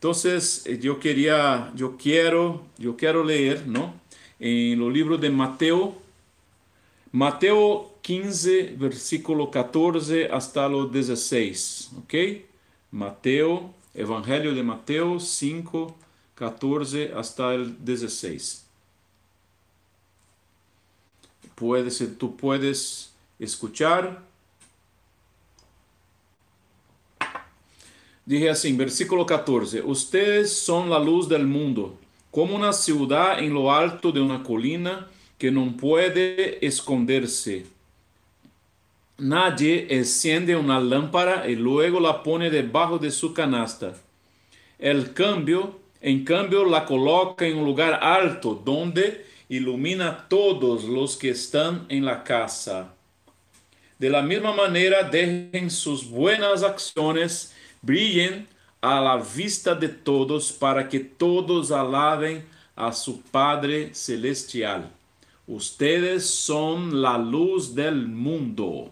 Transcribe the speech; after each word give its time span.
Entonces, 0.00 0.62
eh, 0.64 0.78
yo 0.78 0.98
quería, 0.98 1.70
yo 1.76 1.98
quiero, 1.98 2.64
yo 2.78 2.96
quiero 2.96 3.22
leer, 3.22 3.66
¿no? 3.66 3.92
En 4.38 4.80
el 4.80 4.92
libro 4.94 5.18
de 5.18 5.28
Mateo, 5.28 5.94
Mateo 7.12 7.98
15, 8.00 8.76
versículo 8.78 9.50
14 9.50 10.30
hasta 10.30 10.66
los 10.70 10.90
16, 10.90 11.90
¿ok? 11.98 12.14
Mateo, 12.90 13.74
Evangelio 13.92 14.54
de 14.54 14.62
Mateo 14.62 15.20
5, 15.20 15.94
14 16.34 17.12
hasta 17.14 17.52
el 17.52 17.84
16. 17.84 18.64
Puedes, 21.54 22.02
tú 22.16 22.38
puedes 22.38 23.12
escuchar. 23.38 24.29
Dije 28.30 28.48
assim, 28.48 28.76
versículo 28.76 29.26
14: 29.26 29.82
Ustedes 29.82 30.52
son 30.52 30.88
la 30.88 31.00
luz 31.00 31.28
del 31.28 31.44
mundo, 31.48 31.98
como 32.30 32.54
una 32.54 32.72
ciudad 32.72 33.40
en 33.40 33.52
lo 33.52 33.72
alto 33.72 34.12
de 34.12 34.20
una 34.20 34.40
colina 34.44 35.08
que 35.36 35.50
no 35.50 35.76
puede 35.76 36.64
esconderse. 36.64 37.66
Nadie 39.18 39.88
enciende 39.90 40.54
una 40.54 40.78
lámpara 40.78 41.48
y 41.48 41.56
luego 41.56 41.98
la 41.98 42.22
pone 42.22 42.50
debajo 42.50 42.98
de 42.98 43.10
su 43.10 43.34
canasta. 43.34 43.96
El 44.78 45.12
cambio, 45.12 45.80
en 46.00 46.24
cambio, 46.24 46.64
la 46.64 46.86
coloca 46.86 47.44
en 47.44 47.58
un 47.58 47.64
lugar 47.64 47.98
alto 48.00 48.62
donde 48.64 49.26
ilumina 49.48 50.08
a 50.08 50.28
todos 50.28 50.84
los 50.84 51.16
que 51.16 51.30
están 51.30 51.84
en 51.88 52.04
la 52.04 52.22
casa. 52.22 52.94
De 53.98 54.08
la 54.08 54.22
misma 54.22 54.52
manera, 54.52 55.02
dejen 55.02 55.68
sus 55.68 56.08
buenas 56.08 56.62
acciones 56.62 57.56
brillen 57.82 58.46
a 58.80 59.00
la 59.00 59.16
vista 59.16 59.74
de 59.74 59.88
todos 59.88 60.52
para 60.52 60.88
que 60.88 61.00
todos 61.00 61.70
alaben 61.70 62.44
a 62.76 62.92
su 62.92 63.20
Padre 63.20 63.94
Celestial. 63.94 64.90
Ustedes 65.46 66.28
son 66.30 67.02
la 67.02 67.18
luz 67.18 67.74
del 67.74 68.06
mundo. 68.08 68.90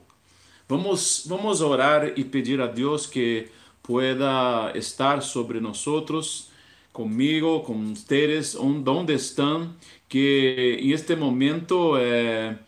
Vamos, 0.69 1.25
vamos 1.27 1.61
a 1.61 1.67
orar 1.67 2.13
y 2.17 2.25
pedir 2.25 2.61
a 2.61 2.69
Dios 2.69 3.09
que 3.09 3.51
pueda 3.81 4.71
estar 4.73 5.23
sobre 5.23 5.61
nosotros, 5.61 6.51
conmigo, 6.93 7.63
con 7.63 7.93
ustedes, 7.93 8.55
donde 8.55 9.15
están, 9.15 9.77
que 10.09 10.79
en 10.81 10.93
este 10.93 11.17
momento 11.17 11.97
eh, 11.99 12.59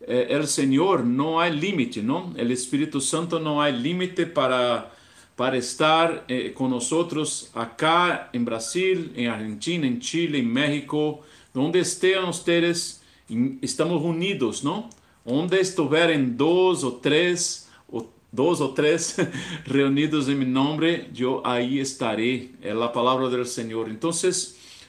eh, 0.00 0.26
el 0.28 0.46
Señor 0.46 1.04
no 1.04 1.40
hay 1.40 1.56
límite, 1.56 2.02
¿no? 2.02 2.34
El 2.36 2.50
Espíritu 2.50 3.00
Santo 3.00 3.38
no 3.38 3.62
hay 3.62 3.72
límite 3.72 4.26
para 4.26 4.92
para 5.36 5.58
estar 5.58 6.24
eh, 6.28 6.52
con 6.54 6.70
nosotros 6.70 7.50
acá 7.54 8.30
en 8.32 8.44
Brasil, 8.44 9.12
en 9.14 9.28
Argentina, 9.28 9.86
en 9.86 10.00
Chile, 10.00 10.38
en 10.38 10.50
México, 10.50 11.20
donde 11.52 11.80
estén 11.80 12.24
ustedes, 12.24 13.02
estamos 13.60 14.02
unidos, 14.02 14.64
¿no? 14.64 14.88
Onde 15.24 15.60
estiverem 15.60 16.30
dois 16.30 16.82
ou 16.84 16.92
três, 16.92 17.68
ou 17.88 18.10
dois 18.32 18.60
ou 18.60 18.72
três 18.72 19.16
reunidos 19.66 20.28
em 20.28 20.34
meu 20.34 20.48
nome, 20.48 21.08
eu 21.18 21.42
aí 21.44 21.80
estarei. 21.80 22.54
É 22.62 22.70
a 22.72 22.88
palavra 22.88 23.28
do 23.28 23.44
Senhor. 23.44 23.90
Então, 23.90 24.10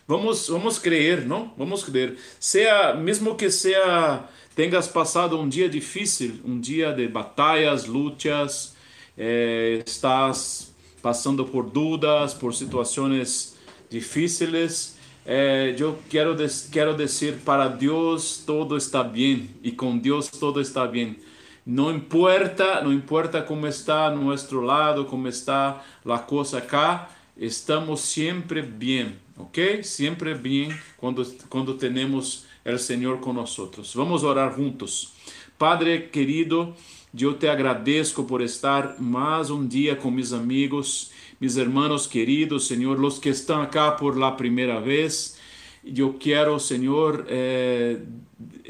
vamos, 0.07 0.47
vamos 0.47 0.79
crer, 0.79 1.25
não? 1.25 1.51
Vamos 1.57 1.83
crer. 1.83 2.17
Seja, 2.39 2.93
mesmo 2.93 3.35
que 3.35 3.49
seja, 3.49 4.23
tenhas 4.55 4.87
passado 4.87 5.37
um 5.39 5.49
dia 5.49 5.67
difícil, 5.67 6.35
um 6.45 6.59
dia 6.59 6.93
de 6.93 7.07
batalhas, 7.07 7.85
lutas, 7.85 8.76
eh, 9.17 9.83
estás 9.85 10.73
passando 11.01 11.45
por 11.45 11.69
dúvidas, 11.69 12.33
por 12.33 12.53
situações 12.53 13.57
difíceis, 13.89 14.97
eh, 15.25 15.75
eu 15.77 15.99
quero, 16.09 16.35
quero 16.71 16.95
dizer 16.95 17.39
para 17.43 17.67
Deus 17.67 18.43
todo 18.45 18.77
está 18.77 19.03
bem 19.03 19.49
e 19.63 19.71
com 19.71 19.97
Deus 19.97 20.27
todo 20.29 20.61
está 20.61 20.85
bem. 20.87 21.17
Não 21.65 21.93
importa, 21.93 22.81
não 22.81 22.93
importa 22.93 23.41
como 23.41 23.67
está 23.67 24.09
nosso 24.09 24.61
lado, 24.61 25.03
como 25.03 25.27
está 25.27 25.83
a 26.05 26.19
coisa 26.19 26.61
cá, 26.61 27.09
estamos 27.35 27.99
sempre 27.99 28.61
bem, 28.61 29.17
ok? 29.37 29.83
Sempre 29.83 30.33
bem 30.33 30.73
quando 30.95 31.25
quando 31.49 31.73
temos 31.73 32.45
o 32.65 32.77
Senhor 32.77 33.19
conosco. 33.19 33.69
Vamos 33.95 34.23
orar 34.23 34.55
juntos. 34.55 35.13
Padre 35.57 36.03
querido, 36.03 36.73
eu 37.17 37.33
te 37.33 37.47
agradeço 37.47 38.23
por 38.23 38.41
estar 38.41 38.99
mais 38.99 39.49
um 39.49 39.65
dia 39.65 39.95
com 39.95 40.11
meus 40.11 40.33
amigos, 40.33 41.11
meus 41.39 41.55
irmãos 41.55 42.05
queridos, 42.05 42.67
Senhor, 42.67 42.99
os 43.03 43.19
que 43.19 43.29
estão 43.29 43.61
aqui 43.61 43.77
por 43.97 44.17
la 44.17 44.31
primeira 44.31 44.81
vez. 44.81 45.37
Eu 45.83 46.13
quero, 46.13 46.59
Senhor, 46.59 47.25
eh, 47.29 47.99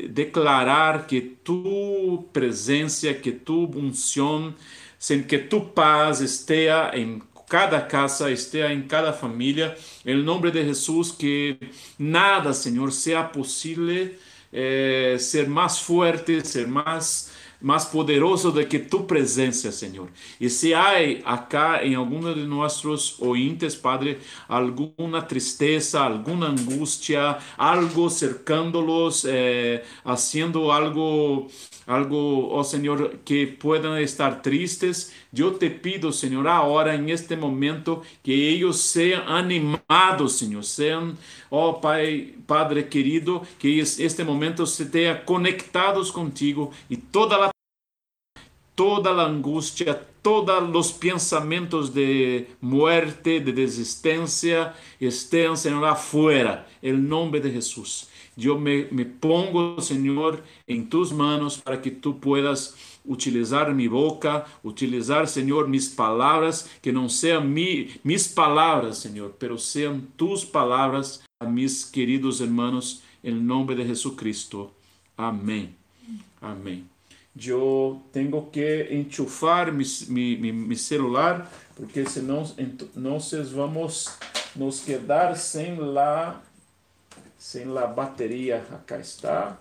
declarar 0.10 1.08
que 1.08 1.22
tu 1.22 2.26
presença, 2.32 3.14
que 3.14 3.32
tu 3.32 3.70
unção, 3.76 4.54
que 5.28 5.38
tu 5.40 5.62
paz 5.62 6.22
esteja 6.22 6.92
em 6.96 7.22
cada 7.50 7.82
casa, 7.82 8.32
esteja 8.32 8.72
em 8.72 8.84
cada 8.84 9.14
família. 9.14 9.76
Em 10.06 10.16
nome 10.22 10.52
de 10.52 10.64
Jesus, 10.64 11.12
que 11.12 11.58
nada, 11.98 12.54
Senhor, 12.54 12.92
seja 12.92 13.24
possível 13.24 14.12
eh, 14.54 15.18
ser 15.20 15.48
mais 15.50 15.80
forte, 15.80 16.46
ser 16.46 16.68
mais 16.68 17.27
mais 17.62 17.86
poderoso 17.86 18.52
do 18.52 18.66
que 18.66 18.80
tu 18.80 19.02
presença, 19.04 19.72
Senhor. 19.72 20.10
E 20.40 20.50
se 20.50 20.74
há 20.74 20.94
acá 21.26 21.84
em 21.86 21.96
algum 21.96 22.34
de 22.34 22.46
nossos 22.46 23.20
ouvintes, 23.20 23.76
Padre, 23.76 24.20
alguma 24.48 25.22
tristeza, 25.22 26.02
alguma 26.02 26.48
angústia, 26.48 27.38
algo 27.58 28.10
cercando-los, 28.10 29.26
eh, 29.26 29.84
haciendo 30.06 30.72
algo 30.72 31.48
algo, 31.88 32.50
oh 32.52 32.64
Señor, 32.66 33.20
que 33.24 33.48
puedan 33.48 33.98
estar 34.00 34.42
tristes. 34.42 35.14
Yo 35.38 35.52
te 35.52 35.70
pido, 35.70 36.12
Señor, 36.12 36.48
ahora 36.48 36.96
en 36.96 37.12
este 37.12 37.38
momento 37.38 38.02
que 38.24 38.50
ellos 38.50 38.82
sean 38.82 39.22
animados, 39.28 40.36
Señor, 40.36 40.66
sean, 40.66 41.16
oh 41.52 41.80
Pai, 41.80 42.34
Padre 42.48 42.90
querido, 42.90 43.44
que 43.60 43.80
este 43.80 44.24
momento 44.24 44.66
se 44.66 44.88
tenha 44.88 45.24
conectados 45.24 46.12
contigo 46.12 46.72
y 46.90 46.98
toda 46.98 47.38
la 47.38 47.52
toda 48.74 49.14
la 49.14 49.26
angustia, 49.26 50.08
todos 50.24 50.68
los 50.70 50.92
pensamientos 50.94 51.94
de 51.94 52.50
muerte, 52.60 53.40
de 53.40 53.54
desistencia, 53.54 54.74
estén, 55.00 55.56
Señor, 55.56 55.86
afuera, 55.86 56.68
el 56.82 57.08
nombre 57.08 57.40
de 57.42 57.52
Jesús. 57.52 58.10
Yo 58.36 58.58
me, 58.58 58.88
me, 58.92 59.06
pongo, 59.06 59.82
Señor, 59.82 60.44
en 60.68 60.90
tus 60.90 61.12
manos 61.12 61.58
para 61.58 61.82
que 61.82 61.90
tú 61.90 62.20
puedas 62.20 62.76
utilizar 63.08 63.74
mi 63.74 63.88
boca, 63.88 64.46
utilizar, 64.64 65.28
Señor, 65.28 65.68
mis 65.68 65.90
palabras, 65.90 66.70
que 66.82 66.92
no 66.92 67.10
sean 67.10 67.52
mi, 67.54 68.00
mis 68.04 68.28
palabras, 68.28 68.98
Señor, 68.98 69.36
pero 69.40 69.58
sean 69.58 70.08
tus 70.16 70.46
palabras 70.46 71.24
a 71.40 71.46
mis 71.46 71.86
queridos 71.86 72.42
hermanos, 72.42 73.02
en 73.24 73.34
el 73.34 73.46
nombre 73.46 73.76
de 73.76 73.86
Jesucristo. 73.86 74.72
Amén. 75.16 75.76
Amén. 76.42 76.88
Yo 77.34 78.02
tengo 78.12 78.50
que 78.52 78.98
enchufar 78.98 79.72
mi 79.72 80.76
celular, 80.76 81.50
porque 81.76 82.10
senão, 82.10 82.44
entonces 82.58 83.54
vamos 83.54 84.18
nos 84.56 84.80
quedar 84.80 85.38
sem 85.38 85.78
la 85.78 86.42
sem 87.38 87.66
la 87.66 87.86
bateria. 87.86 88.66
Acá 88.72 89.00
está. 89.00 89.60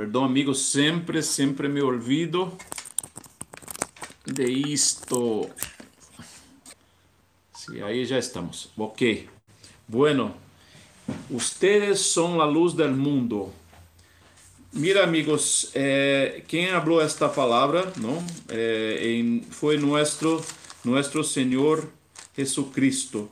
Perdão, 0.00 0.24
amigos, 0.24 0.62
sempre, 0.62 1.22
sempre 1.22 1.68
me 1.68 1.82
olvido 1.82 2.56
de 4.24 4.50
isto. 4.50 5.50
Sí, 7.54 7.82
aí 7.82 8.06
já 8.06 8.16
estamos. 8.16 8.70
Ok. 8.78 9.28
Bueno, 9.86 10.34
ustedes 11.28 12.00
son 12.00 12.38
la 12.38 12.46
luz 12.46 12.74
del 12.74 12.92
mundo. 12.92 13.52
Mira, 14.72 15.04
amigos, 15.04 15.70
eh, 15.74 16.44
quem 16.48 16.68
falou 16.68 17.02
esta 17.02 17.28
palavra, 17.28 17.92
não? 17.98 18.24
Eh, 18.48 19.42
foi 19.50 19.76
nosso, 19.76 20.42
nosso 20.82 21.22
Senhor 21.22 21.86
Jesucristo. 22.34 23.30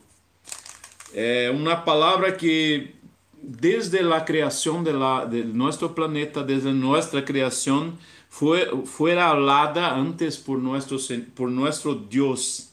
É 1.15 1.49
uma 1.49 1.77
palavra 1.77 2.31
que 2.31 2.98
desde 3.41 3.99
a 3.99 4.21
criação 4.21 4.83
de, 4.83 4.91
la, 4.91 5.25
de 5.25 5.43
nosso 5.43 5.89
planeta, 5.89 6.43
desde 6.43 6.71
nossa 6.71 7.21
criação, 7.21 7.93
foi 8.29 8.65
foi 8.85 9.15
falada 9.15 9.93
antes 9.93 10.37
por 10.37 10.61
nosso 10.61 10.97
por 11.35 11.49
nosso 11.49 11.95
Deus. 11.95 12.69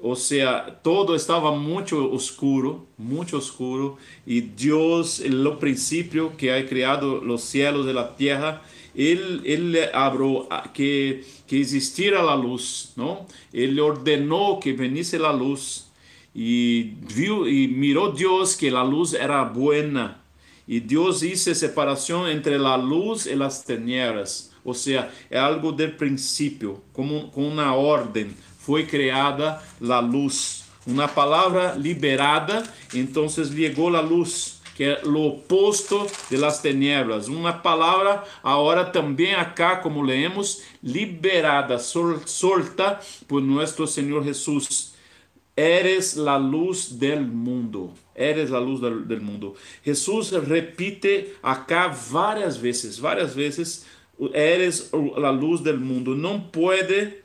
Ou 0.00 0.14
seja, 0.14 0.60
todo 0.82 1.14
estava 1.14 1.56
muito 1.56 1.96
oscuro, 2.12 2.86
muito 2.98 3.38
oscuro, 3.38 3.96
e 4.26 4.40
Deus, 4.40 5.20
no 5.20 5.56
princípio 5.56 6.32
que 6.36 6.50
ha 6.50 6.62
criado 6.62 7.22
os 7.22 7.42
cielos 7.44 7.86
e 7.86 7.98
a 7.98 8.04
terra, 8.04 8.60
Ele, 8.94 9.40
ele 9.44 9.80
abriu 9.92 10.46
que, 10.72 11.24
que 11.46 11.56
existira 11.56 12.20
a 12.20 12.34
luz, 12.34 12.92
não? 12.96 13.26
Ele 13.52 13.80
ordenou 13.80 14.58
que 14.58 14.72
venisse 14.72 15.16
a 15.16 15.30
luz 15.30 15.83
e 16.34 16.96
viu 17.02 17.48
e 17.48 17.68
mirou 17.68 18.12
Deus 18.12 18.54
que 18.54 18.68
a 18.68 18.82
luz 18.82 19.14
era 19.14 19.44
buena. 19.44 20.18
E 20.66 20.80
Deus 20.80 21.22
hizo 21.22 21.54
separação 21.54 22.28
entre 22.28 22.54
a 22.54 22.74
luz 22.74 23.26
e 23.26 23.40
as 23.42 23.62
tinieblas. 23.62 24.50
Ou 24.64 24.72
seja, 24.72 25.10
é 25.30 25.38
algo 25.38 25.70
do 25.70 25.88
princípio, 25.90 26.82
como 26.92 27.28
com 27.28 27.46
uma 27.46 27.74
ordem. 27.74 28.30
Foi 28.58 28.86
criada 28.86 29.62
a 29.86 29.98
luz. 30.00 30.64
Uma 30.86 31.06
palavra 31.06 31.74
liberada, 31.74 32.62
então 32.94 33.28
chegou 33.28 33.94
a 33.94 34.00
luz 34.00 34.54
que 34.74 34.82
é 34.82 35.02
o 35.04 35.28
oposto 35.28 36.06
de 36.28 36.36
las 36.36 36.60
tinieblas. 36.60 37.28
Uma 37.28 37.52
palavra 37.52 38.24
agora 38.42 38.84
também 38.84 39.32
acá, 39.34 39.76
como 39.76 40.02
leemos, 40.02 40.62
liberada, 40.82 41.78
sol, 41.78 42.20
solta 42.26 42.98
por 43.28 43.40
nosso 43.40 43.86
Senhor 43.86 44.24
Jesus. 44.24 44.93
Eres 45.56 46.16
la 46.16 46.38
luz 46.38 46.98
del 46.98 47.20
mundo. 47.20 47.92
Eres 48.14 48.50
la 48.50 48.60
luz 48.60 48.80
del, 48.80 49.06
del 49.06 49.20
mundo. 49.20 49.54
Jesús 49.84 50.32
repite 50.32 51.34
acá 51.42 51.88
várias 51.88 52.60
vezes, 52.60 52.98
várias 52.98 53.34
vezes, 53.34 53.86
eres 54.32 54.90
la 55.16 55.30
luz 55.30 55.62
del 55.62 55.78
mundo. 55.78 56.14
Não 56.14 56.40
pode 56.40 57.24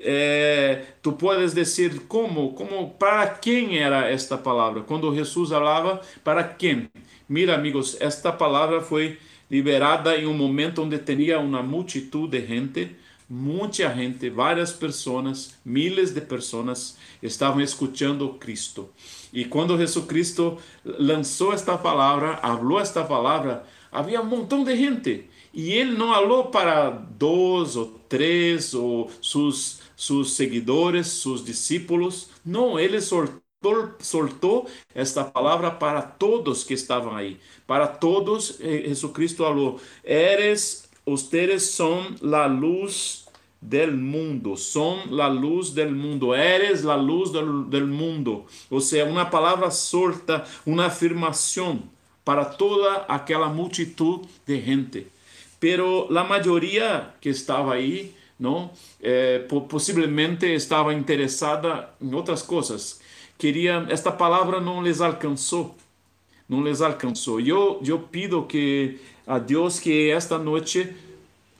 é, 0.00 0.84
tu 1.02 1.12
podes 1.12 1.52
dizer 1.54 2.06
como, 2.06 2.52
como, 2.52 2.90
para 2.90 3.26
quem 3.26 3.78
era 3.78 4.08
esta 4.08 4.38
palavra? 4.38 4.82
Quando 4.82 5.14
Jesus 5.14 5.50
falava, 5.50 6.00
para 6.22 6.44
quem? 6.44 6.88
Mira, 7.28 7.54
amigos, 7.54 7.96
esta 8.00 8.30
palavra 8.30 8.80
foi 8.80 9.18
liberada 9.50 10.16
em 10.16 10.26
um 10.26 10.34
momento 10.34 10.82
onde 10.82 10.98
tinha 10.98 11.40
uma 11.40 11.62
multitud 11.62 12.30
de 12.30 12.46
gente, 12.46 12.96
muita 13.28 13.94
gente, 13.94 14.30
várias 14.30 14.72
pessoas, 14.72 15.54
miles 15.64 16.12
de 16.12 16.20
pessoas 16.20 16.96
estavam 17.22 17.60
escutando 17.60 18.34
Cristo. 18.34 18.88
E 19.32 19.44
quando 19.44 19.76
Jesus 19.76 20.06
Cristo 20.06 20.58
lançou 20.84 21.52
esta 21.52 21.76
palavra, 21.76 22.36
falou 22.38 22.80
esta 22.80 23.04
palavra, 23.04 23.64
havia 23.92 24.20
um 24.20 24.26
montão 24.26 24.64
de 24.64 24.76
gente. 24.76 25.28
E 25.52 25.72
ele 25.72 25.96
não 25.96 26.12
falou 26.12 26.44
para 26.46 26.90
dois 26.90 27.76
ou 27.76 27.86
três 28.08 28.74
ou 28.74 29.10
seus 29.22 29.80
sus 29.98 30.34
seguidores, 30.34 31.08
sus 31.08 31.44
discípulos. 31.44 32.30
Não, 32.44 32.78
ele 32.78 33.00
soltou, 33.00 33.42
soltou 33.98 34.70
esta 34.94 35.24
palavra 35.24 35.72
para 35.72 36.00
todos 36.02 36.62
que 36.62 36.72
estavam 36.72 37.16
aí. 37.16 37.40
Para 37.66 37.88
todos, 37.88 38.60
eh, 38.60 38.84
Jesucristo 38.86 39.42
falou: 39.42 39.80
Eres, 40.04 40.87
ustedes 41.12 41.70
son 41.70 42.16
la 42.20 42.46
luz 42.46 43.26
del 43.60 43.96
mundo, 43.96 44.56
son 44.56 45.16
la 45.16 45.28
luz 45.28 45.74
del 45.74 45.92
mundo, 45.92 46.34
eres 46.34 46.84
la 46.84 46.96
luz 46.96 47.32
del, 47.32 47.68
del 47.68 47.86
mundo. 47.86 48.46
Ou 48.70 48.80
seja, 48.80 49.04
uma 49.04 49.26
palavra 49.26 49.70
solta, 49.70 50.44
uma 50.64 50.86
afirmação 50.86 51.82
para 52.24 52.44
toda 52.44 53.06
aquela 53.08 53.48
multitud 53.48 54.26
de 54.46 54.60
gente. 54.60 55.06
Pero 55.58 56.06
a 56.16 56.24
maioria 56.24 57.14
que 57.20 57.30
estava 57.30 57.74
aí 57.74 58.14
não? 58.38 58.70
É, 59.02 59.40
possivelmente 59.68 60.46
estava 60.46 60.94
interessada 60.94 61.90
em 62.00 62.14
outras 62.14 62.42
coisas. 62.42 63.00
Queria, 63.36 63.86
esta 63.88 64.12
palavra 64.12 64.60
não 64.60 64.80
les 64.80 65.00
alcançou, 65.00 65.76
não 66.48 66.60
les 66.60 66.80
alcançou. 66.80 67.40
Eu, 67.40 67.80
eu 67.84 67.98
pido 67.98 68.44
que 68.44 69.00
a 69.28 69.38
Deus 69.38 69.78
que 69.78 70.10
esta 70.10 70.38
noite 70.38 70.92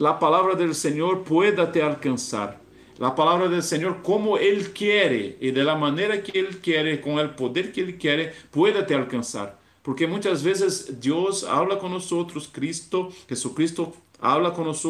a 0.00 0.12
palavra 0.14 0.56
do 0.56 0.72
Senhor 0.72 1.18
pueda 1.18 1.66
te 1.66 1.80
alcançar. 1.80 2.60
A 2.98 3.10
palavra 3.10 3.48
do 3.48 3.60
Senhor 3.62 3.96
como 4.02 4.38
Ele 4.38 4.68
quer 4.70 5.36
e 5.40 5.52
da 5.52 5.76
maneira 5.76 6.18
que 6.18 6.36
Ele 6.36 6.54
quer, 6.54 7.00
com 7.00 7.16
o 7.16 7.28
poder 7.28 7.70
que 7.70 7.80
Ele 7.80 7.92
quer, 7.92 8.34
pueda 8.50 8.82
te 8.82 8.94
alcançar. 8.94 9.60
Porque 9.82 10.06
muitas 10.06 10.42
vezes 10.42 10.86
Deus 10.88 11.44
habla 11.44 11.76
com 11.76 11.88
nós, 11.88 12.10
Cristo, 12.52 13.12
Jesucristo 13.28 13.92
habla 14.20 14.50
com 14.50 14.64
nós 14.64 14.82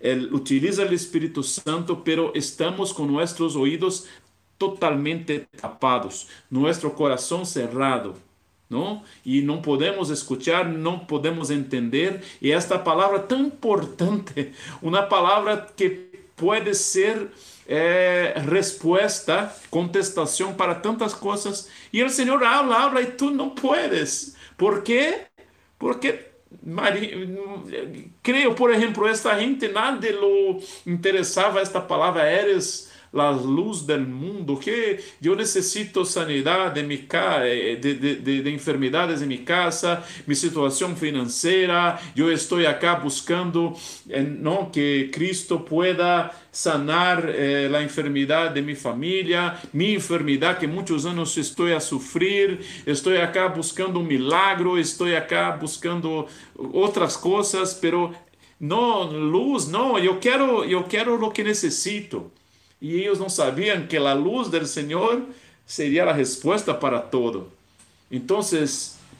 él 0.00 0.30
utiliza 0.32 0.82
el 0.82 0.94
Espíritu 0.94 1.42
Santo, 1.42 2.02
pero 2.02 2.32
estamos 2.34 2.94
con 2.94 3.06
nuestros 3.06 3.54
oídos 3.54 4.06
totalmente 4.56 5.46
tapados, 5.60 6.26
nuestro 6.48 6.94
corazón 6.94 7.44
cerrado. 7.44 8.14
¿No? 8.70 9.04
Y 9.24 9.42
no 9.42 9.60
podemos 9.60 10.08
escuchar, 10.10 10.66
no 10.66 11.06
podemos 11.06 11.50
entender. 11.50 12.22
Y 12.40 12.52
esta 12.52 12.82
palabra 12.82 13.28
tan 13.28 13.40
importante, 13.40 14.54
una 14.80 15.08
palabra 15.08 15.66
que 15.76 16.10
puede 16.36 16.72
ser 16.72 17.30
eh, 17.66 18.32
respuesta, 18.46 19.54
contestación 19.68 20.56
para 20.56 20.80
tantas 20.80 21.14
cosas. 21.14 21.68
Y 21.92 22.00
el 22.00 22.10
Señor 22.10 22.42
habla, 22.44 22.84
habla 22.84 23.02
y 23.02 23.16
tú 23.16 23.30
no 23.30 23.54
puedes. 23.54 24.36
¿Por 24.56 24.82
qué? 24.82 25.26
Porque 25.76 26.30
Maria, 26.62 27.10
creio, 28.22 28.54
por 28.54 28.72
exemplo, 28.72 29.08
esta 29.08 29.38
gente 29.38 29.68
nada 29.68 29.98
lo 30.12 30.58
interessava 30.84 31.62
esta 31.62 31.86
palavra 31.86 32.30
eres 32.30 32.89
la 33.12 33.30
luz 33.30 33.84
del 33.84 34.06
mundo, 34.06 34.56
que 34.56 35.00
eu 35.22 35.34
necessito 35.34 36.04
sanidade 36.04 36.82
mi 36.82 36.96
de, 37.80 37.94
de, 37.94 38.14
de, 38.16 38.42
de 38.42 38.50
enfermedades 38.50 39.20
em 39.20 39.26
minha 39.26 39.42
casa, 39.42 40.02
minha 40.26 40.36
situação 40.36 40.94
financeira, 40.94 41.98
eu 42.16 42.32
estou 42.32 42.64
acá 42.66 42.94
buscando 42.94 43.74
não 44.38 44.66
que 44.66 45.08
Cristo 45.12 45.58
pueda 45.58 46.30
sanar 46.52 47.28
eh, 47.28 47.70
a 47.74 47.82
enfermidade 47.82 48.54
de 48.54 48.62
minha 48.62 48.76
família, 48.76 49.56
minha 49.72 49.96
enfermidade 49.96 50.60
que 50.60 50.66
muitos 50.66 51.04
anos 51.04 51.36
estou 51.36 51.74
a 51.74 51.80
sofrer, 51.80 52.60
estou 52.86 53.16
acá 53.20 53.48
buscando 53.48 53.98
um 53.98 54.04
milagro, 54.04 54.78
estou 54.78 55.14
acá 55.16 55.52
buscando 55.52 56.26
outras 56.56 57.16
coisas, 57.16 57.74
pero 57.74 58.14
não 58.58 59.04
luz, 59.04 59.66
não, 59.66 59.98
eu 59.98 60.18
quero, 60.18 60.64
eu 60.64 60.84
quero 60.84 61.24
o 61.24 61.30
que 61.30 61.42
necessito. 61.42 62.30
E 62.80 62.94
eles 62.94 63.18
não 63.18 63.28
sabiam 63.28 63.86
que 63.86 63.96
a 63.96 64.12
luz 64.14 64.48
do 64.48 64.66
Senhor 64.66 65.22
seria 65.66 66.04
a 66.04 66.12
resposta 66.12 66.72
para 66.72 66.98
todo. 66.98 67.52
Então, 68.10 68.40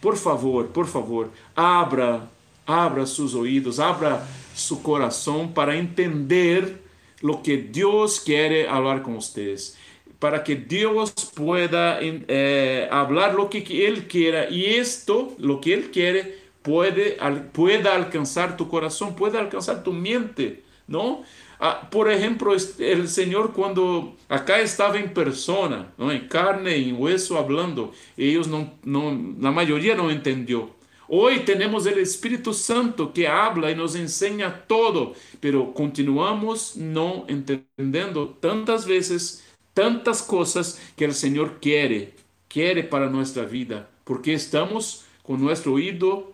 por 0.01 0.17
favor, 0.17 0.69
por 0.69 0.87
favor, 0.87 1.29
abra, 1.55 2.29
abra 2.67 3.07
seus 3.07 3.35
ouvidos, 3.35 3.79
abra 3.79 4.27
seu 4.55 4.79
coração 4.79 5.47
para 5.47 5.77
entender 5.77 6.81
o 7.23 7.37
que 7.37 7.57
Deus 7.57 8.19
quer 8.19 8.67
falar 8.69 9.01
com 9.01 9.15
vocês, 9.15 9.77
para 10.19 10.41
que 10.41 10.55
Deus 10.55 11.11
pueda 11.11 11.99
eh, 12.03 12.89
hablar 12.91 13.35
lo 13.35 13.49
que 13.49 13.59
Ele 13.73 14.03
quer 14.03 14.51
e 14.51 14.79
isto, 14.79 15.35
lo 15.39 15.61
que 15.61 15.71
Ele 15.71 15.89
quer, 15.89 16.39
puede, 16.63 17.17
pueda 17.53 17.95
alcançar 17.95 18.57
tu 18.57 18.67
coração, 18.67 19.13
pueda 19.13 19.39
alcançar 19.39 19.77
tu 19.77 19.93
mente, 19.93 20.61
não? 20.89 21.23
Ah, 21.63 21.75
por 21.75 22.11
exemplo, 22.11 22.55
o 22.55 23.07
Senhor 23.07 23.53
quando 23.53 24.15
acá 24.27 24.63
estava 24.63 24.99
em 24.99 25.07
persona, 25.07 25.93
não, 25.99 26.11
em 26.11 26.27
carne, 26.27 26.71
em 26.71 26.95
hueso, 26.95 27.35
falando, 27.35 27.93
eles 28.17 28.47
não, 28.47 28.73
não, 28.83 29.15
na 29.15 29.53
maioria 29.53 29.95
não 29.95 30.11
entendeu. 30.11 30.71
Hoje 31.07 31.41
temos 31.41 31.85
o 31.85 31.91
Espírito 31.91 32.55
Santo 32.55 33.09
que 33.09 33.27
habla 33.27 33.71
e 33.71 33.75
nos 33.75 33.95
ensina 33.95 34.51
todo, 34.51 35.15
pero 35.39 35.67
continuamos 35.67 36.77
não 36.77 37.27
entendendo 37.29 38.29
tantas 38.41 38.85
vezes 38.87 39.43
tantas 39.75 40.23
coisas 40.23 40.81
que 40.97 41.05
o 41.05 41.13
Senhor 41.13 41.59
quer, 41.61 42.15
quer 42.49 42.89
para 42.89 43.11
nossa 43.11 43.45
vida, 43.45 43.89
porque 44.05 44.33
estamos 44.33 45.05
com 45.23 45.37
nosso 45.37 45.71
ouvido 45.71 46.33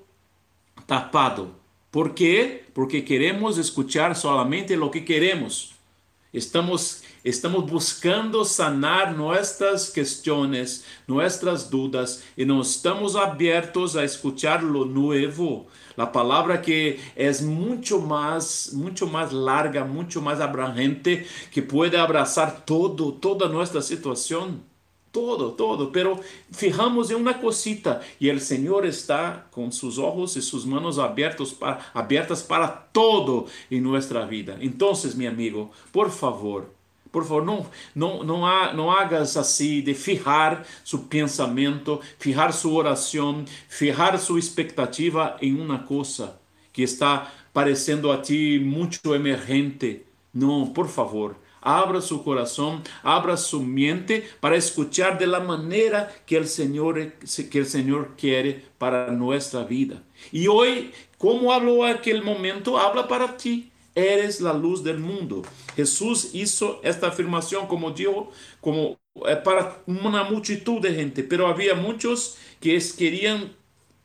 tapado 0.87 1.66
¿Por 1.97 2.15
qué? 2.15 2.67
Porque 2.75 3.07
queremos 3.07 3.57
escuchar 3.57 4.15
solamente 4.15 4.77
lo 4.77 4.91
que 4.91 5.03
queremos. 5.03 5.75
Estamos, 6.31 7.03
estamos 7.25 7.71
buscando 7.71 8.45
sanar 8.45 9.17
nuestras 9.17 9.91
cuestiones, 9.95 10.85
nuestras 11.07 11.71
dudas 11.71 12.23
y 12.37 12.45
no 12.45 12.61
estamos 12.61 13.17
abiertos 13.17 13.97
a 13.97 14.05
escuchar 14.05 14.63
lo 14.63 14.85
nuevo. 14.85 15.69
La 15.97 16.13
palabra 16.13 16.61
que 16.61 17.01
es 17.15 17.41
mucho 17.41 17.99
más, 17.99 18.75
mucho 18.75 19.07
más 19.07 19.33
larga, 19.33 19.83
mucho 19.87 20.21
más 20.21 20.39
abrangente, 20.39 21.27
que 21.51 21.63
puede 21.63 21.97
abrazar 21.97 22.67
todo, 22.67 23.15
toda 23.15 23.49
nuestra 23.49 23.81
situación 23.81 24.63
todo, 25.17 25.53
todo, 25.53 25.91
pero 25.91 26.21
fijamos 26.53 27.11
en 27.11 27.17
una 27.17 27.41
cosita 27.41 28.03
y 28.21 28.29
el 28.29 28.39
Señor 28.39 28.85
está 28.85 29.47
con 29.51 29.73
sus 29.73 29.97
ojos 29.97 30.37
y 30.37 30.43
sus 30.43 30.67
manos 30.67 30.99
abiertos 30.99 31.55
para, 31.55 31.91
abiertas 31.95 32.43
para 32.43 32.91
todo 32.93 33.47
en 33.71 33.83
nuestra 33.83 34.27
vida. 34.27 34.59
Entonces, 34.61 35.17
mi 35.17 35.27
amigo, 35.27 35.71
por 35.91 36.11
favor, 36.11 36.71
por 37.11 37.25
favor, 37.25 37.47
não, 37.47 37.65
não, 37.95 38.23
não, 38.23 38.47
ha, 38.47 38.75
não 38.75 38.91
hagas 38.91 39.39
assim 39.39 39.81
de 39.81 39.95
fijar 39.95 40.67
seu 40.85 40.99
pensamento, 40.99 41.99
fijar 42.19 42.53
sua 42.53 42.75
oração, 42.75 43.43
fijar 43.71 44.19
sua 44.19 44.39
expectativa 44.39 45.39
em 45.41 45.59
uma 45.59 45.79
coisa 45.79 46.39
que 46.75 46.83
está 46.83 47.33
parecendo 47.55 48.13
a 48.13 48.19
ti 48.19 48.61
muito 48.63 49.15
emergente. 49.15 50.03
Não, 50.35 50.67
por 50.67 50.89
favor, 50.89 51.37
abra 51.67 52.01
su 52.01 52.23
corazón, 52.23 52.83
abra 53.03 53.37
su 53.37 53.61
mente 53.61 54.25
para 54.39 54.55
escuchar 54.57 55.19
de 55.19 55.27
la 55.27 55.41
manera 55.41 56.15
que 56.25 56.37
el 56.37 56.47
Señor, 56.47 57.15
que 57.15 57.59
el 57.59 57.67
Señor 57.67 58.15
quiere 58.17 58.65
para 58.79 59.11
nuestra 59.11 59.65
vida. 59.65 60.01
Y 60.31 60.47
hoy, 60.47 60.93
como 61.19 61.53
habló 61.53 61.85
aquel 61.85 62.23
momento, 62.23 62.79
habla 62.79 63.09
para 63.09 63.37
ti. 63.37 63.73
Eres 63.97 64.41
la 64.41 64.53
luz 64.53 64.85
del 64.85 64.99
mundo. 64.99 65.43
Jesús 65.75 66.31
hizo 66.35 66.81
esta 66.85 67.09
afirmación, 67.09 67.67
como 67.67 67.91
dijo, 67.91 68.31
como 68.61 68.99
eh, 69.27 69.37
para 69.43 69.83
una 69.87 70.23
multitud 70.23 70.81
de 70.81 70.95
gente, 70.95 71.25
pero 71.25 71.49
había 71.49 71.75
muchos 71.75 72.37
que 72.61 72.81
querían 72.97 73.57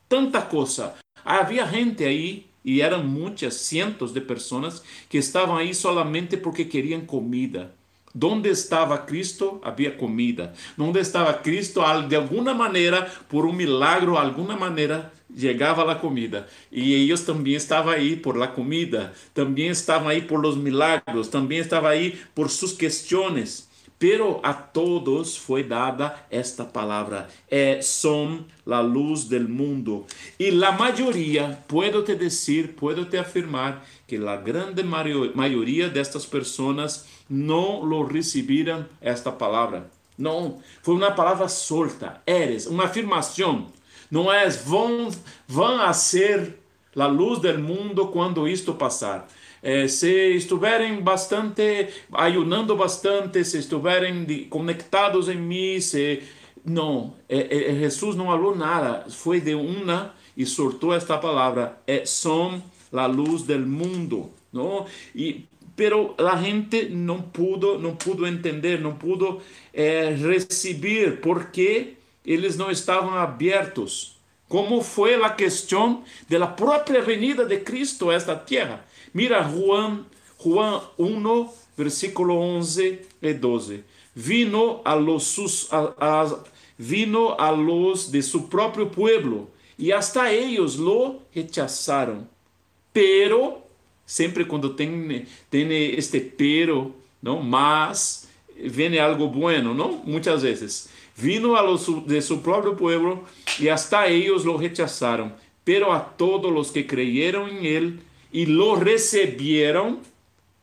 tanta 0.07 0.49
cosa. 0.49 0.95
Había 1.23 1.67
gente 1.67 2.07
ahí 2.07 2.50
y 2.63 2.81
eran 2.81 3.07
muchas, 3.07 3.55
cientos 3.55 4.13
de 4.13 4.21
personas 4.21 4.83
que 5.09 5.17
estaban 5.17 5.57
ahí 5.57 5.73
solamente 5.73 6.37
porque 6.37 6.69
querían 6.69 7.05
comida. 7.05 7.71
¿Dónde 8.13 8.49
estaba 8.49 9.05
Cristo? 9.05 9.61
Había 9.63 9.97
comida. 9.97 10.53
¿Dónde 10.75 10.99
estaba 10.99 11.41
Cristo? 11.41 11.83
De 12.09 12.17
alguna 12.17 12.53
manera, 12.53 13.07
por 13.29 13.45
un 13.45 13.55
milagro, 13.55 14.19
alguna 14.19 14.57
manera, 14.57 15.13
llegaba 15.33 15.85
la 15.85 15.99
comida. 15.99 16.47
Y 16.69 16.93
ellos 16.93 17.25
también 17.25 17.57
estaban 17.57 17.95
ahí 17.95 18.17
por 18.17 18.37
la 18.37 18.53
comida, 18.53 19.13
también 19.33 19.71
estaban 19.71 20.09
ahí 20.09 20.21
por 20.21 20.41
los 20.41 20.57
milagros, 20.57 21.29
también 21.29 21.61
estaban 21.61 21.91
ahí 21.91 22.21
por 22.33 22.49
sus 22.49 22.73
cuestiones. 22.73 23.69
Pero 24.01 24.39
a 24.41 24.51
todos 24.51 25.37
foi 25.37 25.63
dada 25.63 26.25
esta 26.31 26.65
palavra: 26.65 27.29
é, 27.47 27.83
são 27.83 28.43
a 28.65 28.79
luz 28.79 29.25
do 29.25 29.39
mundo. 29.47 30.07
E 30.39 30.49
a 30.65 30.71
maioria, 30.71 31.59
puedo 31.67 32.01
te 32.01 32.15
dizer, 32.15 32.69
puedo 32.69 33.05
te 33.05 33.15
afirmar, 33.15 33.85
que 34.07 34.15
a 34.17 34.35
grande 34.37 34.81
maioria 34.81 35.87
destas 35.87 36.25
pessoas 36.25 37.05
não 37.29 37.83
lo 37.83 38.03
receberam 38.03 38.87
esta 38.99 39.31
palavra. 39.31 39.87
Não, 40.17 40.59
foi 40.81 40.95
uma 40.95 41.11
palavra 41.11 41.47
solta, 41.47 42.23
eres, 42.25 42.65
uma 42.65 42.85
afirmação. 42.85 43.67
Não 44.09 44.33
é 44.33 44.49
vão, 44.49 45.11
vão 45.47 45.79
a 45.79 45.93
ser 45.93 46.57
a 46.95 47.05
luz 47.05 47.37
do 47.37 47.59
mundo 47.59 48.07
quando 48.07 48.47
isto 48.47 48.73
passar 48.73 49.27
eh, 49.63 49.87
se 49.87 50.35
estiverem 50.35 51.01
bastante, 51.01 51.89
ayunando 52.11 52.75
bastante, 52.75 53.43
se 53.43 53.59
estiverem 53.59 54.25
conectados 54.49 55.29
em 55.29 55.37
mim, 55.37 55.79
se... 55.79 56.23
Não, 56.63 57.15
eh, 57.27 57.47
eh, 57.49 57.75
Jesus 57.79 58.15
nada, 58.15 59.05
foi 59.09 59.41
de 59.41 59.55
uma 59.55 60.13
e 60.37 60.45
soltou 60.45 60.93
esta 60.93 61.17
palavra, 61.17 61.81
é, 61.87 62.05
são 62.05 62.61
a 62.93 63.05
luz 63.07 63.41
do 63.43 63.57
mundo, 63.59 64.31
não? 64.53 64.85
E 65.15 65.45
pero 65.75 66.13
a 66.17 66.35
gente 66.35 66.89
não 66.89 67.21
pudo, 67.21 67.79
não 67.79 67.95
pudo 67.95 68.27
entender, 68.27 68.79
não 68.79 68.93
pudo 68.93 69.41
eh, 69.73 70.15
receber 70.15 71.21
porque 71.21 71.93
eles 72.25 72.55
não 72.55 72.69
estavam 72.69 73.15
abertos. 73.15 74.19
Como 74.47 74.83
foi 74.83 75.15
a 75.15 75.29
questão 75.29 76.03
da 76.29 76.45
própria 76.45 77.01
venida 77.01 77.45
de 77.45 77.57
Cristo 77.57 78.09
a 78.09 78.13
esta 78.13 78.35
terra? 78.35 78.85
Mira 79.13 79.43
Juan, 79.43 80.05
Juan 80.37 80.81
1, 80.97 81.53
versículo 81.77 82.35
11 82.35 83.05
y 83.21 83.33
12. 83.33 83.83
Vino 84.15 84.81
a 84.85 84.95
los, 84.95 85.23
sus, 85.23 85.71
a, 85.71 85.93
a, 85.99 86.43
vino 86.77 87.35
a 87.39 87.51
los 87.51 88.11
de 88.11 88.21
su 88.21 88.49
propio 88.49 88.89
pueblo 88.89 89.49
y 89.77 89.91
hasta 89.91 90.31
ellos 90.31 90.77
lo 90.77 91.19
rechazaron. 91.33 92.29
Pero, 92.93 93.65
sempre 94.05 94.45
quando 94.45 94.75
tem, 94.75 95.25
tem 95.49 95.71
este 95.71 96.19
pero, 96.19 96.93
não? 97.21 97.41
mas, 97.41 98.27
vem 98.55 98.99
algo 98.99 99.27
bueno, 99.27 99.73
não? 99.73 100.01
Muitas 100.05 100.43
vezes. 100.43 100.89
Vino 101.15 101.55
a 101.55 101.61
los 101.61 101.87
de 102.05 102.21
su 102.21 102.41
propio 102.41 102.75
pueblo 102.75 103.25
y 103.59 103.67
hasta 103.67 104.07
ellos 104.07 104.45
lo 104.45 104.57
rechazaron. 104.57 105.33
Pero 105.63 105.93
a 105.93 105.99
todos 106.17 106.51
los 106.51 106.71
que 106.71 106.87
creyeron 106.87 107.49
en 107.49 107.65
él, 107.65 107.99
y 108.31 108.45
lo 108.45 108.75
recibieron, 108.75 109.99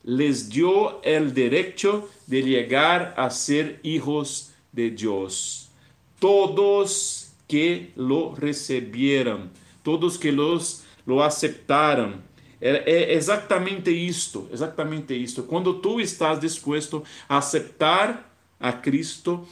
les 0.04 0.48
dio 0.48 1.02
el 1.02 1.34
derecho 1.34 2.08
de 2.26 2.42
llegar 2.42 3.14
a 3.16 3.30
ser 3.30 3.80
hijos 3.82 4.52
de 4.72 4.90
Dios. 4.90 5.70
Todos 6.18 7.30
que 7.46 7.92
lo 7.96 8.34
recibieron, 8.34 9.50
todos 9.82 10.18
que 10.18 10.32
los, 10.32 10.84
lo 11.06 11.22
aceptaram. 11.22 12.26
É, 12.60 12.90
é 12.90 13.14
exatamente 13.14 13.90
isto, 13.90 14.48
exatamente 14.52 15.14
isto. 15.14 15.44
Quando 15.44 15.74
tu 15.74 16.00
estás 16.00 16.40
disposto 16.40 17.04
a 17.28 17.38
aceitar 17.38 18.34
a 18.58 18.72
Cristo, 18.72 19.46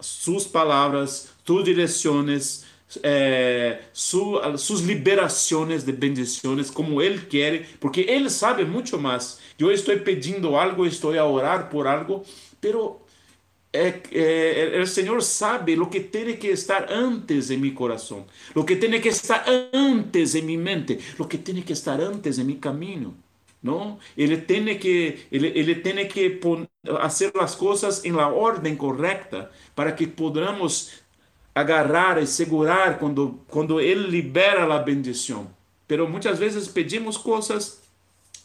suas 0.00 0.44
palavras, 0.44 1.28
suas 1.44 1.64
direções, 1.64 2.64
eh, 3.02 3.80
su, 3.92 4.40
sus 4.56 4.82
liberaciones 4.82 5.84
de 5.84 5.92
bendiciones 5.92 6.72
como 6.72 7.02
Él 7.02 7.28
quiere, 7.28 7.66
porque 7.78 8.02
Él 8.02 8.30
sabe 8.30 8.64
mucho 8.64 8.98
más. 8.98 9.40
Yo 9.58 9.70
estoy 9.70 9.96
pidiendo 9.96 10.58
algo, 10.58 10.86
estoy 10.86 11.18
a 11.18 11.24
orar 11.24 11.68
por 11.68 11.86
algo, 11.86 12.24
eh, 13.72 14.72
el 14.74 14.86
Señor 14.86 15.22
sabe 15.22 15.76
lo 15.76 15.90
que 15.90 16.00
tiene 16.00 16.38
que 16.38 16.52
estar 16.52 16.90
antes 16.92 17.50
en 17.50 17.60
mi 17.60 17.74
corazón, 17.74 18.24
lo 18.54 18.64
que 18.64 18.76
tiene 18.76 19.00
que 19.00 19.10
estar 19.10 19.44
antes 19.72 20.34
en 20.34 20.46
mi 20.46 20.56
mente, 20.56 20.98
lo 21.18 21.28
que 21.28 21.38
tiene 21.38 21.62
que 21.64 21.74
estar 21.74 22.00
antes 22.00 22.38
en 22.38 22.46
mi 22.46 22.56
camino. 22.56 23.14
¿no? 23.60 23.98
Él 24.16 24.46
tiene 24.46 24.78
que, 24.78 25.26
él, 25.30 25.44
él 25.44 25.82
tiene 25.82 26.08
que 26.08 26.30
pon, 26.30 26.68
hacer 27.00 27.32
las 27.34 27.56
cosas 27.56 28.04
en 28.04 28.16
la 28.16 28.28
orden 28.28 28.76
correcta 28.76 29.50
para 29.74 29.96
que 29.96 30.06
podamos 30.06 30.92
agarrar 31.58 32.22
e 32.22 32.26
segurar 32.26 32.98
quando, 32.98 33.40
quando 33.48 33.80
Ele 33.80 34.08
libera 34.08 34.72
a 34.72 34.78
bendição. 34.78 35.48
Pero 35.86 36.08
muitas 36.08 36.38
vezes 36.38 36.68
pedimos 36.68 37.16
coisas, 37.16 37.80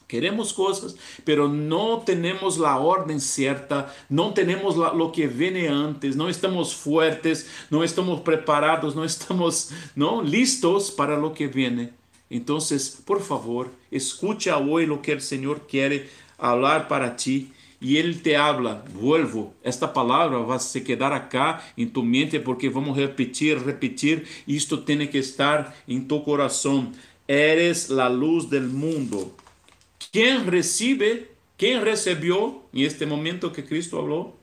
queremos 0.08 0.52
coisas, 0.52 0.96
pero 1.24 1.48
não 1.48 2.00
temos 2.00 2.62
a 2.62 2.78
ordem 2.78 3.20
certa, 3.20 3.94
não 4.10 4.32
temos 4.32 4.78
o 4.78 5.10
que 5.10 5.28
vem 5.28 5.68
antes, 5.68 6.16
não 6.16 6.30
estamos 6.30 6.74
fortes, 6.74 7.48
não 7.70 7.84
estamos 7.84 8.22
preparados, 8.22 8.96
não 8.96 9.06
estamos 9.06 9.72
não 9.96 10.22
listos 10.22 10.90
para 10.90 11.20
o 11.24 11.32
que 11.32 11.48
vem. 11.48 11.90
Então, 12.32 12.58
por 13.06 13.22
favor, 13.22 13.70
escute 13.92 14.50
hoje 14.50 14.90
o 14.90 14.98
que 14.98 15.14
o 15.14 15.22
Senhor 15.22 15.60
quer 15.68 16.08
falar 16.38 16.88
para 16.88 17.10
ti 17.10 17.52
e 17.84 17.98
ele 17.98 18.16
te 18.16 18.34
habla, 18.34 18.86
vuelvo, 18.94 19.54
esta 19.62 19.90
palavra 19.90 20.40
vai 20.40 20.58
se 20.58 20.80
quedar 20.80 21.12
acá 21.12 21.62
em 21.78 21.86
tu 21.86 22.02
mente 22.02 22.40
porque 22.40 22.70
vamos 22.70 22.98
repetir, 22.98 23.58
repetir, 23.58 24.26
isto 24.48 24.78
tem 24.78 25.06
que 25.06 25.18
estar 25.18 25.76
em 25.86 26.00
tu 26.00 26.22
coração. 26.22 26.94
Eres 27.28 27.90
la 27.90 28.08
luz 28.08 28.46
del 28.46 28.70
mundo. 28.70 29.34
Quem 30.14 30.46
recebe, 30.46 31.28
quem 31.58 31.84
recebeu 31.84 32.64
em 32.74 32.84
este 32.84 33.06
momento 33.06 33.52
que 33.52 33.62
Cristo 33.62 33.98
falou, 33.98 34.40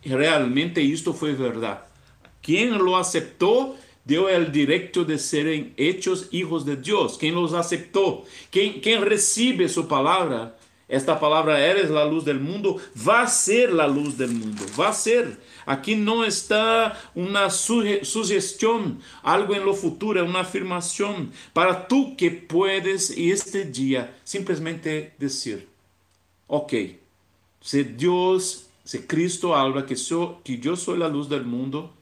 realmente 0.00 0.80
isto 0.80 1.12
foi 1.12 1.34
verdade. 1.34 1.80
Quem 2.40 2.70
lo 2.70 2.96
aceitou, 2.96 3.76
deu 4.02 4.24
o 4.24 4.50
direito 4.50 5.04
de 5.04 5.18
serem 5.18 5.74
hechos 5.76 6.26
hijos 6.32 6.64
de 6.64 6.74
Deus. 6.74 7.18
Quem 7.18 7.32
los 7.32 7.52
aceitou, 7.52 8.26
quem, 8.50 8.80
quem 8.80 8.98
recebe 9.04 9.68
sua 9.68 9.84
palavra, 9.84 10.58
esta 10.90 11.20
palavra 11.20 11.64
eres 11.64 11.88
la 11.88 12.04
luz 12.04 12.24
del 12.24 12.40
mundo, 12.40 12.76
va 13.08 13.22
a 13.22 13.28
ser 13.28 13.72
la 13.72 13.86
luz 13.86 14.18
del 14.18 14.32
mundo, 14.32 14.64
va 14.78 14.88
a 14.88 14.92
ser. 14.92 15.38
Aquí 15.64 15.94
no 15.94 16.24
está 16.24 16.98
una 17.14 17.48
sugestión, 17.48 19.00
algo 19.22 19.54
en 19.54 19.64
lo 19.64 19.72
futuro, 19.72 20.24
una 20.24 20.40
afirmación 20.40 21.30
para 21.52 21.86
tú 21.86 22.16
que 22.16 22.32
puedes 22.32 23.10
este 23.10 23.64
día 23.64 24.18
simplemente 24.24 25.14
decir, 25.16 25.68
ok, 26.48 26.72
si 27.60 27.84
Dios, 27.84 28.66
si 28.82 28.98
Cristo 29.00 29.54
habla 29.54 29.86
que, 29.86 29.94
soy, 29.94 30.36
que 30.42 30.58
yo 30.58 30.74
soy 30.74 30.98
la 30.98 31.08
luz 31.08 31.28
del 31.28 31.44
mundo, 31.44 31.94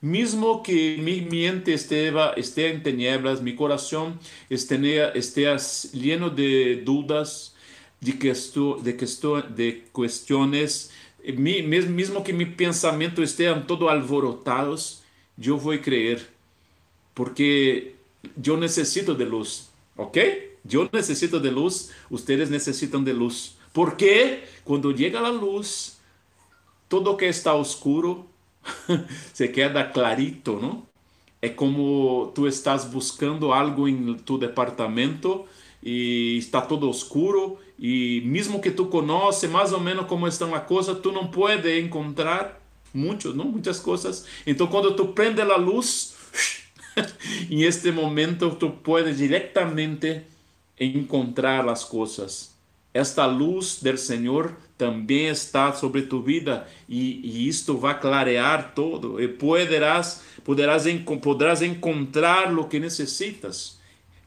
mismo 0.00 0.62
que 0.62 0.96
mi 0.98 1.22
mente 1.22 1.74
esté, 1.74 2.12
esté 2.36 2.68
en 2.68 2.84
tinieblas, 2.84 3.42
mi 3.42 3.56
corazón 3.56 4.20
esté, 4.48 5.18
esté 5.18 5.56
lleno 5.92 6.30
de 6.30 6.82
dudas, 6.84 7.56
de, 8.00 8.12
questão, 8.12 8.80
de, 8.80 8.92
questão, 8.92 9.40
de 9.40 9.82
questões, 9.94 10.90
mesmo 11.34 12.22
que 12.22 12.32
meu 12.32 12.52
pensamento 12.52 13.22
estejam 13.22 13.62
todo 13.62 13.88
alvorotados, 13.88 15.02
eu 15.40 15.56
vou 15.58 15.76
crer, 15.78 16.26
porque 17.14 17.94
eu 18.44 18.56
necessito 18.56 19.14
de 19.14 19.24
luz, 19.24 19.70
ok? 19.96 20.56
Eu 20.70 20.88
necessito 20.92 21.40
de 21.40 21.50
luz, 21.50 21.90
vocês 22.10 22.50
necessitam 22.50 23.02
de 23.02 23.12
luz. 23.12 23.56
Porque 23.72 24.44
quando 24.64 24.96
chega 24.96 25.20
a 25.20 25.30
luz, 25.30 25.98
todo 26.88 27.16
que 27.16 27.26
está 27.26 27.54
oscuro 27.54 28.26
se 29.32 29.48
queda 29.48 29.84
clarito, 29.84 30.58
não? 30.60 30.86
É 31.40 31.48
como 31.48 32.32
tu 32.34 32.48
estás 32.48 32.84
buscando 32.84 33.52
algo 33.52 33.86
em 33.86 34.14
tu 34.14 34.36
departamento 34.36 35.46
e 35.82 36.36
está 36.38 36.60
todo 36.60 36.90
oscuro 36.90 37.58
e 37.78 38.22
mesmo 38.24 38.60
que 38.60 38.70
tu 38.70 38.86
conhece 38.86 39.46
mais 39.46 39.72
ou 39.72 39.80
menos 39.80 40.06
como 40.06 40.26
estão 40.26 40.54
as 40.54 40.64
coisas, 40.64 40.98
tu 40.98 41.12
não 41.12 41.28
pode 41.28 41.80
encontrar 41.80 42.60
muitos, 42.92 43.34
não 43.34 43.44
muitas 43.44 43.78
coisas. 43.78 44.26
Então 44.46 44.66
quando 44.66 44.96
tu 44.96 45.08
prende 45.08 45.40
a 45.40 45.56
luz, 45.56 46.16
em 47.48 47.62
este 47.62 47.92
momento 47.92 48.50
tu 48.56 48.70
puedes 48.70 49.18
diretamente 49.18 50.22
encontrar 50.78 51.68
as 51.68 51.84
coisas. 51.84 52.56
Esta 52.92 53.26
luz 53.26 53.80
do 53.80 53.96
Senhor 53.96 54.56
também 54.76 55.28
está 55.28 55.72
sobre 55.72 56.02
tu 56.02 56.20
vida 56.20 56.66
e, 56.88 57.20
e 57.22 57.48
isto 57.48 57.76
vai 57.76 57.98
clarear 58.00 58.72
todo 58.74 59.20
e 59.20 59.28
poderás 59.28 60.22
poderás 60.44 60.84
poderás 61.22 61.62
encontrar 61.62 62.56
o 62.58 62.64
que 62.64 62.80
necessitas. 62.80 63.78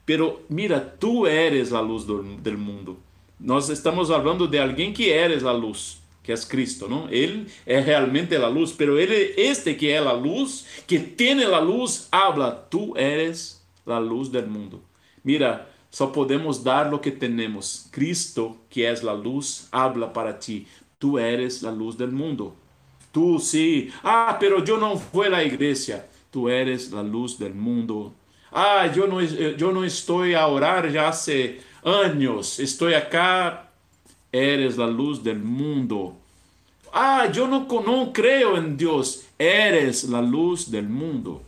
Pero 0.06 0.42
mira, 0.50 0.80
tu 0.80 1.26
eres 1.26 1.74
a 1.74 1.82
luz 1.82 2.04
do, 2.06 2.22
do 2.22 2.58
mundo. 2.58 2.98
Nós 3.44 3.70
estamos 3.70 4.10
falando 4.10 4.48
de 4.48 4.60
alguém 4.60 4.94
que 4.94 5.10
eres 5.10 5.44
a 5.44 5.52
luz, 5.52 6.00
que 6.22 6.32
é 6.32 6.38
Cristo, 6.38 6.88
não? 6.88 7.10
Ele 7.10 7.48
é 7.66 7.80
realmente 7.80 8.36
a 8.36 8.48
luz, 8.48 8.72
pero 8.72 9.00
ele 9.00 9.34
este 9.36 9.74
que 9.74 9.90
é 9.90 9.98
a 9.98 10.12
luz, 10.12 10.64
que 10.86 11.00
tem 11.00 11.44
a 11.44 11.58
luz, 11.58 12.08
habla, 12.12 12.52
tu 12.52 12.96
eres 12.96 13.60
a 13.88 13.98
luz 13.98 14.30
do 14.30 14.42
mundo. 14.44 14.84
Mira, 15.26 15.68
só 15.90 16.08
podemos 16.08 16.64
dar 16.64 16.94
o 16.94 17.00
que 17.00 17.10
temos. 17.10 17.88
Cristo, 17.92 18.58
que 18.70 18.86
és 18.86 19.04
a 19.04 19.12
luz, 19.12 19.68
habla 19.72 20.08
para 20.08 20.34
ti. 20.34 20.68
Tu 21.00 21.18
eres 21.18 21.64
a 21.64 21.72
luz 21.72 21.96
do 21.96 22.08
mundo. 22.08 22.54
Tu 23.12 23.40
sim. 23.40 23.92
Ah, 24.04 24.38
pero 24.40 24.64
eu 24.66 24.80
não 24.80 25.00
fui 25.00 25.34
à 25.34 25.44
igreja. 25.44 26.06
Tu 26.32 26.48
eres 26.48 26.94
a 26.94 27.02
luz 27.02 27.34
do 27.34 27.50
mundo. 27.50 28.14
Ah, 28.52 28.86
eu 28.88 29.08
não, 29.08 29.20
eu 29.20 29.74
não 29.74 29.84
estou 29.84 30.24
a 30.24 30.48
orar 30.48 30.90
já 30.92 31.10
há 31.10 31.14
anos. 31.84 32.60
Estou 32.60 32.88
acá. 32.96 33.68
Eres 34.32 34.80
a 34.80 34.86
luz 34.86 35.20
do 35.20 35.36
mundo. 35.36 36.16
Ah, 36.94 37.26
eu 37.28 37.48
não, 37.48 37.66
não 37.66 38.12
creio 38.12 38.58
em 38.58 38.74
Deus. 38.76 39.24
Eres 39.38 40.12
a 40.12 40.20
luz 40.20 40.66
do 40.66 40.82
mundo. 40.84 41.42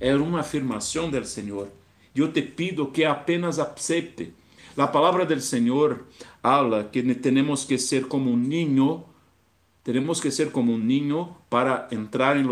É 0.00 0.14
uma 0.14 0.40
afirmação 0.40 1.10
do 1.10 1.24
Senhor. 1.24 1.68
Eu 2.14 2.30
te 2.32 2.42
pido 2.42 2.86
que 2.86 3.04
apenas 3.04 3.58
acepte. 3.58 4.32
A 4.76 4.86
palavra 4.86 5.24
do 5.26 5.40
Senhor 5.40 6.06
habla 6.42 6.84
que 6.84 7.02
temos 7.14 7.64
que 7.64 7.78
ser 7.78 8.08
como 8.08 8.30
um 8.30 8.36
niño, 8.36 9.04
temos 9.84 10.20
que 10.20 10.30
ser 10.30 10.50
como 10.50 10.72
um 10.72 10.78
niño 10.78 11.36
para 11.48 11.88
entrar 11.90 12.36
em 12.36 12.46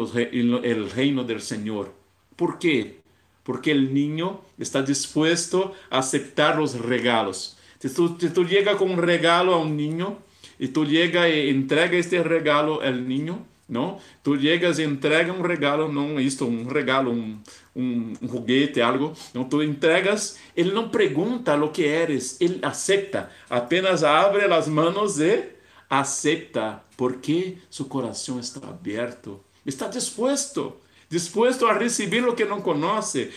el 0.62 0.90
reino 0.90 1.24
del 1.24 1.40
Senhor. 1.40 1.92
¿Por 2.36 2.58
quê? 2.58 2.99
Porque 3.42 3.72
o 3.72 3.80
niño 3.80 4.40
está 4.58 4.82
dispuesto 4.82 5.72
a 5.90 5.98
aceptar 5.98 6.60
os 6.60 6.74
regalos. 6.74 7.56
Se 7.78 7.88
tu, 7.88 8.16
se 8.20 8.30
tu 8.30 8.44
llega 8.44 8.76
com 8.76 8.86
um 8.86 8.96
regalo 8.96 9.54
a 9.54 9.58
um 9.58 9.68
niño 9.68 10.18
e 10.58 10.68
tu 10.68 10.84
llega 10.84 11.28
e 11.28 11.50
entrega 11.50 11.96
este 11.96 12.22
regalo 12.22 12.80
ao 12.82 12.92
niño, 12.92 13.46
não? 13.70 13.98
Tu 14.22 14.34
llegas 14.34 14.78
e 14.78 14.82
entrega 14.82 15.32
um 15.32 15.40
regalo, 15.40 15.90
não 15.90 16.20
isto, 16.20 16.44
um 16.44 16.66
regalo, 16.66 17.12
um, 17.12 17.38
um, 17.74 18.12
um 18.20 18.28
juguete, 18.28 18.80
algo. 18.82 19.14
Não, 19.32 19.44
tu 19.44 19.62
entregas, 19.62 20.38
ele 20.56 20.72
não 20.72 20.88
pergunta 20.88 21.56
o 21.56 21.70
que 21.70 21.84
eres, 21.84 22.38
ele 22.40 22.58
aceita. 22.62 23.30
Apenas 23.48 24.02
abre 24.02 24.44
as 24.44 24.66
mãos 24.66 25.20
e 25.20 25.44
aceita, 25.88 26.82
porque 26.96 27.58
seu 27.70 27.86
coração 27.86 28.40
está 28.40 28.60
aberto, 28.68 29.40
está 29.64 29.86
disposto. 29.86 30.76
Disposto 31.10 31.66
a 31.66 31.72
receber 31.72 32.24
o 32.24 32.36
que 32.36 32.44
não 32.44 32.60
conhece, 32.60 33.32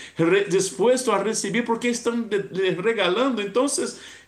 disposto 0.48 1.12
a 1.12 1.18
receber 1.18 1.63
porque 1.63 1.88
estão 1.88 2.30
regalando. 2.84 3.42
Então, 3.42 3.65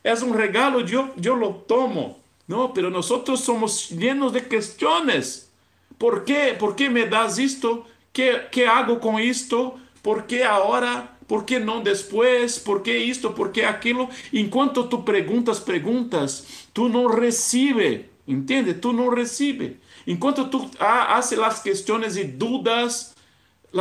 é 0.03 0.13
um 0.15 0.31
regalo, 0.31 0.81
eu, 0.81 1.11
eu 1.23 1.35
lo 1.35 1.53
tomo. 1.53 2.19
Não, 2.47 2.69
pero 2.71 2.89
nós 2.89 3.05
somos 3.05 3.91
llenos 3.91 4.31
de 4.31 4.41
questões. 4.41 5.51
Por 5.99 6.23
quê? 6.23 6.55
Por 6.57 6.75
que 6.75 6.89
me 6.89 7.05
das 7.05 7.37
isto? 7.37 7.85
Que 8.11 8.39
que 8.51 8.63
hago 8.63 8.97
com 8.97 9.19
isto? 9.19 9.79
Por 10.01 10.23
que 10.23 10.41
agora? 10.41 11.09
Por 11.27 11.43
que 11.43 11.59
não 11.59 11.81
depois? 11.81 12.57
Por 12.57 12.81
que 12.81 12.97
isto? 12.97 13.31
Por 13.31 13.51
que 13.51 13.61
aquilo? 13.61 14.09
Enquanto 14.33 14.85
tu 14.85 15.03
perguntas 15.03 15.59
perguntas, 15.59 16.67
tu 16.73 16.89
não 16.89 17.07
recebe. 17.07 18.09
Entende? 18.27 18.73
Tu 18.73 18.91
não 18.91 19.09
recebe. 19.09 19.79
Enquanto 20.07 20.47
tu 20.47 20.69
haces 20.79 21.39
as 21.39 21.61
questões 21.61 22.17
e 22.17 22.23
dudas, 22.23 23.14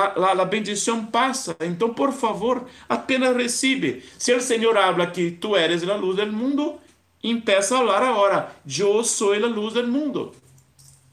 a, 0.00 0.42
a, 0.42 0.44
bendição 0.44 1.06
passa. 1.06 1.56
Então, 1.60 1.92
por 1.92 2.12
favor, 2.12 2.66
apenas 2.88 3.36
recebe. 3.36 4.02
Se 4.18 4.34
o 4.34 4.40
Senhor 4.40 4.76
habla 4.76 5.06
que 5.06 5.30
tu 5.30 5.56
eres 5.56 5.86
a 5.88 5.94
luz 5.94 6.16
do 6.16 6.26
mundo, 6.26 6.76
empieza 7.22 7.76
a 7.76 7.78
falar 7.78 8.02
agora. 8.02 8.52
Eu 8.78 9.04
sou 9.04 9.32
a 9.32 9.38
luz 9.38 9.74
do 9.74 9.86
mundo. 9.86 10.34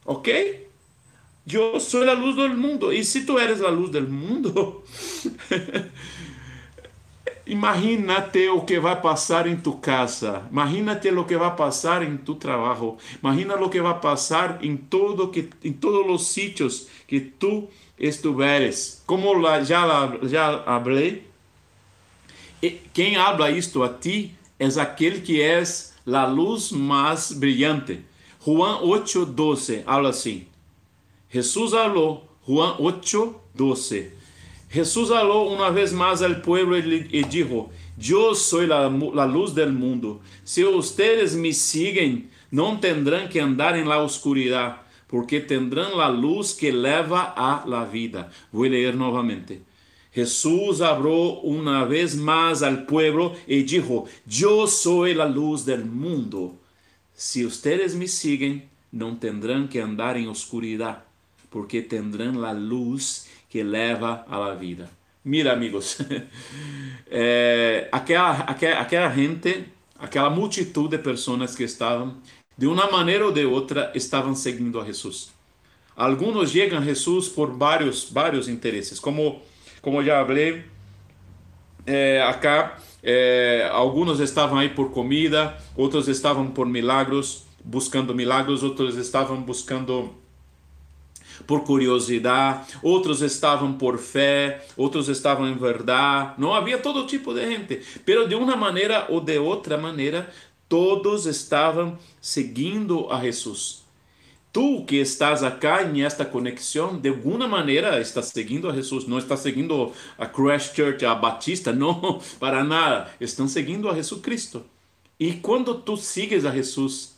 Ok? 0.06 0.68
Eu 1.52 1.80
sou 1.80 2.08
a 2.08 2.14
luz 2.14 2.36
do 2.36 2.50
mundo. 2.50 2.92
E 2.94 3.04
se 3.04 3.26
tu 3.26 3.38
eres 3.38 3.62
a 3.62 3.70
luz 3.70 3.90
do 3.92 4.02
mundo, 4.02 4.84
imagínate 7.52 8.48
o 8.48 8.62
que 8.62 8.80
vai 8.80 9.00
passar 9.02 9.46
em 9.46 9.58
tu 9.58 9.74
casa. 9.74 10.48
Imagínate 10.50 11.10
o 11.10 11.26
que 11.26 11.36
vai 11.36 11.54
passar 11.54 12.02
em 12.02 12.16
tu 12.16 12.36
trabalho. 12.36 12.98
Imagina 13.22 13.56
o 13.56 13.70
que 13.70 13.82
vai 13.82 14.00
passar 14.00 14.64
em 14.64 14.78
todo 14.78 15.28
que 15.28 15.50
em 15.62 15.74
todos 15.74 16.10
os 16.10 16.28
sítios 16.28 16.88
que 17.06 17.20
tu 17.20 17.68
estiveres. 18.00 19.04
Como 19.06 19.34
já 19.66 19.86
já 20.24 20.64
falei, 20.82 21.28
quem 22.94 23.18
habla 23.18 23.52
isto 23.52 23.84
a 23.84 23.90
ti 23.90 24.34
é 24.58 24.68
aquele 24.80 25.20
que 25.20 25.42
é 25.42 25.62
a 26.08 26.26
luz 26.26 26.72
mais 26.72 27.34
brilhante. 27.34 28.00
Juan 28.46 28.80
8:12 28.82 29.84
habla 29.86 30.10
assim: 30.10 30.48
Jesús 31.30 31.74
habló, 31.74 32.22
Juan 32.48 32.78
8, 32.80 33.36
12. 33.54 34.21
Jesús 34.72 35.12
habló 35.12 35.44
una 35.44 35.70
vez 35.70 35.92
más 35.92 36.22
al 36.22 36.42
pueblo 36.42 36.78
y 36.78 37.24
dijo, 37.26 37.72
yo 37.98 38.34
soy 38.34 38.68
la, 38.68 38.88
luz 38.88 39.54
del 39.54 39.74
mundo. 39.74 40.22
Si 40.46 40.64
ustedes 40.64 41.36
me 41.36 41.52
siguen, 41.52 42.30
no 42.52 42.80
tendrán 42.80 43.28
que 43.28 43.42
andar 43.42 43.76
en 43.76 43.90
la 43.90 44.02
oscuridad, 44.02 44.84
porque 45.08 45.42
tendrán 45.42 45.98
la 45.98 46.10
luz 46.10 46.54
que 46.54 46.72
leva 46.72 47.34
a 47.36 47.66
la 47.68 47.84
vida. 47.84 48.32
Voy 48.54 48.70
a 48.70 48.72
leer 48.72 48.96
nuevamente. 48.96 49.62
Jesús 50.14 50.80
habló 50.80 51.42
una 51.42 51.84
vez 51.84 52.16
más 52.16 52.64
al 52.64 52.86
pueblo 52.86 53.34
y 53.48 53.64
dijo, 53.64 54.06
yo 54.26 54.68
soy 54.68 55.14
la 55.14 55.28
luz 55.28 55.66
del 55.66 55.84
mundo. 55.84 56.56
Si 57.14 57.46
ustedes 57.46 57.94
me 57.96 58.08
siguen, 58.08 58.70
no 58.90 59.18
tendrán 59.18 59.68
que 59.68 59.82
andar 59.82 60.16
en 60.16 60.30
oscuridad 60.30 61.04
porque 61.52 61.82
tendrán 61.82 62.42
la 62.42 62.54
luz 62.54 63.28
que 63.52 63.64
leva 63.64 64.26
la 64.30 64.56
vida. 64.56 64.90
Mira, 65.24 65.52
amigos, 65.52 65.98
é, 67.12 67.90
aquela, 67.92 68.32
aquela, 68.32 68.80
aquela 68.80 69.14
gente, 69.14 69.66
aquela 70.00 70.30
multitud 70.30 70.90
de 70.90 70.98
pessoas 70.98 71.54
que 71.54 71.64
estavam, 71.64 72.16
de 72.58 72.66
uma 72.66 72.90
maneira 72.90 73.26
ou 73.26 73.32
de 73.32 73.46
outra, 73.46 73.92
estavam 73.94 74.34
seguindo 74.34 74.80
a 74.80 74.86
Jesus. 74.86 75.34
Alguns 75.98 76.52
chegam 76.52 76.80
a 76.80 76.82
Jesus 76.82 77.28
por 77.28 77.52
vários, 77.52 78.10
vários 78.10 78.48
interesses, 78.48 79.00
como, 79.00 79.42
como 79.82 80.02
já 80.02 80.26
falei, 80.26 80.64
é, 81.86 82.24
acá, 82.24 82.78
é, 83.04 83.70
alguns 83.70 84.22
estavam 84.22 84.58
aí 84.58 84.70
por 84.70 84.92
comida, 84.92 85.58
outros 85.76 86.08
estavam 86.08 86.48
por 86.48 86.66
milagros, 86.66 87.46
buscando 87.64 88.16
milagros, 88.16 88.64
outros 88.64 88.96
estavam 88.96 89.42
buscando 89.42 90.21
por 91.52 91.66
curiosidade, 91.66 92.78
outros 92.82 93.22
estavam 93.22 93.74
por 93.74 93.98
fé, 93.98 94.66
outros 94.78 95.10
estavam 95.10 95.50
em 95.50 95.58
verdade. 95.58 96.36
Não 96.38 96.54
havia 96.54 96.78
todo 96.78 97.06
tipo 97.06 97.34
de 97.34 97.46
gente, 97.46 97.82
pero 98.06 98.26
de 98.26 98.36
uma 98.36 98.56
maneira 98.56 99.06
ou 99.10 99.20
de 99.20 99.38
outra 99.38 99.78
maneira, 99.78 100.32
todos 100.70 101.26
estavam 101.26 102.00
seguindo 102.22 103.12
a 103.12 103.20
Jesus. 103.20 103.84
Tu 104.54 104.86
que 104.86 104.96
estás 104.96 105.44
acá 105.44 105.84
em 105.84 106.06
esta 106.06 106.24
conexão, 106.24 106.98
de 106.98 107.10
alguma 107.10 107.50
maneira 107.50 108.00
estás 108.00 108.28
seguindo 108.28 108.70
a 108.70 108.74
Jesus, 108.74 109.06
não 109.06 109.18
estás 109.18 109.42
seguindo 109.42 109.92
a 110.18 110.26
Christchurch, 110.26 111.06
a 111.06 111.14
Batista, 111.14 111.74
não, 111.74 112.22
para 112.40 112.64
nada. 112.64 113.12
Estão 113.20 113.46
seguindo 113.46 113.90
a 113.90 113.94
Jesus 113.94 114.22
Cristo. 114.22 114.64
E 115.20 115.34
quando 115.34 115.76
tu 115.76 115.98
sigues 115.98 116.46
a 116.46 116.52
Jesus, 116.52 117.18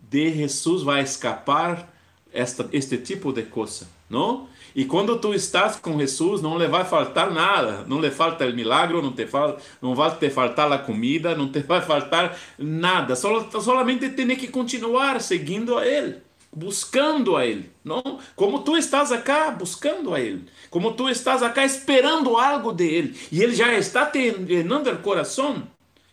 de 0.00 0.32
Jesus 0.32 0.82
vai 0.82 1.02
escapar 1.02 1.93
esta, 2.34 2.68
este 2.72 2.98
tipo 2.98 3.32
de 3.32 3.44
coisa, 3.44 3.88
não? 4.10 4.48
E 4.74 4.84
quando 4.84 5.16
tu 5.18 5.32
estás 5.32 5.76
com 5.76 5.98
Jesus, 6.00 6.42
não 6.42 6.58
lhe 6.58 6.66
vai 6.66 6.84
faltar 6.84 7.30
nada, 7.30 7.84
não 7.86 8.00
lhe 8.00 8.10
falta 8.10 8.44
o 8.44 8.52
milagre, 8.52 9.00
não 9.00 9.12
te 9.12 9.24
fal, 9.24 9.56
não 9.80 9.94
vai 9.94 10.10
te 10.16 10.28
faltar 10.28 10.70
a 10.72 10.78
comida, 10.78 11.36
não 11.36 11.48
te 11.48 11.60
vai 11.60 11.80
faltar 11.80 12.36
nada. 12.58 13.14
Só, 13.14 13.48
solamente 13.60 14.08
tem 14.10 14.36
que 14.36 14.48
continuar 14.48 15.20
seguindo 15.20 15.78
a 15.78 15.86
Ele, 15.86 16.16
buscando 16.52 17.36
a 17.36 17.46
Ele, 17.46 17.70
não? 17.84 18.18
Como 18.34 18.64
tu 18.64 18.76
estás 18.76 19.12
acá 19.12 19.52
buscando 19.52 20.12
a 20.12 20.20
Ele, 20.20 20.44
como 20.68 20.92
tu 20.92 21.08
estás 21.08 21.40
acá 21.40 21.64
esperando 21.64 22.36
algo 22.36 22.72
de 22.72 22.84
Ele, 22.84 23.16
e 23.30 23.40
Ele 23.40 23.54
já 23.54 23.72
está 23.74 24.04
te 24.06 24.32
llenando 24.32 24.90
o 24.90 24.98
coração. 24.98 25.62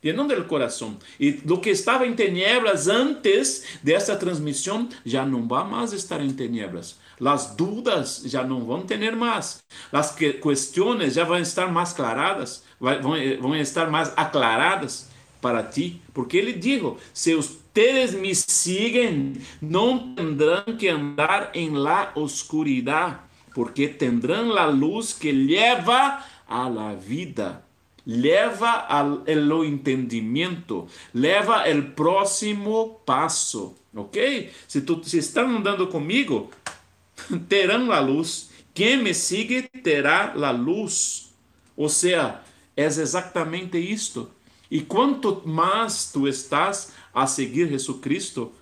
Llenando 0.01 0.33
el 0.33 0.47
corazón. 0.47 0.97
Y 1.19 1.47
lo 1.47 1.61
que 1.61 1.71
estaba 1.71 2.05
en 2.05 2.15
tinieblas 2.15 2.87
antes 2.87 3.65
de 3.83 3.93
esta 3.93 4.17
transmisión 4.17 4.89
ya 5.05 5.25
no 5.25 5.47
va 5.47 5.63
más 5.63 5.93
a 5.93 5.95
estar 5.95 6.21
en 6.21 6.35
tinieblas. 6.35 6.99
Las 7.19 7.55
dudas 7.55 8.23
ya 8.23 8.43
no 8.43 8.65
van 8.65 8.81
a 8.81 8.87
tener 8.87 9.15
más. 9.15 9.63
Las 9.91 10.11
que, 10.11 10.39
cuestiones 10.39 11.13
ya 11.15 11.23
van 11.23 11.39
a 11.39 11.43
estar 11.43 11.71
más 11.71 11.93
aclaradas, 11.93 12.63
van, 12.79 13.01
van 13.03 13.53
a 13.53 13.61
estar 13.61 13.89
más 13.91 14.11
aclaradas 14.17 15.09
para 15.39 15.69
ti. 15.69 16.01
Porque 16.13 16.39
ele 16.39 16.53
dijo, 16.53 16.97
se 17.13 17.35
ustedes 17.35 18.15
me 18.15 18.33
siguen, 18.33 19.39
no 19.61 20.13
tendrán 20.15 20.77
que 20.77 20.89
andar 20.89 21.51
en 21.53 21.83
la 21.83 22.11
oscuridad, 22.15 23.21
porque 23.53 23.87
tendrán 23.87 24.53
la 24.53 24.67
luz 24.69 25.13
que 25.13 25.31
lleva 25.31 26.25
a 26.47 26.69
la 26.69 26.95
vida. 26.95 27.63
Leva 28.05 28.69
ao 28.87 29.65
entendimento, 29.65 30.87
leva 31.13 31.63
o 31.69 31.83
próximo 31.91 33.01
passo, 33.05 33.75
ok? 33.95 34.51
Se, 34.67 34.81
tu, 34.81 35.03
se 35.03 35.19
estão 35.19 35.57
andando 35.57 35.87
comigo, 35.87 36.49
terão 37.47 37.91
a 37.91 37.99
luz. 37.99 38.49
Quem 38.73 38.97
me 38.97 39.13
sigue 39.13 39.63
terá 39.83 40.33
a 40.33 40.51
luz. 40.51 41.33
Ou 41.75 41.89
seja, 41.89 42.41
é 42.75 42.85
exatamente 42.85 43.77
isto. 43.77 44.29
E 44.69 44.81
quanto 44.81 45.41
mais 45.45 46.11
tu 46.11 46.27
estás 46.27 46.93
a 47.13 47.27
seguir 47.27 47.67
Jesus 47.67 47.99
Cristo, 47.99 48.53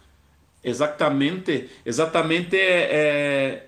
exatamente, 0.63 1.69
exatamente, 1.85 2.57
é, 2.57 3.67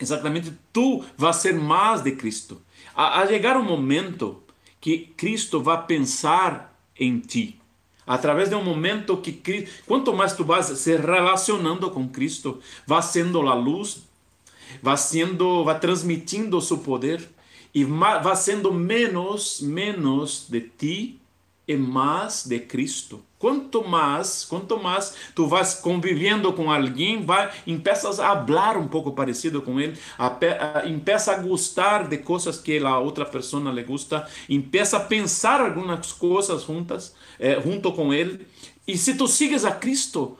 exatamente 0.00 0.52
tu 0.72 1.04
vai 1.16 1.32
ser 1.32 1.54
mais 1.54 2.02
de 2.02 2.12
Cristo. 2.12 2.62
A, 2.94 3.20
a 3.20 3.26
chegar 3.26 3.56
um 3.56 3.64
momento 3.64 4.43
que 4.84 4.98
Cristo 5.16 5.62
vai 5.62 5.86
pensar 5.86 6.78
em 7.00 7.18
ti. 7.18 7.58
Através 8.06 8.50
de 8.50 8.54
um 8.54 8.62
momento 8.62 9.16
que 9.16 9.66
quanto 9.86 10.12
mais 10.12 10.34
tu 10.34 10.44
vas 10.44 10.66
se 10.66 10.94
relacionando 10.94 11.90
com 11.90 12.06
Cristo, 12.06 12.60
vai 12.86 13.00
sendo 13.00 13.40
a 13.48 13.54
luz, 13.54 14.02
vai 14.82 14.98
sendo, 14.98 15.64
vai 15.64 15.80
transmitindo 15.80 16.60
seu 16.60 16.76
poder 16.76 17.26
e 17.74 17.82
vai 17.82 18.36
sendo 18.36 18.74
menos, 18.74 19.62
menos 19.62 20.44
de 20.50 20.60
ti 20.60 21.18
e 21.66 21.76
mais 21.78 22.44
de 22.44 22.60
Cristo. 22.60 23.22
Quanto 23.44 23.86
mais, 23.86 24.42
quanto 24.42 24.82
mais 24.82 25.14
tu 25.34 25.46
vas 25.46 25.74
convivendo 25.74 26.50
com 26.54 26.72
alguém, 26.72 27.22
vai, 27.22 27.52
empeças 27.66 28.18
a 28.18 28.34
falar 28.34 28.78
um 28.78 28.88
pouco 28.88 29.12
parecido 29.12 29.60
com 29.60 29.78
ele, 29.78 29.98
empeça 30.86 31.32
a 31.32 31.36
gostar 31.36 32.08
de 32.08 32.16
coisas 32.16 32.58
que 32.58 32.78
a 32.78 32.98
outra 32.98 33.26
pessoa 33.26 33.70
lhe 33.70 33.82
gusta, 33.82 34.26
empeça 34.48 34.96
a 34.96 35.00
pensar 35.00 35.60
algumas 35.60 36.10
coisas 36.10 36.62
juntas, 36.62 37.14
eh, 37.38 37.60
junto 37.60 37.92
com 37.92 38.14
ele. 38.14 38.46
E 38.88 38.96
se 38.96 39.14
tu 39.14 39.28
sigues 39.28 39.66
a 39.66 39.72
Cristo, 39.72 40.38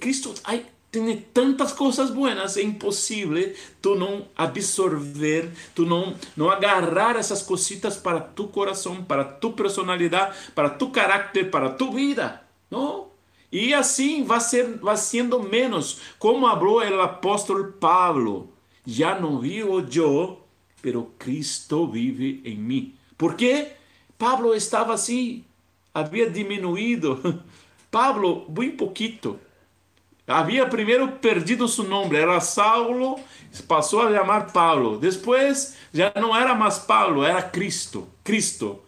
Cristo, 0.00 0.32
ai, 0.44 0.64
tem 0.94 1.16
tantas 1.32 1.72
coisas 1.72 2.10
buenas, 2.10 2.56
é 2.56 2.62
impossível 2.62 3.54
tu 3.82 3.94
não 3.94 4.26
absorver, 4.36 5.50
tu 5.74 5.84
não, 5.84 6.14
não 6.36 6.50
agarrar 6.50 7.16
essas 7.16 7.42
cositas 7.42 7.96
para 7.96 8.20
tu 8.20 8.48
coração, 8.48 9.02
para 9.02 9.24
tu 9.24 9.52
personalidade, 9.52 10.36
para 10.54 10.70
tu 10.70 10.90
caráter, 10.90 11.50
para 11.50 11.70
tu 11.70 11.92
vida, 11.92 12.42
não? 12.70 13.08
E 13.50 13.72
assim 13.72 14.24
vai, 14.24 14.40
ser, 14.40 14.78
vai 14.78 14.96
sendo 14.96 15.40
menos, 15.40 16.00
como 16.18 16.46
falou 16.46 16.78
o 16.78 17.00
apóstolo 17.00 17.72
Pablo, 17.72 18.52
já 18.86 19.18
não 19.18 19.38
vivo 19.38 19.80
eu, 20.00 20.44
pero 20.82 21.12
Cristo 21.18 21.86
vive 21.86 22.42
em 22.44 22.56
mim. 22.56 22.94
Porque 23.16 23.68
Pablo 24.18 24.54
estava 24.54 24.92
assim, 24.94 25.44
havia 25.92 26.28
diminuído. 26.28 27.42
Pablo, 27.90 28.44
bem 28.48 28.72
pouquito, 28.72 29.38
Havia 30.26 30.66
primeiro 30.66 31.08
perdido 31.12 31.68
seu 31.68 31.84
nome, 31.84 32.16
era 32.16 32.40
Saulo, 32.40 33.20
passou 33.68 34.00
a 34.00 34.10
chamar 34.10 34.52
Paulo. 34.52 34.98
Depois 34.98 35.76
já 35.92 36.12
não 36.16 36.34
era 36.34 36.54
mais 36.54 36.78
Paulo, 36.78 37.22
era 37.22 37.42
Cristo. 37.42 38.08
Cristo. 38.24 38.80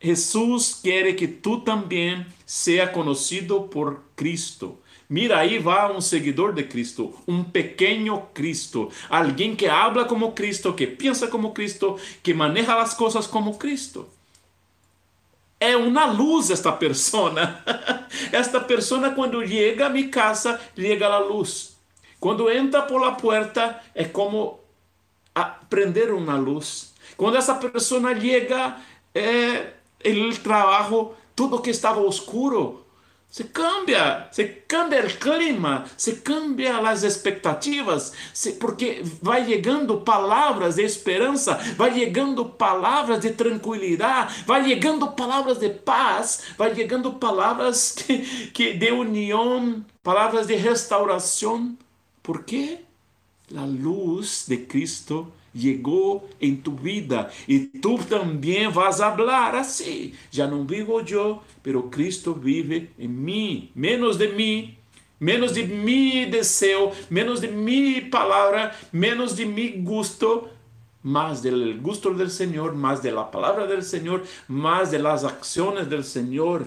Jesus 0.00 0.78
quer 0.80 1.12
que 1.14 1.26
tu 1.26 1.58
também 1.60 2.24
seja 2.44 2.86
conhecido 2.86 3.62
por 3.62 4.00
Cristo. 4.14 4.78
Mira, 5.08 5.38
aí 5.38 5.58
vai 5.58 5.92
um 5.92 6.00
seguidor 6.00 6.52
de 6.52 6.62
Cristo, 6.64 7.14
um 7.26 7.42
pequeno 7.42 8.22
Cristo, 8.34 8.90
alguém 9.08 9.54
que 9.54 9.66
habla 9.66 10.04
como 10.04 10.32
Cristo, 10.32 10.72
que 10.72 10.86
pensa 10.86 11.28
como 11.28 11.52
Cristo, 11.52 11.98
que 12.22 12.34
maneja 12.34 12.80
as 12.80 12.94
coisas 12.94 13.26
como 13.26 13.56
Cristo. 13.56 14.06
É 15.58 15.76
uma 15.76 16.04
luz 16.06 16.50
esta 16.50 16.72
persona. 16.72 17.62
Esta 18.32 18.60
persona 18.60 19.10
quando 19.10 19.46
chega 19.46 19.86
a 19.86 19.90
minha 19.90 20.08
casa, 20.08 20.60
chega 20.76 21.06
a 21.06 21.18
luz. 21.18 21.76
Quando 22.20 22.50
entra 22.50 22.82
por 22.82 23.00
la 23.00 23.12
puerta, 23.12 23.80
é 23.94 24.04
como 24.04 24.60
prender 25.68 26.12
uma 26.12 26.36
luz. 26.36 26.94
Quando 27.16 27.36
essa 27.36 27.54
pessoa 27.54 28.18
chega, 28.18 28.76
é, 29.14 29.72
o 30.04 30.38
trabalho, 30.38 31.14
tudo 31.34 31.60
que 31.60 31.70
estava 31.70 32.00
oscuro, 32.00 32.85
se 33.36 33.44
cambia, 33.44 34.28
se 34.32 34.44
cambia 34.66 35.04
o 35.04 35.10
clima, 35.18 35.84
se 35.94 36.22
cambia 36.22 36.78
as 36.78 37.02
expectativas, 37.02 38.14
se, 38.32 38.52
porque 38.52 39.02
vai 39.20 39.44
chegando 39.44 40.00
palavras 40.00 40.76
de 40.76 40.82
esperança, 40.82 41.52
vai 41.76 41.92
chegando 41.92 42.46
palavras 42.46 43.20
de 43.20 43.32
tranquilidade, 43.32 44.42
vai 44.46 44.64
chegando 44.64 45.08
palavras 45.08 45.58
de 45.58 45.68
paz, 45.68 46.44
vai 46.56 46.74
chegando 46.74 47.12
palavras 47.12 47.92
que, 48.08 48.46
que 48.52 48.72
de 48.72 48.90
união, 48.90 49.84
palavras 50.02 50.46
de 50.46 50.54
restauração. 50.54 51.76
Por 52.22 52.42
quê? 52.42 52.78
A 53.54 53.66
luz 53.66 54.46
de 54.48 54.56
Cristo 54.56 55.30
llegó 55.56 56.28
en 56.38 56.62
tu 56.62 56.72
vida 56.72 57.30
y 57.46 57.66
tú 57.80 57.98
también 57.98 58.72
vas 58.72 59.00
a 59.00 59.12
hablar 59.12 59.56
así. 59.56 60.14
Ya 60.30 60.46
no 60.46 60.64
vivo 60.64 61.00
yo, 61.00 61.42
pero 61.62 61.90
Cristo 61.90 62.34
vive 62.34 62.90
en 62.98 63.24
mí. 63.24 63.70
Menos 63.74 64.18
de 64.18 64.28
mí, 64.28 64.78
menos 65.18 65.54
de 65.54 65.64
mi 65.64 66.26
deseo, 66.26 66.92
menos 67.10 67.40
de 67.40 67.48
mi 67.48 68.00
palabra, 68.02 68.76
menos 68.92 69.36
de 69.36 69.46
mi 69.46 69.82
gusto, 69.82 70.50
más 71.02 71.42
del 71.42 71.80
gusto 71.80 72.12
del 72.12 72.30
Señor, 72.30 72.74
más 72.74 73.02
de 73.02 73.12
la 73.12 73.30
palabra 73.30 73.66
del 73.66 73.82
Señor, 73.82 74.24
más 74.48 74.90
de 74.90 74.98
las 74.98 75.24
acciones 75.24 75.88
del 75.88 76.04
Señor. 76.04 76.66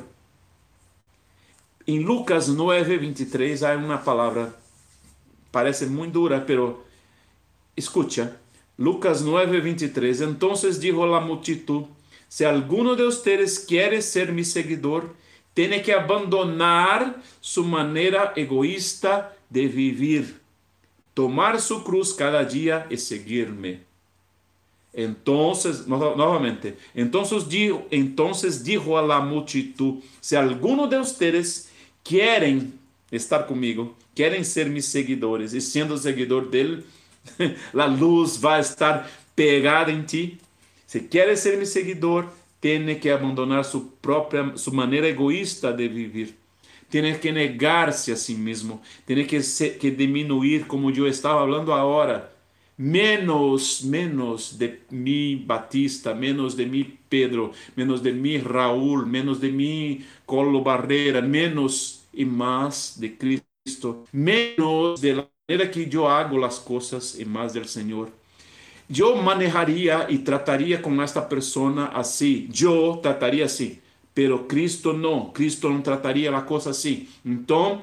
En 1.86 2.04
Lucas 2.04 2.48
9, 2.50 2.98
23 2.98 3.64
hay 3.64 3.78
una 3.78 4.04
palabra, 4.04 4.54
parece 5.52 5.88
muy 5.88 6.10
dura, 6.10 6.46
pero 6.46 6.86
escucha. 7.76 8.38
Lucas 8.80 9.22
9, 9.22 9.60
23. 9.60 10.22
Entonces 10.22 10.80
dijo 10.80 11.06
la 11.06 11.20
multitud: 11.20 11.84
Si 12.30 12.46
alguno 12.46 12.96
de 12.96 13.06
ustedes 13.06 13.60
quiere 13.60 14.02
ser 14.02 14.32
mi 14.32 14.46
seguidor, 14.46 15.14
tiene 15.54 15.82
que 15.82 15.92
abandonar 15.92 17.22
su 17.42 17.66
manera 17.66 18.32
egoísta 18.38 19.36
de 19.50 19.68
vivir, 19.68 20.40
tomar 21.14 21.60
su 21.60 21.84
cruz 21.84 22.14
cada 22.14 22.46
día 22.46 22.88
y 22.90 22.96
seguirme. 22.96 23.82
Entonces, 24.94 25.86
nuevamente, 25.86 26.78
entonces 26.96 27.50
dijo, 27.50 27.86
entonces 27.92 28.64
dijo 28.64 28.98
a 28.98 29.02
la 29.02 29.20
multitud, 29.20 29.96
si 30.22 30.38
alguno 30.38 30.88
de 30.88 31.00
ustedes 31.00 31.70
quieren 32.02 32.80
estar 33.12 33.46
conmigo, 33.46 33.96
quieren 34.16 34.46
ser 34.46 34.70
mis 34.70 34.86
seguidores 34.86 35.54
y 35.54 35.60
siendo 35.60 35.98
seguidor 35.98 36.50
del 36.50 36.86
a 37.74 37.86
luz 37.86 38.38
vai 38.38 38.60
estar 38.62 39.10
pegada 39.36 39.92
em 39.92 40.04
ti. 40.04 40.40
Se 40.88 41.02
queres 41.02 41.40
ser 41.40 41.58
meu 41.58 41.66
seguidor, 41.66 42.28
tem 42.60 43.00
que 43.00 43.10
abandonar 43.10 43.64
sua 43.64 43.86
própria, 44.02 44.56
sua 44.58 44.74
maneira 44.74 45.08
egoísta 45.08 45.72
de 45.72 45.88
viver. 45.88 46.36
Tem 46.90 47.18
que 47.20 47.32
negar-se 47.32 48.12
a 48.12 48.16
si 48.16 48.34
mesmo. 48.36 48.82
Tem 49.06 49.26
que, 49.26 49.42
se, 49.42 49.72
que 49.72 49.92
diminuir, 49.92 50.66
como 50.66 50.90
eu 50.92 51.08
estava 51.08 51.42
falando 51.42 51.72
agora. 51.72 52.34
Menos, 52.78 53.82
menos 53.84 54.54
de 54.58 54.80
mim, 54.90 55.44
Batista, 55.46 56.16
menos 56.16 56.56
de 56.56 56.66
mim, 56.66 56.98
Pedro, 57.10 57.52
menos 57.76 58.02
de 58.02 58.14
mim, 58.14 58.38
Raul, 58.38 59.06
menos 59.06 59.40
de 59.40 59.52
mim, 59.52 60.04
Colo 60.26 60.62
Barreira, 60.64 61.22
menos 61.22 62.08
e 62.14 62.24
mais 62.26 62.96
de 62.98 63.10
Cristo, 63.10 64.06
menos 64.14 65.02
de 65.02 65.14
la 65.14 65.39
manera 65.50 65.68
que 65.68 65.90
eu 65.92 66.08
hago 66.08 66.44
as 66.46 66.60
coisas 66.60 67.20
em 67.20 67.26
mais 67.26 67.54
do 67.54 67.68
Senhor. 67.68 68.10
Eu 68.96 69.16
manejaria 69.18 70.06
e 70.10 70.20
trataria 70.20 70.78
com 70.78 71.02
esta 71.02 71.22
pessoa 71.22 71.88
assim. 71.88 72.48
Eu 72.62 72.98
trataria 72.98 73.46
assim. 73.46 73.80
Pero 74.14 74.40
Cristo 74.44 74.94
não. 74.94 75.32
Cristo 75.32 75.68
não 75.70 75.82
trataria 75.82 76.36
a 76.36 76.42
coisa 76.42 76.70
assim. 76.70 77.08
Então, 77.26 77.82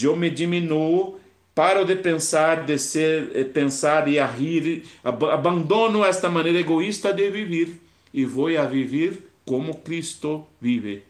eu 0.00 0.16
me 0.16 0.30
diminuo, 0.30 1.20
paro 1.54 1.84
de 1.84 1.94
pensar, 1.94 2.64
de 2.64 2.76
ser, 2.76 3.30
eh, 3.34 3.44
pensar 3.44 4.08
e 4.08 4.18
agir, 4.18 4.84
abandono 5.04 6.04
esta 6.04 6.28
maneira 6.28 6.58
egoísta 6.58 7.12
de 7.12 7.30
viver 7.30 7.80
e 8.12 8.24
vou 8.24 8.48
a 8.56 8.64
viver 8.64 9.30
como 9.44 9.76
Cristo 9.76 10.44
vive. 10.60 11.04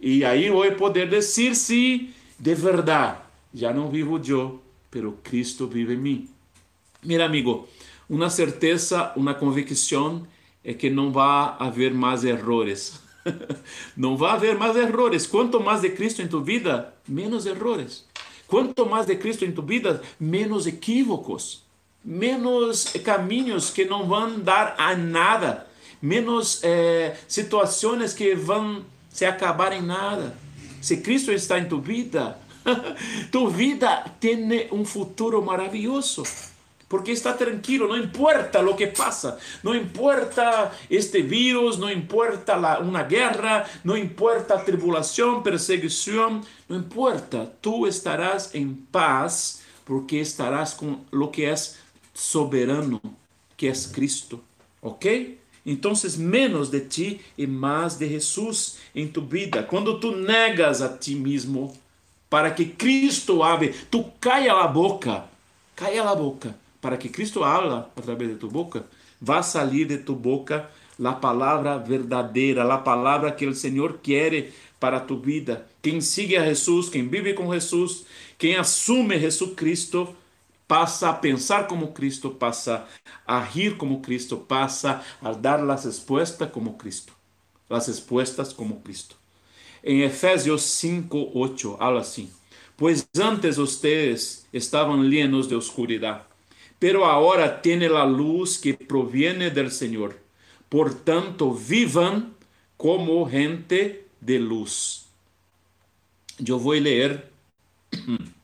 E 0.00 0.24
aí 0.24 0.50
vou 0.50 0.70
poder 0.72 1.08
dizer 1.08 1.54
se 1.54 2.10
de 2.38 2.54
verdade 2.54 3.18
já 3.54 3.72
não 3.72 3.88
vivo 3.88 4.20
eu, 4.26 4.60
pero 4.90 5.18
Cristo 5.22 5.66
vive 5.66 5.94
em 5.94 5.98
mim. 5.98 6.28
Mira, 7.02 7.24
amigo, 7.24 7.68
uma 8.08 8.30
certeza, 8.30 9.12
uma 9.16 9.34
convicção 9.34 10.26
é 10.64 10.74
que 10.74 10.90
não 10.90 11.12
vai 11.12 11.54
haver 11.58 11.94
mais 11.94 12.24
errores. 12.24 13.00
não 13.96 14.16
vai 14.16 14.32
haver 14.32 14.56
mais 14.56 14.76
errores. 14.76 15.26
Quanto 15.26 15.60
mais 15.60 15.80
de 15.80 15.90
Cristo 15.90 16.22
em 16.22 16.28
tu 16.28 16.40
vida, 16.40 16.94
menos 17.06 17.46
errores. 17.46 18.04
Quanto 18.46 18.86
mais 18.86 19.06
de 19.06 19.16
Cristo 19.16 19.44
em 19.44 19.52
tu 19.52 19.62
vida, 19.62 20.02
menos 20.20 20.66
equívocos, 20.66 21.64
menos 22.04 22.84
caminhos 23.04 23.70
que 23.70 23.84
não 23.84 24.06
vão 24.06 24.38
dar 24.38 24.76
a 24.78 24.96
nada, 24.96 25.66
menos 26.00 26.60
eh, 26.62 27.16
situações 27.26 28.14
que 28.14 28.34
vão 28.34 28.84
se 29.10 29.24
acabar 29.24 29.72
em 29.72 29.82
nada. 29.82 30.36
Se 30.80 30.98
Cristo 30.98 31.32
está 31.32 31.58
em 31.58 31.66
tu 31.66 31.80
vida, 31.80 32.38
tu 33.30 33.48
vida 33.48 34.04
tem 34.20 34.68
um 34.72 34.84
futuro 34.84 35.42
maravilhoso. 35.42 36.24
Porque 36.88 37.10
está 37.10 37.32
tranquilo, 37.32 37.88
não 37.88 37.98
importa 37.98 38.60
o 38.60 38.76
que 38.76 38.86
passa, 38.86 39.36
não 39.60 39.74
importa 39.74 40.70
este 40.88 41.20
vírus, 41.20 41.76
não 41.78 41.90
importa 41.90 42.54
la, 42.54 42.78
uma 42.78 43.02
guerra, 43.02 43.68
não 43.82 43.96
importa 43.96 44.54
a 44.54 44.60
tribulação, 44.60 45.42
perseguição, 45.42 46.40
não 46.68 46.78
importa, 46.78 47.52
tu 47.60 47.88
estarás 47.88 48.54
em 48.54 48.72
paz, 48.72 49.62
porque 49.84 50.14
estarás 50.18 50.74
com 50.74 51.00
o 51.10 51.26
que 51.26 51.44
é 51.44 51.56
soberano, 52.14 53.00
que 53.56 53.66
é 53.66 53.72
Cristo, 53.92 54.40
ok? 54.80 55.40
Então, 55.66 55.92
menos 56.18 56.70
de 56.70 56.80
ti 56.82 57.20
e 57.36 57.44
mais 57.44 57.96
de 57.96 58.08
Jesus 58.08 58.78
em 58.94 59.08
tu 59.08 59.20
vida. 59.20 59.64
Quando 59.64 59.98
tu 59.98 60.14
negas 60.14 60.80
a 60.80 60.96
ti 60.96 61.16
mesmo 61.16 61.76
para 62.28 62.54
que 62.54 62.66
Cristo 62.66 63.42
hable, 63.42 63.74
tu 63.90 64.04
caia 64.20 64.52
a 64.52 64.66
boca, 64.66 65.24
caia 65.74 66.08
a 66.08 66.14
boca 66.14 66.54
para 66.80 66.96
que 66.96 67.10
Cristo 67.10 67.44
habla 67.44 67.90
a 67.96 68.00
través 68.00 68.28
de 68.28 68.36
tu 68.36 68.48
boca, 68.48 68.84
va 69.20 69.38
a 69.38 69.42
salir 69.42 69.88
de 69.88 69.98
tu 69.98 70.14
boca 70.14 70.70
la 70.98 71.20
palabra 71.20 71.78
verdadeira, 71.78 72.62
la 72.62 72.84
palabra 72.84 73.34
que 73.34 73.44
el 73.44 73.56
Señor 73.56 73.98
quiere 74.02 74.52
para 74.78 75.04
tu 75.04 75.18
vida. 75.18 75.66
Quem 75.82 76.00
sigue 76.00 76.36
a 76.36 76.44
Jesus, 76.44 76.88
quem 76.88 77.08
vive 77.08 77.34
com 77.34 77.52
Jesus, 77.52 78.06
quem 78.38 78.56
assume 78.56 79.18
Jesucristo, 79.18 80.14
passa 80.68 81.10
a 81.10 81.12
pensar 81.12 81.66
como 81.66 81.92
Cristo, 81.92 82.30
passa 82.30 82.86
a 83.26 83.40
rir 83.40 83.76
como 83.76 84.00
Cristo, 84.00 84.36
passa 84.36 85.02
a 85.20 85.32
dar 85.32 85.68
as 85.68 85.84
respostas 85.84 86.50
como 86.50 86.76
Cristo. 86.78 87.12
As 87.68 87.88
respostas 87.88 88.52
como 88.52 88.80
Cristo. 88.80 89.16
Em 89.88 90.02
Efésios 90.02 90.62
5, 90.62 91.30
8, 91.32 91.76
habla 91.78 92.00
assim: 92.00 92.28
Pois 92.76 93.08
antes 93.16 93.56
ustedes 93.56 94.44
estavam 94.52 95.08
llenos 95.08 95.46
de 95.46 95.54
oscuridade 95.54 96.22
pero 96.78 97.04
ahora 97.04 97.60
tiene 97.62 97.88
la 97.88 98.04
luz 98.04 98.58
que 98.58 98.74
proviene 98.74 99.50
del 99.50 99.70
Señor. 99.70 100.18
Por 100.68 100.92
tanto, 100.94 101.54
vivan 101.54 102.34
como 102.76 103.28
gente 103.28 104.06
de 104.20 104.38
luz. 104.38 105.06
Yo 106.38 106.58
voy 106.58 106.78
a 106.78 106.82
leer. 106.82 107.32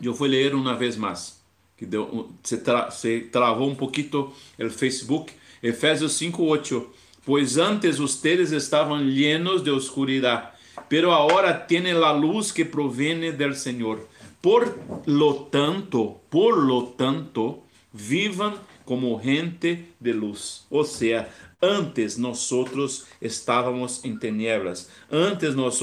Yo 0.00 0.14
voy 0.14 0.28
a 0.28 0.32
leer 0.32 0.54
una 0.54 0.74
vez 0.74 0.96
más. 0.96 1.40
Que 1.76 1.86
deu, 1.86 2.30
se, 2.42 2.56
tra, 2.58 2.90
se 2.90 3.20
travou 3.20 3.68
um 3.68 3.74
pouquinho 3.74 4.32
o 4.58 4.70
Facebook. 4.70 5.30
Efésios 5.62 6.20
5:8. 6.20 6.86
Pois 7.24 7.58
antes 7.58 8.00
ustedes 8.00 8.52
estavam 8.52 9.04
llenos 9.04 9.62
de 9.62 9.70
oscuridad, 9.70 10.52
pero 10.88 11.12
ahora 11.12 11.66
tienen 11.66 12.00
la 12.00 12.12
luz 12.12 12.52
que 12.52 12.64
proviene 12.64 13.32
del 13.32 13.54
Señor. 13.54 14.08
Por 14.40 14.78
lo 15.04 15.34
tanto, 15.50 16.20
por 16.30 16.56
lo 16.56 16.84
tanto, 16.96 17.62
vivan 17.92 18.54
como 18.84 19.20
gente 19.20 19.86
de 20.00 20.14
luz. 20.14 20.64
Ou 20.70 20.84
seja, 20.84 21.28
antes 21.60 22.16
nós 22.16 22.50
estávamos 23.20 24.04
em 24.04 24.16
tinieblas. 24.16 24.88
Antes 25.10 25.54
nós 25.54 25.80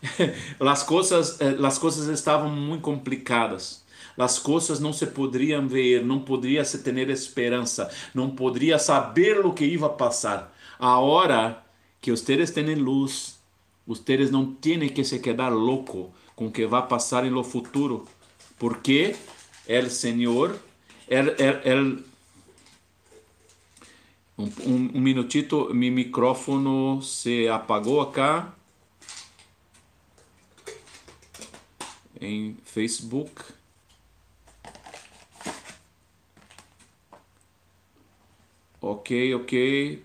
as 0.60 0.82
coisas 0.82 1.38
as 1.40 1.78
coisas 1.78 2.08
estavam 2.08 2.50
muito 2.50 2.82
complicadas. 2.82 3.84
As 4.18 4.38
coisas 4.38 4.80
não 4.80 4.92
se 4.92 5.06
poderiam 5.06 5.68
ver, 5.68 6.04
não 6.04 6.20
poderia 6.20 6.64
se 6.64 6.78
ter 6.82 7.08
esperança, 7.08 7.88
não 8.12 8.30
poderia 8.30 8.78
saber 8.78 9.46
o 9.46 9.52
que 9.52 9.64
ia 9.64 9.88
passar. 9.88 10.52
Agora 10.78 11.64
que 12.00 12.10
vocês 12.10 12.50
têm 12.50 12.74
luz, 12.74 13.38
vocês 13.86 14.30
não 14.30 14.52
têm 14.54 14.88
que 14.88 15.04
se 15.04 15.20
quedar 15.20 15.50
louco 15.50 16.12
com 16.34 16.50
que 16.50 16.66
vai 16.66 16.86
passar 16.86 17.24
lo 17.30 17.44
futuro, 17.44 18.06
porque 18.58 19.16
el 19.66 19.90
Senhor, 19.90 20.58
el 21.08 22.04
um, 24.38 24.44
um, 24.44 24.90
um 24.94 25.00
minutito, 25.00 25.74
meu 25.74 25.92
micrófono 25.92 27.02
se 27.02 27.48
apagou 27.48 28.00
acá 28.00 28.54
em 32.20 32.56
Facebook. 32.64 33.57
Ok, 38.80 39.10
ok, 39.34 39.52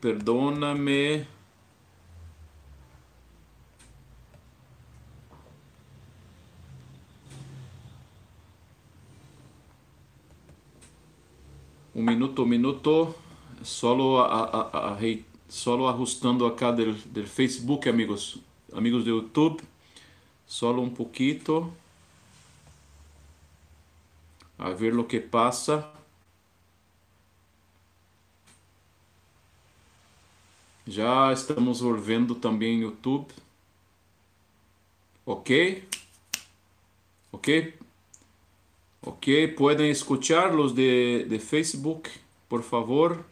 perdona-me. 0.02 1.34
un 11.94 12.06
minuto, 12.06 12.44
un 12.44 12.50
minuto, 12.50 13.16
solo, 13.62 14.20
a, 14.20 14.44
a, 14.44 14.94
a, 14.94 15.00
solo 15.48 15.90
ajustando 15.90 16.48
acá 16.48 16.72
del, 16.72 16.96
del, 17.14 17.28
Facebook, 17.28 17.88
amigos, 17.88 18.40
amigos 18.76 19.06
de 19.06 19.12
YouTube, 19.12 19.62
solo 20.46 20.82
un 20.82 20.94
poquito, 20.94 21.72
a 24.58 24.70
ver 24.70 24.94
lo 24.94 25.08
que 25.08 25.22
pasa. 25.22 25.92
Já 30.86 31.32
estamos 31.32 31.82
volvendo 31.82 32.36
também 32.36 32.82
YouTube. 32.82 33.28
Ok? 35.26 35.88
Ok? 37.32 37.74
Ok, 39.06 39.28
pueden 39.58 39.88
escuchar 39.92 40.54
los 40.54 40.74
de, 40.74 41.26
de 41.26 41.40
Facebook, 41.40 42.10
por 42.48 42.64
favor. 42.64 43.26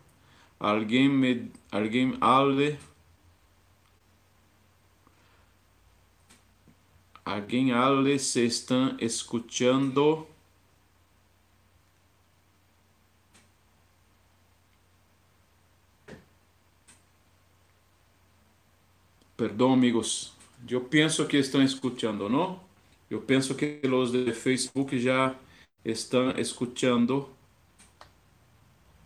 Alguien 0.60 1.18
me, 1.18 1.50
alguien 1.72 2.18
hable. 2.22 2.78
Alguém 7.24 7.72
hable 7.72 8.20
se 8.20 8.46
estão 8.46 8.98
escutando. 9.00 10.28
Perdão, 19.42 19.74
amigos. 19.74 20.34
Eu 20.70 20.82
penso 20.82 21.26
que 21.26 21.36
estão 21.36 21.64
escutando, 21.64 22.30
não? 22.30 22.60
Eu 23.10 23.20
penso 23.22 23.56
que 23.56 23.82
os 23.92 24.12
de 24.12 24.32
Facebook 24.34 25.00
já 25.00 25.34
estão 25.84 26.30
escutando? 26.38 27.28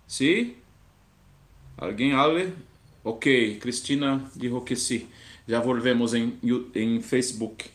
¿Sí? 0.05 0.57
¿Alguien 1.77 2.15
hable? 2.15 2.51
Ok, 3.01 3.59
Cristina 3.61 4.29
dijo 4.35 4.65
que 4.65 4.75
sí. 4.75 5.07
Já 5.47 5.61
volvemos 5.61 6.13
em, 6.13 6.37
em 6.75 7.01
Facebook. 7.01 7.69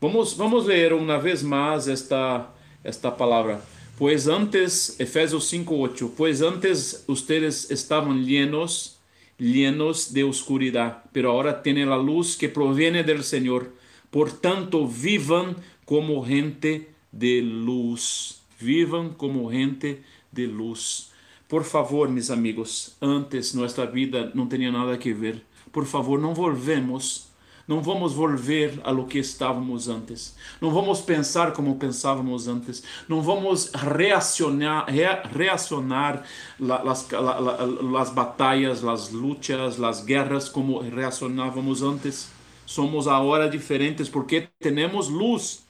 Vamos, 0.00 0.34
vamos 0.34 0.66
ler 0.66 0.92
uma 0.92 1.18
vez 1.18 1.42
mais 1.42 1.88
esta, 1.88 2.48
esta 2.84 3.10
palavra. 3.10 3.60
Pois 3.98 4.28
antes, 4.28 5.00
Efésios 5.00 5.50
5:8, 5.50 6.12
pois 6.16 6.42
antes 6.42 7.04
ustedes 7.08 7.72
estavam 7.72 8.16
llenos, 8.16 9.00
llenos 9.38 10.12
de 10.12 10.24
oscuridad, 10.24 11.04
pero 11.12 11.30
ahora 11.30 11.62
tienen 11.62 11.90
la 11.90 11.98
luz 11.98 12.36
que 12.36 12.48
proviene 12.48 13.02
del 13.02 13.24
Señor. 13.24 13.72
Por 14.10 14.30
tanto, 14.32 14.86
vivan 14.86 15.56
como 15.84 16.24
gente 16.24 16.94
de 17.12 17.42
luz. 17.42 18.42
Vivam 18.60 19.14
como 19.14 19.50
gente 19.50 20.02
de 20.30 20.46
luz. 20.46 21.10
Por 21.48 21.64
favor, 21.64 22.08
meus 22.08 22.30
amigos, 22.30 22.96
antes 23.00 23.54
nossa 23.54 23.86
vida 23.86 24.30
não 24.34 24.48
tinha 24.48 24.72
nada 24.72 24.96
que 24.98 25.12
ver. 25.12 25.44
Por 25.70 25.86
favor, 25.86 26.20
não 26.20 26.34
volvemos, 26.34 27.28
Não 27.66 27.80
vamos 27.80 28.12
volver 28.12 28.78
a 28.84 28.90
lo 28.90 29.06
que 29.06 29.18
estávamos 29.18 29.88
antes. 29.88 30.36
Não 30.60 30.70
vamos 30.70 31.00
pensar 31.00 31.52
como 31.52 31.76
pensávamos 31.76 32.46
antes. 32.46 32.82
Não 33.08 33.22
vamos 33.22 33.70
reacionar, 33.72 34.86
reacionar 35.32 36.24
las, 36.58 37.08
las 37.10 38.10
batalhas, 38.10 38.84
as 38.84 39.10
lutas, 39.10 39.80
as 39.80 40.04
guerras 40.04 40.48
como 40.48 40.78
reacionávamos 40.80 41.82
antes. 41.82 42.28
Somos 42.66 43.08
agora 43.08 43.48
diferentes 43.48 44.08
porque 44.10 44.48
temos 44.60 45.08
luz. 45.08 45.64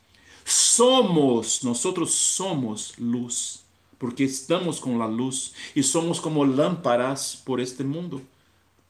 Somos, 0.44 1.62
nós 1.62 1.82
somos 2.08 2.92
luz, 2.98 3.64
porque 3.98 4.24
estamos 4.24 4.78
com 4.78 5.00
a 5.00 5.06
luz 5.06 5.54
e 5.74 5.82
somos 5.82 6.20
como 6.20 6.44
lâmparas 6.44 7.34
por 7.34 7.60
este 7.60 7.82
mundo. 7.82 8.20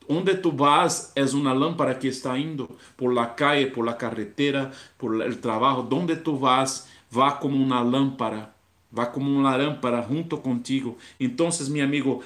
Onde 0.09 0.35
tu 0.35 0.51
vas 0.51 1.13
é 1.15 1.25
uma 1.25 1.53
lâmpada 1.53 1.95
que 1.95 2.09
está 2.09 2.39
indo 2.39 2.69
por 2.97 3.13
la 3.13 3.35
calle, 3.35 3.67
por 3.67 3.85
la 3.85 3.97
carretera, 3.97 4.71
por 4.99 5.23
el 5.23 5.39
trabajo. 5.39 5.83
Donde 5.83 6.17
tu 6.17 6.37
vas, 6.37 6.89
vá 7.11 7.33
como 7.33 7.57
uma 7.57 7.81
lâmpada, 7.81 8.51
vá 8.91 9.07
como 9.07 9.31
uma 9.31 9.57
lâmpada 9.57 10.03
junto 10.09 10.39
contigo. 10.39 10.97
Então, 11.19 11.49
meu 11.71 11.85
amigo, 11.85 12.23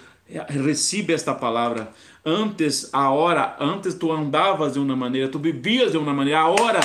recebe 0.49 1.13
esta 1.13 1.35
palavra. 1.35 1.93
Antes, 2.25 2.91
a 2.93 3.11
hora, 3.11 3.57
antes 3.61 3.95
tu 3.95 4.13
andavas 4.13 4.75
de 4.75 4.79
uma 4.79 4.97
maneira, 4.97 5.29
tu 5.29 5.39
vivias 5.39 5.93
de 5.93 5.99
uma 5.99 6.13
maneira, 6.13 6.41
agora 6.41 6.81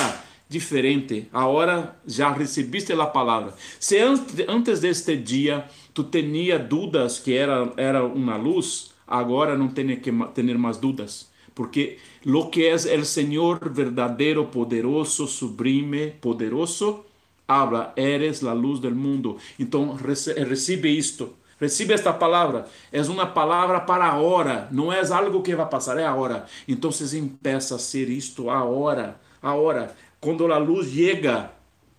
diferente. 0.48 1.28
Agora 1.32 1.96
já 2.06 2.32
recebiste 2.32 2.92
a 2.92 3.06
palavra. 3.06 3.54
Se 3.80 3.98
antes, 3.98 4.46
antes 4.48 4.80
deste 4.80 5.16
dia 5.16 5.64
tu 5.92 6.04
tinha 6.04 6.58
dúvidas 6.58 7.18
que 7.18 7.34
era 7.34 7.72
era 7.76 8.04
uma 8.04 8.36
luz, 8.36 8.93
agora 9.06 9.56
não 9.56 9.68
tem 9.68 9.96
que 10.00 10.12
ter 10.34 10.58
mais 10.58 10.76
dúvidas, 10.76 11.30
porque 11.54 11.98
lo 12.24 12.50
que 12.50 12.66
é 12.66 12.74
o 12.74 13.04
Senhor 13.04 13.68
verdadeiro, 13.70 14.46
poderoso, 14.46 15.26
sublime, 15.26 16.10
poderoso, 16.20 17.04
habla, 17.46 17.92
eres 17.96 18.42
la 18.42 18.52
luz 18.52 18.80
del 18.80 18.94
mundo. 18.94 19.38
Então 19.58 19.94
recebe 19.94 20.88
isto, 20.88 21.34
recebe 21.60 21.94
esta 21.94 22.12
palavra. 22.12 22.66
É 22.90 23.00
uma 23.02 23.26
palavra 23.26 23.80
para 23.80 24.06
a 24.06 24.18
hora, 24.18 24.68
não 24.70 24.92
é 24.92 25.00
algo 25.12 25.42
que 25.42 25.54
vai 25.54 25.68
passar, 25.68 25.98
é 25.98 26.04
a 26.04 26.14
hora. 26.14 26.46
Então 26.66 26.90
empeça 27.12 27.76
a 27.76 27.78
ser 27.78 28.08
isto 28.08 28.50
agora, 28.50 29.20
agora. 29.42 29.94
Quando 30.20 30.50
a 30.50 30.58
luz 30.58 30.90
chega, 30.90 31.52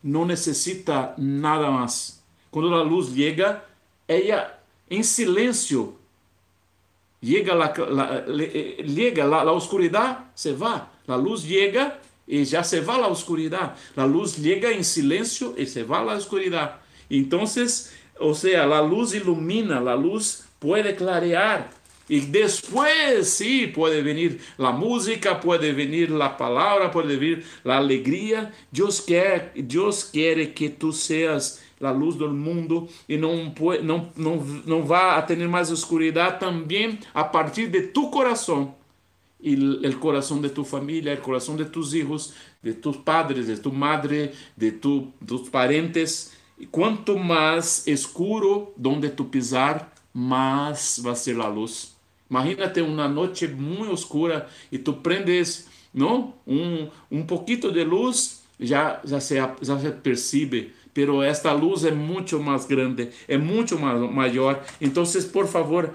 não 0.03 0.25
necessita 0.25 1.13
nada 1.17 1.69
mais. 1.69 2.23
Quando 2.49 2.73
a 2.73 2.81
luz 2.81 3.13
chega, 3.13 3.63
ela 4.07 4.59
em 4.89 5.03
silêncio 5.03 5.95
llega 7.25 7.55
la, 7.55 7.73
la, 7.89 8.25
llega 8.25 9.25
la, 9.25 9.43
la 9.43 9.51
oscuridad, 9.51 10.25
se 10.35 10.53
va. 10.53 10.91
La 11.07 11.17
luz 11.17 11.43
llega 11.43 11.99
y 12.27 12.43
ya 12.43 12.63
se 12.63 12.81
va 12.81 12.97
la 12.97 13.07
oscuridad. 13.07 13.75
La 13.95 14.05
luz 14.05 14.37
llega 14.37 14.71
en 14.71 14.83
silencio 14.83 15.55
y 15.57 15.65
se 15.65 15.83
va 15.83 16.03
la 16.03 16.13
oscuridad. 16.13 16.79
Entonces, 17.09 17.93
o 18.19 18.33
sea, 18.33 18.65
la 18.65 18.81
luz 18.81 19.13
ilumina, 19.13 19.81
la 19.81 19.95
luz 19.95 20.45
puede 20.59 20.95
clarear. 20.95 21.69
Y 22.07 22.19
después 22.19 23.27
sí 23.27 23.67
puede 23.67 24.03
venir 24.03 24.39
la 24.57 24.71
música, 24.71 25.39
puede 25.39 25.73
venir 25.73 26.11
la 26.11 26.37
palabra, 26.37 26.91
puede 26.91 27.17
venir 27.17 27.43
la 27.63 27.77
alegría. 27.77 28.53
Dios 28.69 29.01
quiere, 29.01 29.51
Dios 29.55 30.09
quiere 30.11 30.53
que 30.53 30.69
tú 30.69 30.93
seas 30.93 31.64
a 31.81 31.91
luz 31.91 32.15
do 32.15 32.29
mundo 32.29 32.87
e 33.07 33.17
não, 33.17 33.53
não, 33.83 34.09
não, 34.15 34.37
não 34.65 34.83
vá 34.83 35.15
a 35.15 35.21
ter 35.21 35.35
mais 35.47 35.69
escuridão 35.69 36.31
também 36.37 36.99
a 37.13 37.23
partir 37.23 37.67
de 37.67 37.81
tu 37.83 38.09
coração 38.09 38.75
e 39.41 39.55
o 39.55 39.99
coração 39.99 40.41
de 40.41 40.49
tu 40.49 40.63
família, 40.63 41.13
o 41.13 41.21
coração 41.21 41.55
de 41.55 41.65
tus 41.65 41.93
hijos, 41.93 42.33
de 42.63 42.73
tus 42.73 42.97
padres, 42.97 43.45
de 43.45 43.57
tu 43.57 43.71
madre, 43.71 44.31
de 44.57 44.71
tu, 44.71 45.13
tus 45.25 45.49
parentes. 45.49 46.33
E 46.57 46.65
quanto 46.65 47.19
mais 47.19 47.85
escuro 47.85 48.73
donde 48.75 49.09
tu 49.09 49.25
pisar, 49.25 49.93
mais 50.13 50.99
vai 51.03 51.15
ser 51.15 51.39
a 51.39 51.47
luz. 51.47 51.95
Imagínate 52.27 52.81
uma 52.81 53.07
noite 53.07 53.47
muito 53.47 53.93
escura 53.93 54.47
e 54.71 54.79
tu 54.79 54.93
prendes 54.93 55.67
não? 55.95 56.33
Um, 56.45 56.89
um 57.09 57.25
pouquinho 57.25 57.71
de 57.71 57.83
luz, 57.85 58.43
já, 58.59 58.99
já, 59.05 59.21
se, 59.21 59.35
já 59.61 59.79
se 59.79 59.91
percebe 59.91 60.73
pero 60.95 61.21
esta 61.21 61.51
luz 61.51 61.83
é 61.83 61.91
muito 61.91 62.39
mais 62.39 62.65
grande, 62.65 63.09
é 63.27 63.37
muito 63.37 63.77
maior. 63.77 64.63
Então, 64.79 65.03
por 65.33 65.45
favor, 65.45 65.93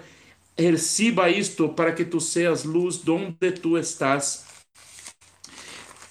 reciba 0.59 1.31
isto 1.31 1.71
para 1.71 1.93
que 1.93 2.05
tu 2.05 2.21
seas 2.21 2.65
luz 2.65 3.01
onde 3.09 3.51
tu 3.53 3.79
estás. 3.79 4.45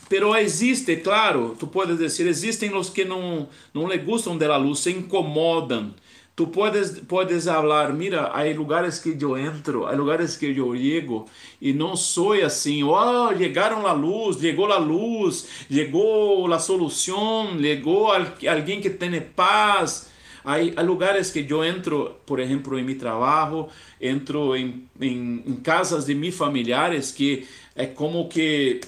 Pero 0.09 0.35
existe, 0.35 0.95
claro, 0.97 1.55
tu 1.59 1.67
puedes 1.67 1.99
dizer, 1.99 2.27
existem 2.27 2.75
os 2.75 2.89
que 2.89 3.05
não 3.05 3.47
não 3.71 3.85
le 3.85 3.99
gustam 3.99 4.35
da 4.35 4.57
luz, 4.57 4.79
se 4.79 4.89
incomodam. 4.89 5.93
Tu 6.39 6.49
puedes, 6.49 7.01
puedes 7.05 7.47
hablar, 7.47 7.91
mira, 7.91 8.31
hay 8.33 8.53
lugares 8.53 9.01
que 9.01 9.17
yo 9.17 9.35
entro, 9.37 9.89
hay 9.89 9.97
lugares 9.97 10.37
que 10.37 10.53
yo 10.53 10.73
llego 10.73 11.25
y 11.59 11.73
no 11.73 11.97
soy 11.97 12.43
así, 12.43 12.81
oh, 12.81 13.33
llegaron 13.33 13.83
la 13.83 13.93
luz, 13.93 14.39
llegó 14.39 14.65
la 14.65 14.79
luz, 14.79 15.49
llegó 15.67 16.47
la 16.47 16.57
solución, 16.61 17.59
llegó 17.59 18.13
al, 18.13 18.35
alguien 18.49 18.81
que 18.81 18.89
tiene 18.89 19.19
paz. 19.19 20.09
Hay, 20.45 20.71
lugares 20.85 21.29
que 21.29 21.45
yo 21.45 21.61
entro, 21.61 22.21
por 22.23 22.39
ejemplo, 22.39 22.79
en 22.79 22.85
mi 22.85 22.95
trabajo, 22.95 23.67
entro 23.99 24.55
en, 24.55 24.87
en, 24.97 25.43
en 25.45 25.57
casas 25.57 26.05
de 26.05 26.15
mis 26.15 26.33
familiares 26.33 27.11
que 27.11 27.45
es 27.75 27.89
como 27.89 28.29
que 28.29 28.79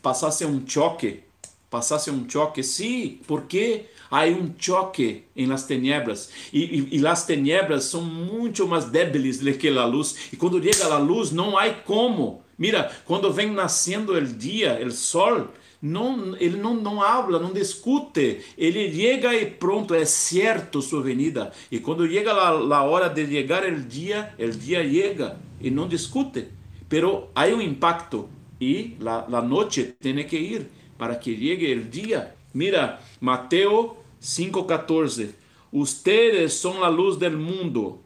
pasase 0.00 0.46
un 0.46 0.64
choque, 0.66 1.31
pasase 1.72 2.10
un 2.10 2.28
choque, 2.28 2.62
sí, 2.62 3.22
¿por 3.26 3.48
qué? 3.48 3.88
há 4.12 4.26
um 4.26 4.52
choque 4.58 5.24
em 5.34 5.46
las 5.46 5.66
tinieblas 5.66 6.28
e, 6.52 6.60
e, 6.60 6.96
e 6.96 6.98
las 7.00 7.24
tinieblas 7.24 7.84
são 7.84 8.02
muito 8.02 8.68
mais 8.68 8.84
débiles 8.84 9.40
que 9.56 9.68
a 9.68 9.86
luz 9.86 10.28
e 10.30 10.36
quando 10.36 10.62
chega 10.62 10.92
a 10.92 10.98
luz 10.98 11.32
não 11.32 11.56
há 11.56 11.70
como 11.70 12.42
mira 12.58 12.92
quando 13.06 13.32
vem 13.32 13.50
nascendo 13.50 14.12
o 14.12 14.20
dia 14.22 14.78
o 14.86 14.90
sol 14.90 15.48
não, 15.80 16.36
ele 16.36 16.58
não, 16.58 16.74
não 16.74 17.02
habla, 17.02 17.40
não 17.40 17.52
discute, 17.52 18.40
ele 18.56 18.88
chega 18.94 19.34
e 19.34 19.46
pronto, 19.46 19.92
é 19.92 20.04
certo 20.04 20.80
sua 20.80 21.02
venida. 21.02 21.50
E 21.72 21.80
quando 21.80 22.08
chega 22.08 22.32
a, 22.32 22.50
a 22.50 22.82
hora 22.84 23.08
de 23.08 23.26
chegar 23.26 23.64
o 23.64 23.80
dia, 23.80 24.32
o 24.38 24.48
dia 24.48 24.88
chega 24.88 25.40
e 25.60 25.72
não 25.72 25.88
discute. 25.88 26.46
Pero 26.88 27.30
há 27.34 27.46
um 27.46 27.60
impacto 27.60 28.28
e 28.60 28.96
a, 29.04 29.38
a 29.38 29.42
noite 29.42 29.96
tem 29.98 30.24
que 30.24 30.36
ir 30.36 30.70
para 30.96 31.16
que 31.16 31.36
chegue 31.36 31.74
o 31.74 31.84
dia. 31.84 32.34
Mira, 32.54 33.00
Mateo 33.20 33.96
5:14. 34.20 35.34
Ustedes 35.72 36.54
son 36.54 36.80
la 36.80 36.90
luz 36.90 37.18
del 37.18 37.36
mundo. 37.36 38.00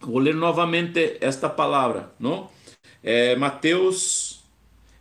Vou 0.00 0.20
ler 0.20 0.34
novamente 0.34 1.16
esta 1.20 1.48
palavra, 1.48 2.12
não? 2.18 2.50
É, 3.02 3.34
Mateus, 3.36 4.44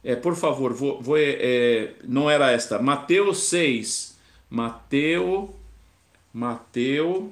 é, 0.04 0.16
por 0.16 0.36
favor, 0.36 0.74
vou, 0.74 1.02
vou 1.02 1.18
é, 1.18 1.94
não 2.04 2.30
era 2.30 2.52
esta. 2.52 2.80
Mateus 2.80 3.40
6. 3.50 4.18
Mateo, 4.50 5.54
Mateo. 6.34 7.32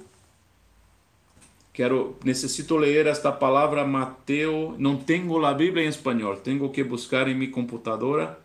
Quero, 1.71 2.17
necessito 2.23 2.75
ler 2.75 3.07
esta 3.07 3.31
palavra 3.31 3.86
Mateo. 3.86 4.75
Não 4.77 4.97
tenho 4.97 5.45
a 5.45 5.53
Bíblia 5.53 5.86
em 5.86 5.89
espanhol. 5.89 6.36
Tenho 6.38 6.69
que 6.69 6.83
buscar 6.83 7.27
em 7.27 7.36
minha 7.36 7.51
computadora. 7.51 8.39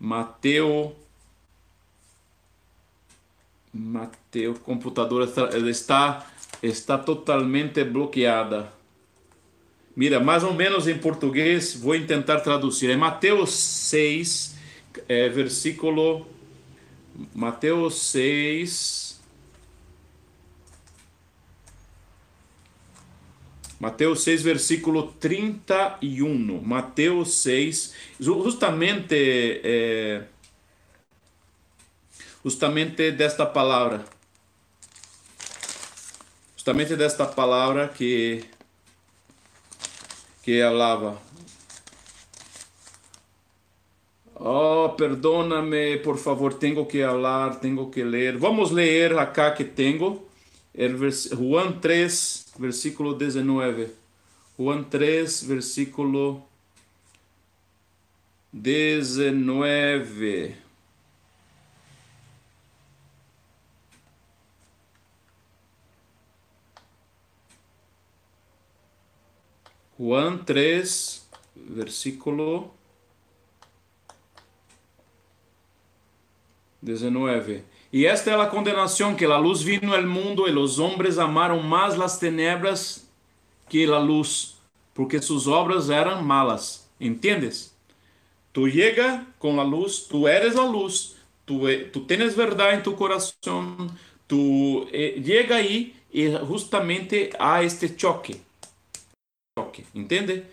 Mateo 0.00 0.96
Mateo, 3.72 4.54
computador 4.64 5.28
está, 5.68 6.26
está 6.62 6.98
totalmente 6.98 7.84
bloqueada. 7.84 8.72
Mira, 9.94 10.18
mais 10.18 10.42
ou 10.42 10.52
menos 10.52 10.88
em 10.88 10.98
português, 10.98 11.74
vou 11.74 11.98
tentar 12.04 12.40
traduzir. 12.40 12.90
É 12.90 12.96
Mateus 12.96 13.52
6, 13.52 14.56
é, 15.08 15.28
versículo. 15.28 16.26
Mateus 17.34 17.94
6. 18.10 19.09
Mateus 23.80 24.22
6, 24.24 24.42
versículo 24.42 25.14
31. 25.18 26.60
Mateus 26.62 27.34
6, 27.34 27.94
justamente. 28.20 29.60
É, 29.64 30.24
justamente 32.42 33.10
desta 33.10 33.46
palavra. 33.46 34.04
Justamente 36.54 36.94
desta 36.94 37.24
palavra 37.24 37.88
que 37.88 38.44
que 40.42 40.60
falava. 40.60 41.18
Oh, 44.34 44.94
perdóname, 44.96 45.98
por 45.98 46.16
favor, 46.16 46.54
tenho 46.54 46.86
que 46.86 47.02
falar, 47.02 47.60
tenho 47.60 47.90
que 47.90 48.02
ler. 48.02 48.38
Vamos 48.38 48.70
ler 48.70 49.18
acá 49.18 49.52
que 49.52 49.64
tenho. 49.64 50.29
Juan 51.36 51.82
3, 51.82 52.54
versículo 52.58 53.12
19. 53.12 53.94
Juan 54.56 54.88
3, 54.88 55.46
versículo 55.46 56.46
19. 58.52 60.56
Juan 69.98 70.46
3, 70.46 71.28
versículo 71.56 72.72
19. 76.80 77.69
Y 77.92 78.04
esta 78.04 78.32
es 78.32 78.38
la 78.38 78.50
condenación, 78.50 79.16
que 79.16 79.26
la 79.26 79.38
luz 79.38 79.64
vino 79.64 79.94
al 79.94 80.06
mundo 80.06 80.46
y 80.46 80.52
los 80.52 80.78
hombres 80.78 81.18
amaron 81.18 81.68
más 81.68 81.98
las 81.98 82.20
tenebras 82.20 83.08
que 83.68 83.86
la 83.86 84.00
luz, 84.00 84.56
porque 84.94 85.20
sus 85.20 85.46
obras 85.46 85.88
eran 85.88 86.24
malas. 86.24 86.88
¿Entiendes? 87.00 87.74
Tú 88.52 88.68
llegas 88.68 89.24
con 89.38 89.56
la 89.56 89.64
luz, 89.64 90.06
tú 90.08 90.28
eres 90.28 90.54
la 90.54 90.66
luz, 90.66 91.16
tú, 91.44 91.66
tú 91.92 92.06
tienes 92.06 92.36
verdad 92.36 92.74
en 92.74 92.82
tu 92.82 92.94
corazón, 92.94 93.90
tú 94.26 94.88
eh, 94.92 95.20
llega 95.24 95.56
ahí 95.56 95.96
y 96.12 96.32
justamente 96.46 97.30
a 97.38 97.62
este 97.62 97.96
choque. 97.96 98.40
choque 99.58 99.84
¿Entiende? 99.94 100.44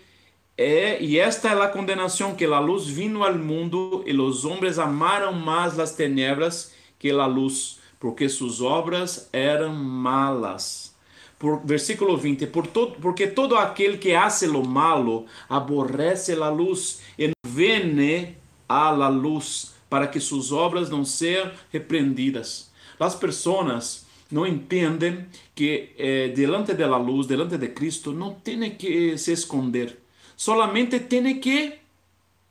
É, 0.56 1.00
e 1.00 1.20
esta 1.20 1.50
é 1.50 1.62
a 1.62 1.68
condenação 1.68 2.34
que 2.34 2.44
a 2.44 2.58
luz 2.58 2.88
vino 2.88 3.22
ao 3.22 3.32
mundo 3.32 4.02
e 4.04 4.12
os 4.12 4.44
homens 4.44 4.76
amaram 4.76 5.32
mais 5.32 5.78
as 5.78 5.92
tenebras 5.92 6.72
que 6.98 7.10
a 7.10 7.26
luz, 7.26 7.78
porque 7.98 8.28
suas 8.28 8.60
obras 8.60 9.28
eram 9.32 9.74
malas. 9.74 10.94
Por, 11.38 11.64
versículo 11.64 12.16
20, 12.16 12.48
por 12.48 12.66
todo, 12.66 12.96
porque 13.00 13.28
todo 13.28 13.56
aquele 13.56 13.98
que 13.98 14.16
hace 14.16 14.46
lo 14.46 14.64
malo 14.64 15.26
aborrece 15.48 16.32
a 16.32 16.50
luz 16.50 17.00
e 17.16 17.30
vene 17.46 18.36
a 18.68 18.90
la 18.90 19.08
luz 19.08 19.74
para 19.88 20.08
que 20.08 20.18
suas 20.18 20.50
obras 20.50 20.90
não 20.90 21.04
sejam 21.04 21.52
repreendidas. 21.72 22.72
As 22.98 23.14
pessoas 23.14 24.04
não 24.28 24.44
entendem 24.44 25.26
que 25.54 25.94
eh, 25.96 26.32
delante 26.34 26.74
da 26.74 26.96
luz, 26.96 27.28
delante 27.28 27.56
de 27.56 27.68
Cristo, 27.68 28.12
não 28.12 28.34
tem 28.34 28.76
que 28.76 29.16
se 29.16 29.32
esconder 29.32 29.96
solamente 30.38 31.00
tem 31.00 31.40
que 31.40 31.80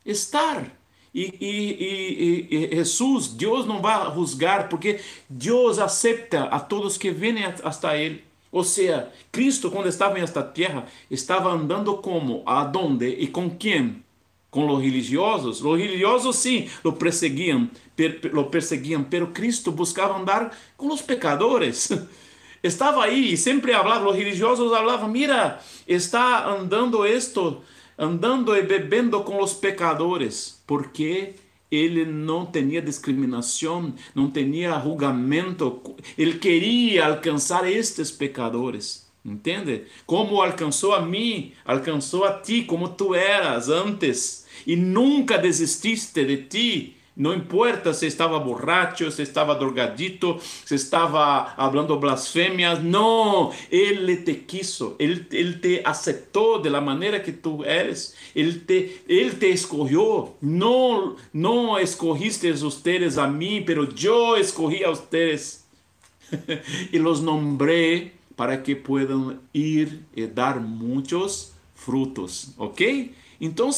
estar. 0.06 0.77
E, 1.14 1.34
e, 1.40 2.48
e, 2.52 2.66
e, 2.72 2.76
Jesus, 2.76 3.28
Deus 3.28 3.66
não 3.66 3.82
vai 3.82 4.14
juzgar, 4.14 4.70
porque 4.70 5.00
Deus 5.30 5.80
aceita 5.80 6.44
a 6.44 6.60
todos 6.60 6.98
que 6.98 7.12
vêm 7.12 7.44
hasta 7.64 7.98
Ele. 7.98 8.24
Ou 8.52 8.64
seja, 8.64 9.12
Cristo, 9.32 9.70
quando 9.70 9.88
estava 9.88 10.18
nesta 10.18 10.42
terra, 10.42 10.86
estava 11.12 11.52
andando 11.52 11.96
como, 11.98 12.44
aonde 12.46 13.08
e 13.08 13.28
com 13.28 13.50
quem? 13.50 14.04
Com 14.50 14.68
os 14.70 14.82
religiosos. 14.82 15.64
Os 15.64 15.78
religiosos, 15.80 16.36
sim, 16.38 16.70
lo 16.84 16.94
perseguiam, 16.94 17.70
per, 17.96 18.20
lo 18.34 18.46
perseguiam, 18.46 19.04
pero 19.04 19.28
Cristo 19.28 19.72
buscava 19.72 20.18
andar 20.18 20.58
com 20.78 20.88
os 20.88 21.02
pecadores. 21.02 21.90
Estava 22.64 23.04
aí 23.04 23.34
e 23.34 23.38
sempre 23.38 23.72
falava, 23.72 24.10
os 24.10 24.16
religiosos 24.16 24.72
falavam, 24.72 25.08
mira, 25.08 25.60
está 25.88 26.50
andando 26.50 27.06
esto 27.06 27.62
andando 27.98 28.56
e 28.56 28.62
bebendo 28.62 29.22
com 29.24 29.42
os 29.42 29.54
pecadores, 29.54 30.62
porque 30.68 31.36
ele 31.72 32.06
não 32.06 32.46
tinha 32.46 32.82
discriminação, 32.82 33.94
não 34.14 34.30
tinha 34.30 34.80
julgamento, 34.80 35.82
ele 36.18 36.38
queria 36.38 37.08
alcançar 37.08 37.70
estes 37.70 38.12
pecadores. 38.12 39.08
Entende? 39.26 39.84
Como 40.06 40.42
alcançou 40.42 40.96
a 40.96 41.02
mim, 41.02 41.52
alcançou 41.66 42.24
a 42.24 42.40
ti, 42.40 42.64
como 42.64 42.88
tu 42.88 43.14
eras 43.14 43.68
antes, 43.68 44.48
e 44.66 44.78
nunca 44.78 45.38
desististe 45.38 46.24
de 46.24 46.38
ti, 46.44 46.97
não 47.18 47.34
importa 47.34 47.94
se 47.94 48.06
estava 48.06 48.40
borracho, 48.40 49.10
se 49.12 49.24
estava 49.24 49.56
drogadito, 49.56 50.40
se 50.64 50.76
estava 50.76 51.52
falando 51.56 51.98
blasfêmias. 51.98 52.84
Não, 52.84 53.52
Ele 53.72 54.18
te 54.18 54.36
quiso, 54.36 54.96
Ele, 55.00 55.26
ele 55.32 55.54
te 55.54 55.82
aceitou 55.84 56.62
da 56.62 56.80
maneira 56.80 57.20
que 57.20 57.32
tu 57.32 57.64
eres. 57.66 58.14
Ele 58.36 58.60
te, 58.60 59.02
ele 59.10 59.32
te 59.32 59.48
escolheu. 59.48 60.36
Não, 60.40 61.16
não 61.34 61.80
escogiste 61.80 62.48
ustedes 62.52 63.18
a 63.18 63.28
mim, 63.28 63.64
pero 63.66 63.90
eu 64.00 64.38
escolhi 64.38 64.84
a 64.84 64.92
ustedes. 64.92 65.66
e 66.92 67.00
los 67.00 67.22
nombré 67.22 68.12
para 68.36 68.58
que 68.58 68.76
puedan 68.76 69.40
ir 69.54 70.06
e 70.16 70.28
dar 70.28 70.60
muitos 70.60 71.54
frutos, 71.74 72.54
¿ok? 72.58 73.14
Então, 73.40 73.70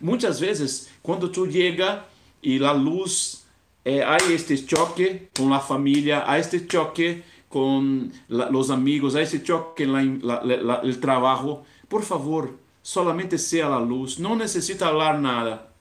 muitas 0.00 0.40
vezes, 0.40 0.88
quando 1.02 1.28
tu 1.28 1.50
chega 1.50 2.04
y 2.46 2.60
la 2.60 2.72
luz, 2.74 3.42
eh, 3.84 4.04
hay 4.04 4.32
este 4.32 4.64
choque 4.64 5.30
con 5.36 5.50
la 5.50 5.58
familia, 5.58 6.30
hay 6.30 6.42
este 6.42 6.64
choque 6.64 7.24
con 7.48 8.12
la, 8.28 8.48
los 8.50 8.70
amigos, 8.70 9.16
hay 9.16 9.24
este 9.24 9.42
choque 9.42 9.82
en 9.82 10.20
la, 10.22 10.44
la, 10.44 10.76
el 10.76 11.00
trabajo. 11.00 11.64
Por 11.88 12.04
favor, 12.04 12.56
solamente 12.82 13.36
sea 13.36 13.68
la 13.68 13.80
luz, 13.80 14.20
no 14.20 14.36
necesita 14.36 14.86
hablar 14.86 15.18
nada. 15.18 15.72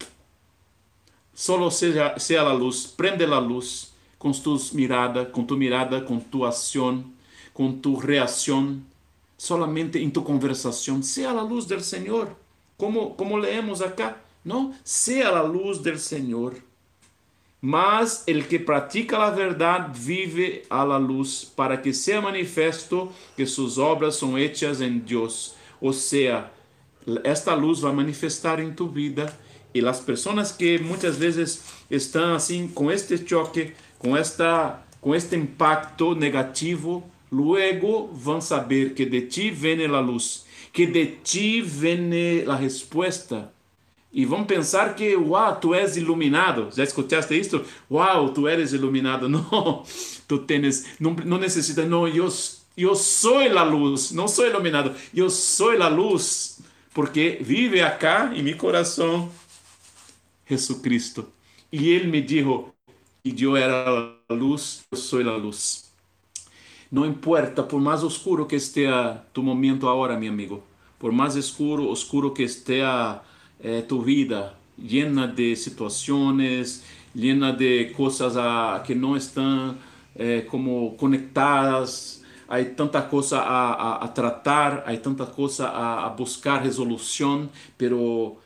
Solo 1.35 1.69
sea, 1.69 2.17
sea 2.17 2.41
la 2.41 2.55
luz, 2.55 2.87
prende 2.87 3.27
la 3.27 3.39
luz 3.39 3.93
con 4.17 4.31
tus 4.33 4.73
miradas, 4.73 5.27
con 5.27 5.45
tu 5.45 5.55
mirada, 5.55 6.03
con 6.03 6.19
tu 6.19 6.47
acción, 6.47 7.13
con 7.53 7.79
tu 7.79 8.01
reacción, 8.01 8.87
solamente 9.37 10.01
en 10.01 10.11
tu 10.11 10.23
conversación, 10.23 11.03
sea 11.03 11.31
la 11.31 11.43
luz 11.43 11.67
del 11.67 11.83
Señor, 11.83 12.35
como, 12.75 13.15
como 13.15 13.37
leemos 13.37 13.81
acá. 13.81 14.24
No, 14.45 14.75
sea 14.83 15.31
la 15.31 15.43
luz 15.43 15.81
del 15.81 15.99
Señor. 15.99 16.53
Mas 17.61 18.23
el 18.27 18.47
que 18.47 18.59
pratica 18.59 19.17
la 19.17 19.31
verdad 19.31 19.91
vive 20.05 20.65
a 20.69 20.85
la 20.85 20.99
luz, 20.99 21.51
para 21.55 21.81
que 21.81 21.95
sea 21.95 22.21
manifesto 22.21 23.11
que 23.35 23.47
sus 23.47 23.79
obras 23.79 24.15
son 24.15 24.37
hechas 24.37 24.81
en 24.81 25.03
Dios. 25.03 25.55
O 25.81 25.91
sea, 25.91 26.53
esta 27.23 27.55
luz 27.55 27.83
va 27.83 27.89
a 27.89 27.93
manifestar 27.93 28.61
en 28.61 28.75
tu 28.75 28.87
vida 28.87 29.35
y 29.73 29.81
las 29.81 29.99
personas 29.99 30.53
que 30.53 30.77
muchas 30.77 31.17
veces 31.17 31.63
están 31.89 32.33
así 32.33 32.69
con 32.71 32.91
este 32.91 33.25
choque, 33.25 33.73
con, 33.97 34.15
esta, 34.15 34.85
con 35.01 35.15
este 35.15 35.35
impacto 35.35 36.13
negativo, 36.13 37.03
van 37.31 38.37
a 38.37 38.41
saber 38.41 38.93
que 38.93 39.07
de 39.07 39.21
ti 39.21 39.49
viene 39.49 39.87
la 39.87 40.01
luz, 40.01 40.45
que 40.71 40.85
de 40.85 41.07
ti 41.07 41.61
viene 41.61 42.43
la 42.45 42.57
respuesta 42.57 43.51
e 44.15 44.25
vão 44.25 44.45
pensar 44.45 44.95
que, 44.95 45.13
uau, 45.13 45.59
tu 45.59 45.75
és 45.75 45.97
iluminado. 45.97 46.69
Já 46.73 46.85
escutaste 46.85 47.37
isso? 47.37 47.65
Uau, 47.91 48.29
tu 48.29 48.47
eres 48.47 48.71
iluminado. 48.71 49.27
Não, 49.27 49.83
tu 50.25 50.39
tens, 50.39 50.85
não, 51.01 51.13
não 51.13 51.37
necessita, 51.37 51.85
não, 51.85 52.07
eu, 52.07 52.29
eu 52.77 52.95
sou 52.95 53.39
a 53.39 53.63
luz, 53.63 54.11
não 54.11 54.27
sou 54.27 54.47
iluminado, 54.47 54.95
eu 55.13 55.29
sou 55.29 55.71
a 55.81 55.89
luz, 55.89 56.61
porque 56.93 57.39
vive 57.41 57.81
acá 57.81 58.31
em 58.33 58.41
meu 58.41 58.57
coração 58.57 59.29
Jesus 60.49 60.79
Cristo. 60.79 61.27
E 61.71 61.89
Ele 61.89 62.07
me 62.07 62.21
disse 62.21 62.45
que 63.23 63.43
eu 63.43 63.57
era 63.57 64.15
a 64.29 64.33
luz, 64.33 64.83
eu 64.89 64.97
sou 64.97 65.19
a 65.19 65.35
luz. 65.35 65.91
Não 66.89 67.05
importa, 67.05 67.61
por 67.61 67.81
mais 67.81 68.01
oscuro 68.01 68.45
que 68.45 68.55
esteja 68.55 69.21
tu 69.33 69.43
momento 69.43 69.89
agora, 69.89 70.17
meu 70.17 70.31
amigo, 70.31 70.63
por 70.97 71.11
mais 71.11 71.35
escuro, 71.35 71.89
oscuro 71.89 72.31
que 72.31 72.43
esteja 72.43 73.21
eh, 73.59 73.83
tu 73.87 74.03
vida 74.03 74.57
llena 74.77 75.27
de 75.27 75.55
situaciones, 75.55 76.83
llena 77.13 77.53
de 77.53 77.93
cosas 77.95 78.35
a, 78.37 78.83
que 78.85 78.95
no 78.95 79.15
están 79.15 79.77
eh, 80.15 80.47
como 80.49 80.95
conectadas, 80.97 82.23
hay 82.47 82.75
tanta 82.75 83.09
cosa 83.09 83.41
a, 83.41 83.73
a, 83.73 84.05
a 84.05 84.13
tratar, 84.13 84.83
hay 84.85 84.99
tanta 84.99 85.25
cosa 85.25 85.69
a, 85.69 86.05
a, 86.05 86.09
buscar 86.15 86.63
resolución, 86.63 87.49
pero 87.77 88.37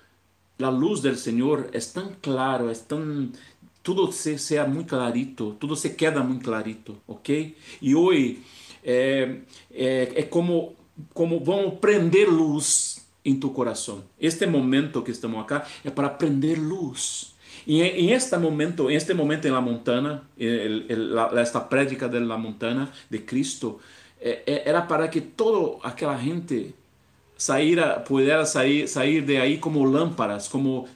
la 0.58 0.72
luz 0.72 1.02
del 1.02 1.18
Señor 1.18 1.70
es 1.74 1.94
tan 1.94 2.16
claro, 2.22 2.70
es 2.70 2.88
tan... 2.88 3.34
Tudo 3.82 4.12
se, 4.12 4.38
sea 4.38 4.66
muy 4.66 4.84
clarito, 4.86 5.56
tudo 5.60 5.76
se 5.76 5.96
queda 5.96 6.22
muy 6.22 6.40
clarito, 6.40 6.98
¿ok? 7.08 7.30
Hoy 7.96 8.44
eh, 8.84 9.46
eh, 9.72 10.14
es 10.16 10.26
como, 10.28 10.74
como 11.14 11.40
vamos 11.40 11.76
prender 11.80 12.28
luz 12.28 13.02
em 13.24 13.40
tu 13.40 13.50
coração. 13.52 14.04
Este 14.20 14.46
momento 14.48 15.04
que 15.04 15.12
estamos 15.12 15.42
acá 15.42 15.66
é 15.84 15.90
para 15.90 16.10
prender 16.10 16.58
luz. 16.58 17.36
E 17.68 17.82
em 17.82 18.12
este 18.12 18.38
momento, 18.38 18.90
em 18.90 18.96
este 18.96 19.14
momento 19.14 19.48
em 19.48 19.52
la 19.52 19.62
montana, 19.62 20.24
esta 21.40 21.60
prédica 21.60 22.08
de 22.08 22.20
la 22.20 22.38
montana 22.38 22.92
de 23.10 23.20
Cristo, 23.20 23.80
eh, 24.20 24.64
era 24.66 24.82
para 24.82 25.08
que 25.10 25.22
toda 25.22 25.78
aquela 25.84 26.18
gente 26.18 26.74
saíra, 27.38 28.00
pudera 28.00 28.46
sair, 28.46 28.88
sair 28.88 29.22
de 29.22 29.38
aí 29.38 29.58
como 29.58 29.86
lámparas, 29.86 30.48
como, 30.48 30.88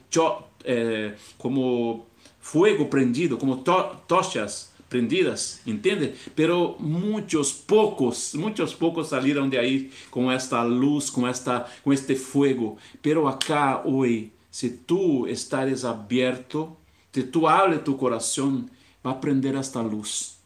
eh, 0.64 1.14
como 1.38 2.06
fuego 2.40 2.88
prendido, 2.88 3.38
como 3.38 3.58
to, 3.58 3.96
tochas 4.06 4.73
prendidas, 4.94 5.60
entende? 5.66 6.14
Pero 6.36 6.76
muitos 6.78 7.52
poucos, 7.52 8.32
muitos 8.34 8.72
poucos 8.72 9.08
saíram 9.08 9.48
de 9.48 9.58
aí 9.58 9.90
com 10.08 10.30
esta 10.30 10.62
luz, 10.62 11.10
com 11.10 11.26
esta, 11.26 11.66
com 11.82 11.92
este 11.92 12.14
fuego. 12.14 12.76
Pero 13.02 13.26
acá 13.26 13.82
hoje 13.84 14.30
se 14.52 14.70
tú 14.70 15.26
estares 15.26 15.84
abierto, 15.84 16.76
si 17.12 17.24
tú 17.24 17.48
abre 17.48 17.78
tu 17.78 17.96
corazón, 17.96 18.70
va 19.04 19.10
a 19.10 19.20
prender 19.20 19.56
esta 19.56 19.82
luz. 19.82 20.38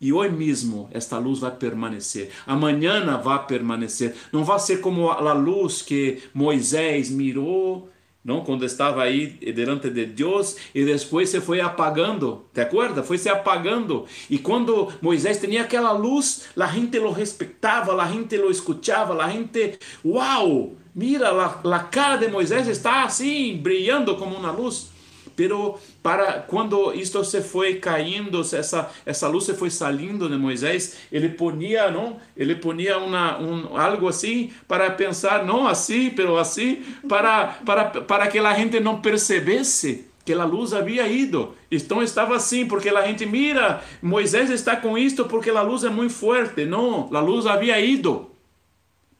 E 0.00 0.14
hoje 0.14 0.30
mesmo 0.30 0.88
esta 0.90 1.18
luz 1.18 1.40
vai 1.40 1.50
permanecer. 1.50 2.30
Amanhã 2.46 3.18
vai 3.18 3.46
permanecer. 3.46 4.14
Não 4.32 4.44
vai 4.44 4.58
ser 4.60 4.80
como 4.80 5.10
a 5.10 5.34
luz 5.34 5.82
que 5.82 6.22
Moisés 6.32 7.10
mirou, 7.10 7.90
não, 8.28 8.44
quando 8.44 8.62
estava 8.62 9.02
aí 9.02 9.26
delante 9.26 9.88
de 9.88 10.04
Deus 10.04 10.54
e 10.74 10.84
depois 10.84 11.30
se 11.30 11.40
foi 11.40 11.62
apagando. 11.62 12.44
¿Te 12.52 12.60
acuerdas? 12.60 13.06
Foi 13.06 13.16
se 13.16 13.30
apagando. 13.30 14.04
E 14.28 14.38
quando 14.38 14.92
Moisés 15.00 15.40
tinha 15.40 15.62
aquela 15.62 15.92
luz, 15.92 16.44
a 16.54 16.66
gente 16.66 16.98
lo 16.98 17.10
respeitava, 17.10 17.98
a 18.00 18.06
gente 18.06 18.36
lo 18.36 18.50
escuchava, 18.50 19.14
a 19.24 19.30
gente, 19.30 19.78
uau, 20.04 20.74
mira, 20.94 21.30
a 21.30 21.80
cara 21.80 22.18
de 22.18 22.28
Moisés 22.28 22.68
está 22.68 23.04
assim, 23.04 23.56
brilhando 23.56 24.14
como 24.16 24.36
uma 24.36 24.50
luz 24.50 24.97
pero 25.38 25.78
para 26.02 26.42
quando 26.42 26.92
isto 26.92 27.24
se 27.24 27.40
foi 27.40 27.76
caindo, 27.76 28.40
essa 28.40 28.90
essa 29.06 29.28
luz 29.28 29.44
se 29.44 29.54
foi 29.54 29.70
saindo 29.70 30.28
de 30.28 30.36
Moisés, 30.36 30.96
ele 31.12 31.28
ponia, 31.28 31.92
não? 31.92 32.16
Ele 32.36 32.56
ponia 32.56 32.98
uma 32.98 33.38
um 33.38 33.76
algo 33.78 34.08
assim 34.08 34.50
para 34.66 34.90
pensar, 34.90 35.46
não 35.46 35.68
assim, 35.68 36.10
pero 36.10 36.36
assim, 36.36 36.82
para 37.08 37.60
para 37.64 37.84
para 37.84 38.26
que 38.26 38.40
a 38.40 38.52
gente 38.54 38.80
não 38.80 39.00
percebesse 39.00 40.06
que 40.24 40.32
a 40.32 40.44
luz 40.44 40.72
havia 40.72 41.06
ido. 41.06 41.54
Então 41.70 42.02
estava 42.02 42.34
assim, 42.34 42.66
porque 42.66 42.88
a 42.88 43.06
gente 43.06 43.24
mira, 43.24 43.80
Moisés 44.02 44.50
está 44.50 44.74
com 44.74 44.98
isto 44.98 45.24
porque 45.26 45.50
a 45.50 45.62
luz 45.62 45.84
é 45.84 45.88
muito 45.88 46.14
forte. 46.14 46.64
Não, 46.64 47.08
a 47.14 47.20
luz 47.20 47.46
havia 47.46 47.80
ido. 47.80 48.28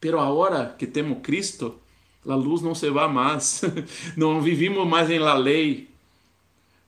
Pero 0.00 0.18
agora 0.18 0.74
que 0.76 0.86
temos 0.86 1.18
Cristo, 1.22 1.76
a 2.26 2.34
luz 2.34 2.60
não 2.60 2.74
se 2.74 2.90
vai 2.90 3.08
mais. 3.08 3.62
Não 4.16 4.40
vivimos 4.40 4.86
mais 4.86 5.10
em 5.10 5.18
la 5.18 5.34
lei 5.34 5.87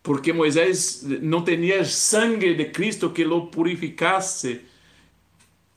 porque 0.03 0.33
Moisés 0.33 1.05
não 1.21 1.45
tinha 1.45 1.85
sangue 1.85 2.55
de 2.55 2.67
Cristo 2.67 3.11
que 3.11 3.25
lo 3.25 3.47
purificasse. 3.49 4.63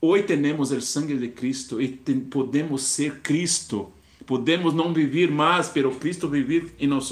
Hoje 0.00 0.24
temos 0.24 0.70
o 0.70 0.80
sangue 0.80 1.16
de 1.16 1.28
Cristo 1.28 1.80
e 1.80 1.88
podemos 1.88 2.82
ser 2.82 3.20
Cristo. 3.20 3.90
Podemos 4.26 4.72
não 4.72 4.94
viver 4.94 5.30
mais, 5.30 5.68
pero 5.68 5.90
Cristo 5.92 6.28
viver 6.28 6.74
em 6.80 6.86
nós. 6.86 7.10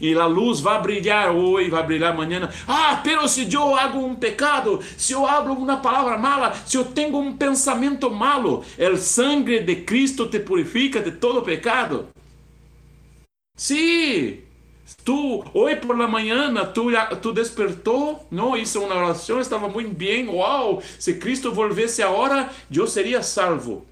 E 0.00 0.14
a 0.14 0.26
luz 0.26 0.60
vai 0.60 0.80
brilhar 0.80 1.34
hoje, 1.34 1.68
vai 1.68 1.84
brilhar 1.84 2.12
amanhã. 2.12 2.48
Ah, 2.68 3.00
pero 3.02 3.26
se 3.26 3.52
eu 3.52 3.74
hago 3.74 3.98
um 3.98 4.14
pecado, 4.14 4.80
se 4.96 5.12
eu 5.12 5.26
hablo 5.26 5.54
uma 5.54 5.78
palavra 5.78 6.16
mala, 6.16 6.54
se 6.64 6.76
eu 6.76 6.84
tenho 6.84 7.18
um 7.18 7.36
pensamento 7.36 8.08
malo, 8.10 8.64
o 8.78 8.96
sangue 8.96 9.58
de 9.58 9.76
Cristo 9.76 10.28
te 10.28 10.38
purifica 10.38 11.00
de 11.00 11.10
todo 11.10 11.42
pecado. 11.42 12.06
Sim, 13.56 14.45
Tu, 15.04 15.44
hoje 15.52 15.76
por 15.76 15.98
la 15.98 16.06
mañana, 16.06 16.64
tu, 16.64 16.90
tu 17.20 17.32
despertou, 17.32 18.24
não, 18.30 18.56
hizo 18.56 18.80
uma 18.80 18.94
oração, 18.94 19.40
estava 19.40 19.68
muito 19.68 19.92
bem, 19.92 20.28
wow, 20.28 20.80
se 20.98 21.14
Cristo 21.14 21.52
volvesse 21.52 22.02
agora, 22.02 22.50
eu 22.72 22.86
seria 22.86 23.20
salvo. 23.20 23.84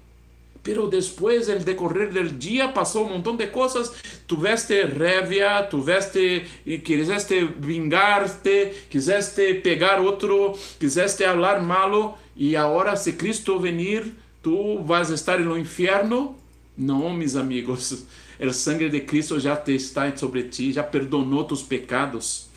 Pero 0.63 0.87
depois, 0.87 1.49
el 1.49 1.63
decorrer 1.63 2.11
del 2.11 2.29
dia, 2.29 2.69
passou 2.69 3.05
um 3.05 3.09
montão 3.09 3.35
de 3.35 3.45
coisas, 3.47 3.91
tuveste 4.25 4.83
rabia, 4.83 5.63
tuveste, 5.63 6.45
quiseste 6.83 7.43
vingarte, 7.59 8.73
quiseste 8.89 9.55
pegar 9.55 9.99
outro, 9.99 10.57
quiseste 10.79 11.23
falar 11.23 11.61
malo, 11.61 12.17
e 12.35 12.55
agora 12.55 12.95
se 12.95 13.13
Cristo 13.13 13.59
venir, 13.59 14.11
tu 14.41 14.81
vas 14.81 15.09
estar 15.09 15.39
no 15.39 15.57
inferno? 15.57 16.35
Não, 16.77 17.13
meus 17.13 17.35
amigos. 17.35 18.05
O 18.39 18.51
sangue 18.51 18.89
de 18.89 19.01
Cristo 19.01 19.39
já 19.39 19.61
está 19.67 20.15
sobre 20.15 20.43
ti, 20.43 20.73
já 20.73 20.83
perdonou 20.83 21.43
tus 21.43 21.61
pecados. 21.61 22.49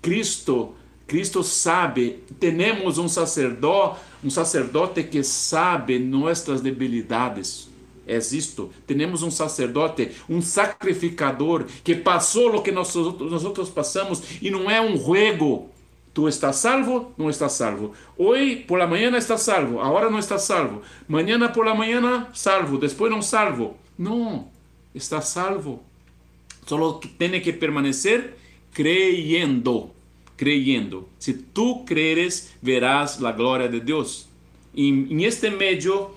Cristo, 0.00 0.74
Cristo 1.06 1.42
sabe, 1.42 2.22
temos 2.40 2.98
um 2.98 3.08
sacerdote, 3.08 4.00
um 4.24 4.30
sacerdote 4.30 5.02
que 5.02 5.22
sabe 5.22 5.98
nossas 5.98 6.60
debilidades. 6.60 7.68
É 8.06 8.16
isto. 8.18 8.70
Temos 8.86 9.22
um 9.22 9.30
sacerdote, 9.30 10.12
um 10.28 10.40
sacrificador 10.40 11.64
que 11.82 11.94
passou 11.96 12.54
o 12.54 12.62
que 12.62 12.70
nós, 12.70 12.94
nós 12.94 13.44
outros 13.44 13.68
passamos 13.68 14.22
e 14.40 14.48
não 14.48 14.70
é 14.70 14.80
um 14.80 14.96
juego. 14.96 15.70
Tu 16.14 16.28
estás 16.28 16.56
salvo? 16.56 17.12
Não 17.18 17.28
estás 17.28 17.52
salvo. 17.52 17.92
Hoje 18.16 18.56
por 18.56 18.78
la 18.78 18.86
manhã 18.86 19.14
estás 19.18 19.42
salvo, 19.42 19.80
agora 19.80 20.08
não 20.08 20.18
estás 20.18 20.42
salvo. 20.42 20.82
Mañana 21.08 21.52
por 21.52 21.66
la 21.66 21.74
manhã 21.74 22.28
salvo, 22.32 22.78
depois 22.78 23.10
não 23.10 23.20
salvo. 23.20 23.76
Não 23.98 24.55
está 24.96 25.20
salvo. 25.20 25.82
Solo 26.66 27.00
tiene 27.18 27.42
que 27.42 27.52
permanecer 27.52 28.36
creyendo, 28.72 29.92
creyendo. 30.36 31.08
Si 31.18 31.32
tú 31.32 31.84
crees, 31.84 32.54
verás 32.60 33.20
la 33.20 33.32
gloria 33.32 33.68
de 33.68 33.80
Dios. 33.80 34.28
Y 34.74 34.88
en 34.88 35.20
este 35.20 35.50
medio, 35.50 36.10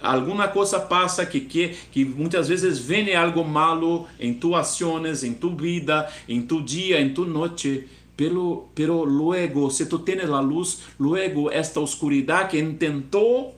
alguma 0.00 0.52
cosa 0.52 0.88
pasa 0.88 1.28
que, 1.28 1.46
que, 1.46 1.76
que 1.92 2.04
muitas 2.04 2.48
vezes 2.48 2.86
vem 2.86 3.14
algo 3.14 3.44
malo 3.44 4.06
em 4.18 4.32
tu 4.32 4.54
ações, 4.54 5.24
em 5.24 5.34
tu 5.34 5.54
vida, 5.56 6.08
em 6.28 6.40
tu 6.40 6.62
dia, 6.62 7.00
em 7.00 7.12
tu 7.12 7.24
noite. 7.26 7.88
Pero, 8.16 8.70
pero 8.74 9.04
luego, 9.04 9.70
se 9.70 9.84
tu 9.84 9.98
tienes 9.98 10.30
la 10.30 10.40
luz, 10.40 10.80
luego 10.98 11.50
esta 11.50 11.80
oscuridad 11.80 12.48
que 12.48 12.58
intentou 12.58 13.54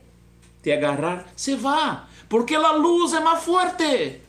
te 0.62 0.72
agarrar, 0.72 1.31
se 1.37 1.55
va. 1.55 2.09
Porque 2.29 2.57
a 2.57 2.72
luz 2.72 3.12
é 3.12 3.20
mais 3.20 3.43
forte. 3.45 4.28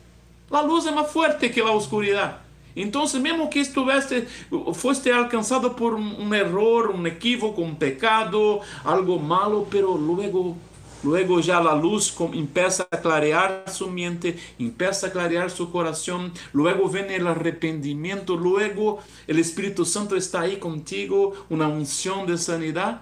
A 0.50 0.60
luz 0.60 0.84
é 0.86 0.90
mais 0.90 1.10
forte 1.12 1.48
que 1.48 1.60
a 1.60 1.70
oscuridade. 1.70 2.34
Então, 2.74 3.04
mesmo 3.20 3.48
que 3.48 3.58
estivesse, 3.58 4.26
foste 4.74 5.10
alcançado 5.10 5.70
por 5.70 5.94
um 5.94 6.34
erro, 6.34 6.92
um 6.92 7.06
equívoco, 7.06 7.62
um 7.62 7.74
pecado, 7.74 8.60
algo 8.84 9.18
malo, 9.18 9.66
pero 9.70 9.92
luego, 9.92 10.56
luego 11.02 11.42
já 11.42 11.58
a 11.58 11.74
luz 11.74 12.14
empieza 12.32 12.86
a 12.90 12.96
clarear 12.96 13.64
sua 13.68 13.90
mente, 13.90 14.36
empieza 14.58 15.08
a 15.08 15.10
clarear 15.10 15.50
seu 15.50 15.66
coração, 15.66 16.30
luego 16.54 16.88
vem 16.88 17.20
o 17.20 17.28
arrependimento, 17.28 18.34
luego 18.34 19.00
o 19.28 19.32
Espírito 19.32 19.84
Santo 19.84 20.16
está 20.16 20.40
aí 20.40 20.56
contigo, 20.56 21.36
uma 21.50 21.66
unção 21.66 22.24
de 22.24 22.38
sanidade 22.38 23.00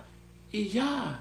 e 0.53 0.67
já. 0.69 1.21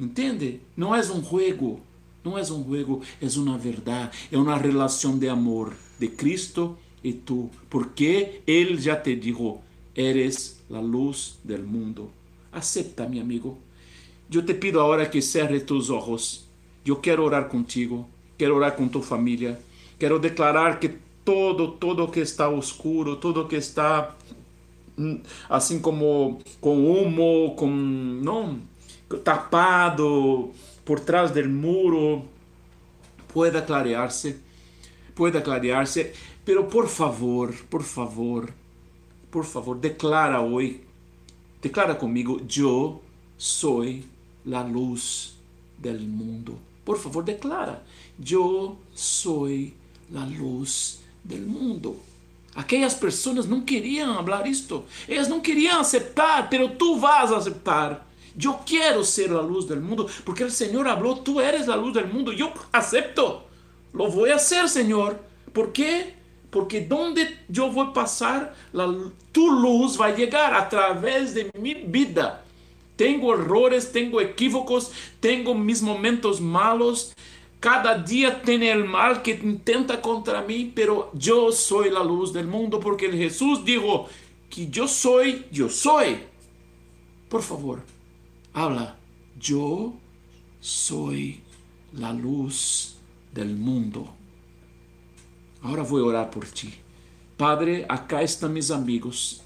Entende? 0.00 0.60
Não 0.76 0.94
é 0.94 1.00
um 1.00 1.22
juego. 1.22 1.80
Não 2.24 2.38
é 2.38 2.42
um 2.42 2.64
juego, 2.64 3.02
é 3.20 3.26
uma 3.38 3.58
verdade, 3.58 4.28
é 4.30 4.38
uma 4.38 4.56
relação 4.56 5.18
de 5.18 5.28
amor 5.28 5.74
de 5.98 6.08
Cristo 6.08 6.76
e 7.02 7.12
tu, 7.12 7.50
porque 7.68 8.42
Ele 8.46 8.80
já 8.80 8.96
te 8.96 9.16
dijo, 9.16 9.58
eres 9.94 10.62
a 10.70 10.78
luz 10.78 11.38
del 11.42 11.62
mundo. 11.62 12.10
Acepta, 12.52 13.08
meu 13.08 13.22
amigo. 13.22 13.58
Eu 14.32 14.44
te 14.44 14.54
pido 14.54 14.80
agora 14.80 15.06
que 15.06 15.20
cerre 15.20 15.60
tus 15.60 15.90
ojos. 15.90 16.48
Eu 16.86 16.96
quero 16.96 17.22
orar 17.24 17.48
contigo, 17.48 18.08
quero 18.38 18.56
orar 18.56 18.76
com 18.76 18.88
tu 18.88 19.02
família, 19.02 19.60
quero 19.98 20.18
declarar 20.18 20.78
que 20.78 20.90
todo, 21.24 21.72
todo 21.72 22.08
que 22.08 22.20
está 22.20 22.48
oscuro, 22.48 23.16
todo 23.16 23.46
que 23.46 23.56
está 23.56 24.16
assim 25.48 25.80
como 25.80 26.40
com 26.60 26.84
humo, 26.90 27.54
com 27.56 27.70
não 27.70 28.60
tapado, 29.24 30.50
por 30.92 31.00
trás 31.00 31.32
del 31.32 31.48
muro 31.48 32.22
pueda 33.32 33.64
clarearse, 33.64 34.38
pueda 35.14 35.42
clarearse, 35.42 36.12
pero 36.44 36.68
por 36.68 36.86
favor, 36.86 37.54
por 37.70 37.82
favor, 37.82 38.52
por 39.30 39.46
favor, 39.46 39.80
declara 39.80 40.42
hoy, 40.42 40.82
declara 41.62 41.96
conmigo, 41.96 42.42
yo 42.46 43.00
soy 43.38 44.04
la 44.44 44.62
luz 44.64 45.34
del 45.78 46.00
mundo. 46.06 46.58
Por 46.84 46.98
favor, 46.98 47.24
declara, 47.24 47.82
yo 48.18 48.76
soy 48.92 49.72
la 50.10 50.26
luz 50.26 51.00
del 51.24 51.46
mundo. 51.46 51.96
Aquelas 52.54 52.92
pessoas 52.92 53.46
não 53.46 53.62
queriam 53.62 54.22
falar 54.22 54.46
isto, 54.46 54.84
elas 55.08 55.26
não 55.26 55.40
queriam 55.40 55.80
aceitar, 55.80 56.50
pero 56.50 56.76
tu 56.76 56.98
vas 56.98 57.32
aceitar. 57.32 58.11
Yo 58.36 58.60
quiero 58.66 59.04
ser 59.04 59.30
la 59.30 59.42
luz 59.42 59.68
del 59.68 59.80
mundo 59.80 60.06
porque 60.24 60.44
el 60.44 60.50
Señor 60.50 60.88
habló, 60.88 61.18
tú 61.18 61.40
eres 61.40 61.66
la 61.66 61.76
luz 61.76 61.94
del 61.94 62.06
mundo. 62.06 62.32
Yo 62.32 62.52
acepto, 62.72 63.46
lo 63.92 64.08
voy 64.08 64.30
a 64.30 64.36
hacer, 64.36 64.68
Señor. 64.68 65.20
¿Por 65.52 65.72
qué? 65.72 66.14
Porque 66.50 66.82
donde 66.82 67.38
yo 67.48 67.70
voy 67.70 67.88
a 67.88 67.92
pasar, 67.92 68.54
la, 68.72 68.92
tu 69.32 69.50
luz 69.50 70.00
va 70.00 70.06
a 70.06 70.14
llegar 70.14 70.54
a 70.54 70.68
través 70.68 71.34
de 71.34 71.50
mi 71.58 71.74
vida. 71.74 72.44
Tengo 72.96 73.34
errores, 73.34 73.90
tengo 73.90 74.20
equívocos, 74.20 74.92
tengo 75.20 75.54
mis 75.54 75.82
momentos 75.82 76.40
malos. 76.40 77.14
Cada 77.58 77.96
día 77.96 78.42
tiene 78.42 78.70
el 78.70 78.84
mal 78.84 79.22
que 79.22 79.32
intenta 79.32 80.00
contra 80.00 80.42
mí, 80.42 80.72
pero 80.74 81.10
yo 81.14 81.52
soy 81.52 81.90
la 81.90 82.02
luz 82.02 82.32
del 82.32 82.46
mundo 82.46 82.80
porque 82.80 83.10
Jesús 83.10 83.64
dijo 83.64 84.08
que 84.50 84.68
yo 84.68 84.86
soy, 84.88 85.46
yo 85.50 85.68
soy. 85.68 86.18
Por 87.28 87.42
favor, 87.42 87.82
habla, 88.52 88.96
yo 89.40 89.94
soy 90.60 91.40
la 91.92 92.12
luz 92.12 92.96
del 93.32 93.56
mundo. 93.56 94.14
Ahora 95.62 95.82
voy 95.82 96.02
a 96.02 96.06
orar 96.06 96.30
por 96.30 96.46
ti. 96.46 96.74
Padre, 97.36 97.84
acá 97.88 98.22
estão 98.22 98.48
mis 98.48 98.70
amigos. 98.70 99.42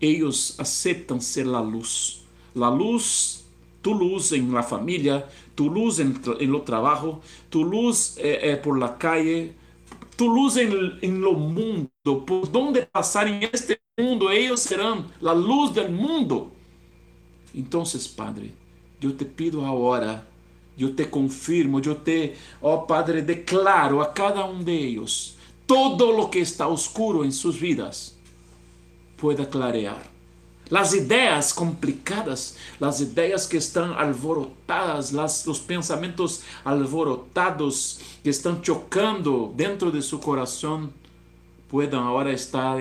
Eles 0.00 0.54
aceitam 0.58 1.20
ser 1.20 1.46
a 1.46 1.60
luz. 1.60 2.22
La 2.54 2.68
luz, 2.68 3.44
tu 3.82 3.92
luz 3.92 4.32
em 4.32 4.50
la 4.50 4.62
família, 4.62 5.28
tu 5.54 5.68
luz 5.68 5.98
em 5.98 6.12
lo 6.46 6.60
trabajo, 6.60 7.20
tu 7.50 7.62
luz 7.62 8.16
eh, 8.18 8.50
eh, 8.50 8.56
por 8.56 8.78
la 8.78 8.88
calle, 8.88 9.54
tu 10.16 10.26
luz 10.26 10.56
em, 10.56 10.98
em 11.02 11.18
lo 11.18 11.34
mundo, 11.34 11.88
por 12.26 12.46
donde 12.48 12.86
passar 12.86 13.28
em 13.28 13.48
este 13.52 13.78
mundo, 13.98 14.30
eles 14.30 14.60
serão 14.60 15.06
a 15.22 15.32
luz 15.32 15.72
del 15.72 15.90
mundo. 15.90 16.52
Então, 17.54 17.82
Padre, 18.16 18.54
eu 19.00 19.12
te 19.12 19.24
pido 19.24 19.64
agora, 19.64 20.26
eu 20.78 20.94
te 20.94 21.04
confirmo, 21.04 21.80
eu 21.80 21.94
te, 21.94 22.34
oh 22.60 22.78
Padre, 22.78 23.22
declaro 23.22 24.00
a 24.00 24.06
cada 24.06 24.44
um 24.44 24.62
de 24.62 24.72
eles 24.72 25.38
todo 25.68 26.10
lo 26.10 26.30
que 26.30 26.38
está 26.38 26.66
oscuro 26.66 27.24
em 27.24 27.30
suas 27.30 27.54
vidas 27.54 28.16
pueda 29.18 29.44
clarear. 29.44 30.02
Las 30.70 30.94
ideas 30.94 31.52
complicadas, 31.52 32.56
las 32.80 33.00
ideas 33.00 33.46
que 33.46 33.58
están 33.58 33.92
alborotadas, 33.92 35.12
las, 35.12 35.46
los 35.46 35.60
pensamientos 35.60 36.42
alborotados 36.64 38.00
que 38.22 38.30
están 38.30 38.62
chocando 38.62 39.52
dentro 39.54 39.90
de 39.90 40.02
su 40.02 40.20
corazón, 40.20 40.92
puedan 41.68 42.02
ahora 42.02 42.32
estar 42.32 42.78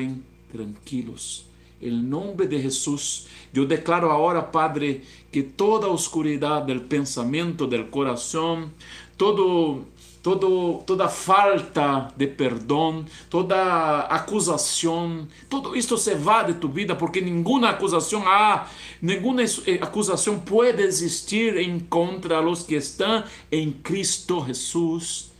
tranquilos. 0.51 1.46
En 1.79 2.09
nombre 2.09 2.47
de 2.47 2.59
Jesús, 2.59 3.27
yo 3.53 3.65
declaro 3.65 4.11
ahora, 4.11 4.51
Padre, 4.51 5.03
que 5.31 5.43
toda 5.43 5.87
oscuridad 5.87 6.63
del 6.63 6.81
pensamiento, 6.81 7.67
del 7.67 7.89
corazón, 7.89 8.73
todo 9.15 9.85
todo, 10.27 10.83
toda 10.85 11.07
falta 11.07 12.11
de 12.17 12.27
perdão, 12.27 13.05
toda 13.29 14.01
acusação, 14.09 15.25
tudo 15.49 15.73
isto 15.73 15.97
se 15.97 16.15
vá 16.15 16.43
de 16.43 16.55
tu 16.55 16.67
vida, 16.67 16.97
porque 16.97 17.21
nenhuma 17.21 17.69
acusação 17.69 18.27
há, 18.27 18.67
nenhuma 19.01 19.43
eh, 19.43 19.79
acusação 19.79 20.37
pode 20.37 20.81
existir 20.81 21.55
em 21.55 21.79
contra 21.79 22.41
los 22.41 22.63
que 22.63 22.75
estão 22.75 23.23
em 23.49 23.71
Cristo 23.71 24.43
Jesus. 24.45 25.31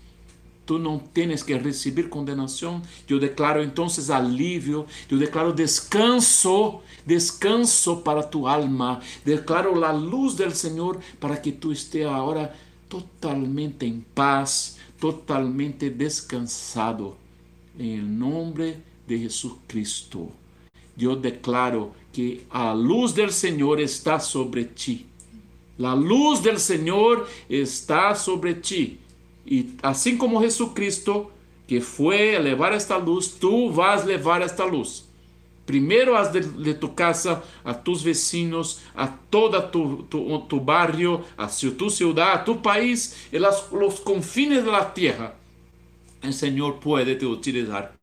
Tu 0.68 0.78
não 0.78 1.00
tens 1.00 1.42
que 1.42 1.56
receber 1.56 2.04
condenação. 2.10 2.82
Eu 3.10 3.20
declaro 3.20 3.64
então 3.64 3.88
alívio, 4.14 4.86
eu 5.10 5.18
declaro 5.18 5.52
descanso, 5.52 6.82
descanso 7.04 7.98
para 7.98 8.22
tu 8.22 8.46
alma. 8.46 9.02
Declaro 9.26 9.84
a 9.84 9.92
luz 9.92 10.36
do 10.36 10.52
Senhor 10.52 11.00
para 11.20 11.38
que 11.38 11.52
tu 11.52 11.72
esteja 11.72 12.12
agora 12.12 12.54
totalmente 12.88 13.86
em 13.86 14.06
paz 14.14 14.78
totalmente 15.00 15.90
descansado 15.90 17.16
em 17.78 18.02
nome 18.02 18.78
de 19.06 19.18
Jesus 19.18 19.54
Cristo. 19.68 20.32
Eu 21.00 21.16
declaro 21.16 21.94
que 22.12 22.46
a 22.50 22.74
luz 22.74 23.14
do 23.14 23.32
Senhor 23.32 23.80
está 23.80 24.20
sobre 24.20 24.66
ti. 24.66 25.06
A 25.80 25.94
luz 25.94 26.40
do 26.40 26.58
Senhor 26.60 27.30
está 27.48 28.16
sobre 28.16 28.56
ti. 28.56 29.00
E 29.48 29.76
assim 29.82 30.18
como 30.18 30.42
Jesus 30.42 30.72
Cristo, 30.74 31.32
que 31.66 31.80
foi 31.80 32.38
levar 32.38 32.74
esta 32.74 32.98
luz, 32.98 33.30
tu 33.30 33.72
vas 33.72 34.04
levar 34.04 34.42
esta 34.42 34.66
luz. 34.66 35.08
Primeiro 35.66 36.16
as 36.16 36.32
de, 36.32 36.74
tu 36.74 36.90
casa, 36.90 37.44
a 37.64 37.74
tus 37.74 38.02
vecinos, 38.02 38.80
a 38.96 39.08
toda 39.08 39.62
tu, 39.62 40.60
barrio, 40.62 41.26
a 41.38 41.48
tu 41.48 41.90
ciudad, 41.90 42.34
a 42.34 42.44
tu 42.46 42.62
país, 42.62 43.28
las, 43.34 43.70
los 43.72 44.00
confines 44.00 44.64
de 44.64 44.72
la 44.72 44.94
tierra. 44.94 45.36
El 46.22 46.34
Señor 46.34 46.80
puede 46.80 47.16
te 47.16 47.26
utilizar 47.26 47.98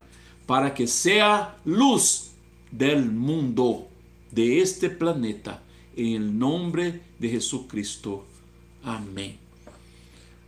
para 0.46 0.74
que 0.74 0.86
sea 0.86 1.56
luz 1.64 2.32
del 2.70 3.10
mundo, 3.10 3.88
de 4.30 4.60
este 4.60 4.90
planeta, 4.90 5.62
en 5.96 6.22
el 6.22 6.38
nombre 6.38 7.00
de 7.18 7.28
Jesucristo. 7.30 8.24
Amén. 8.82 9.43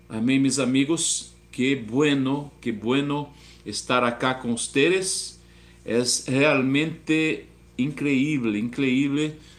Amén, 0.09 0.41
mis 0.41 0.61
amigos. 0.61 1.35
Qué 1.51 1.75
bueno, 1.75 2.53
qué 2.61 2.71
bueno 2.71 3.31
estar 3.65 4.05
acá 4.05 4.39
con 4.39 4.53
ustedes. 4.53 5.41
É 5.85 6.01
realmente 6.29 7.47
increíble, 7.77 8.59
increíble 8.59 9.37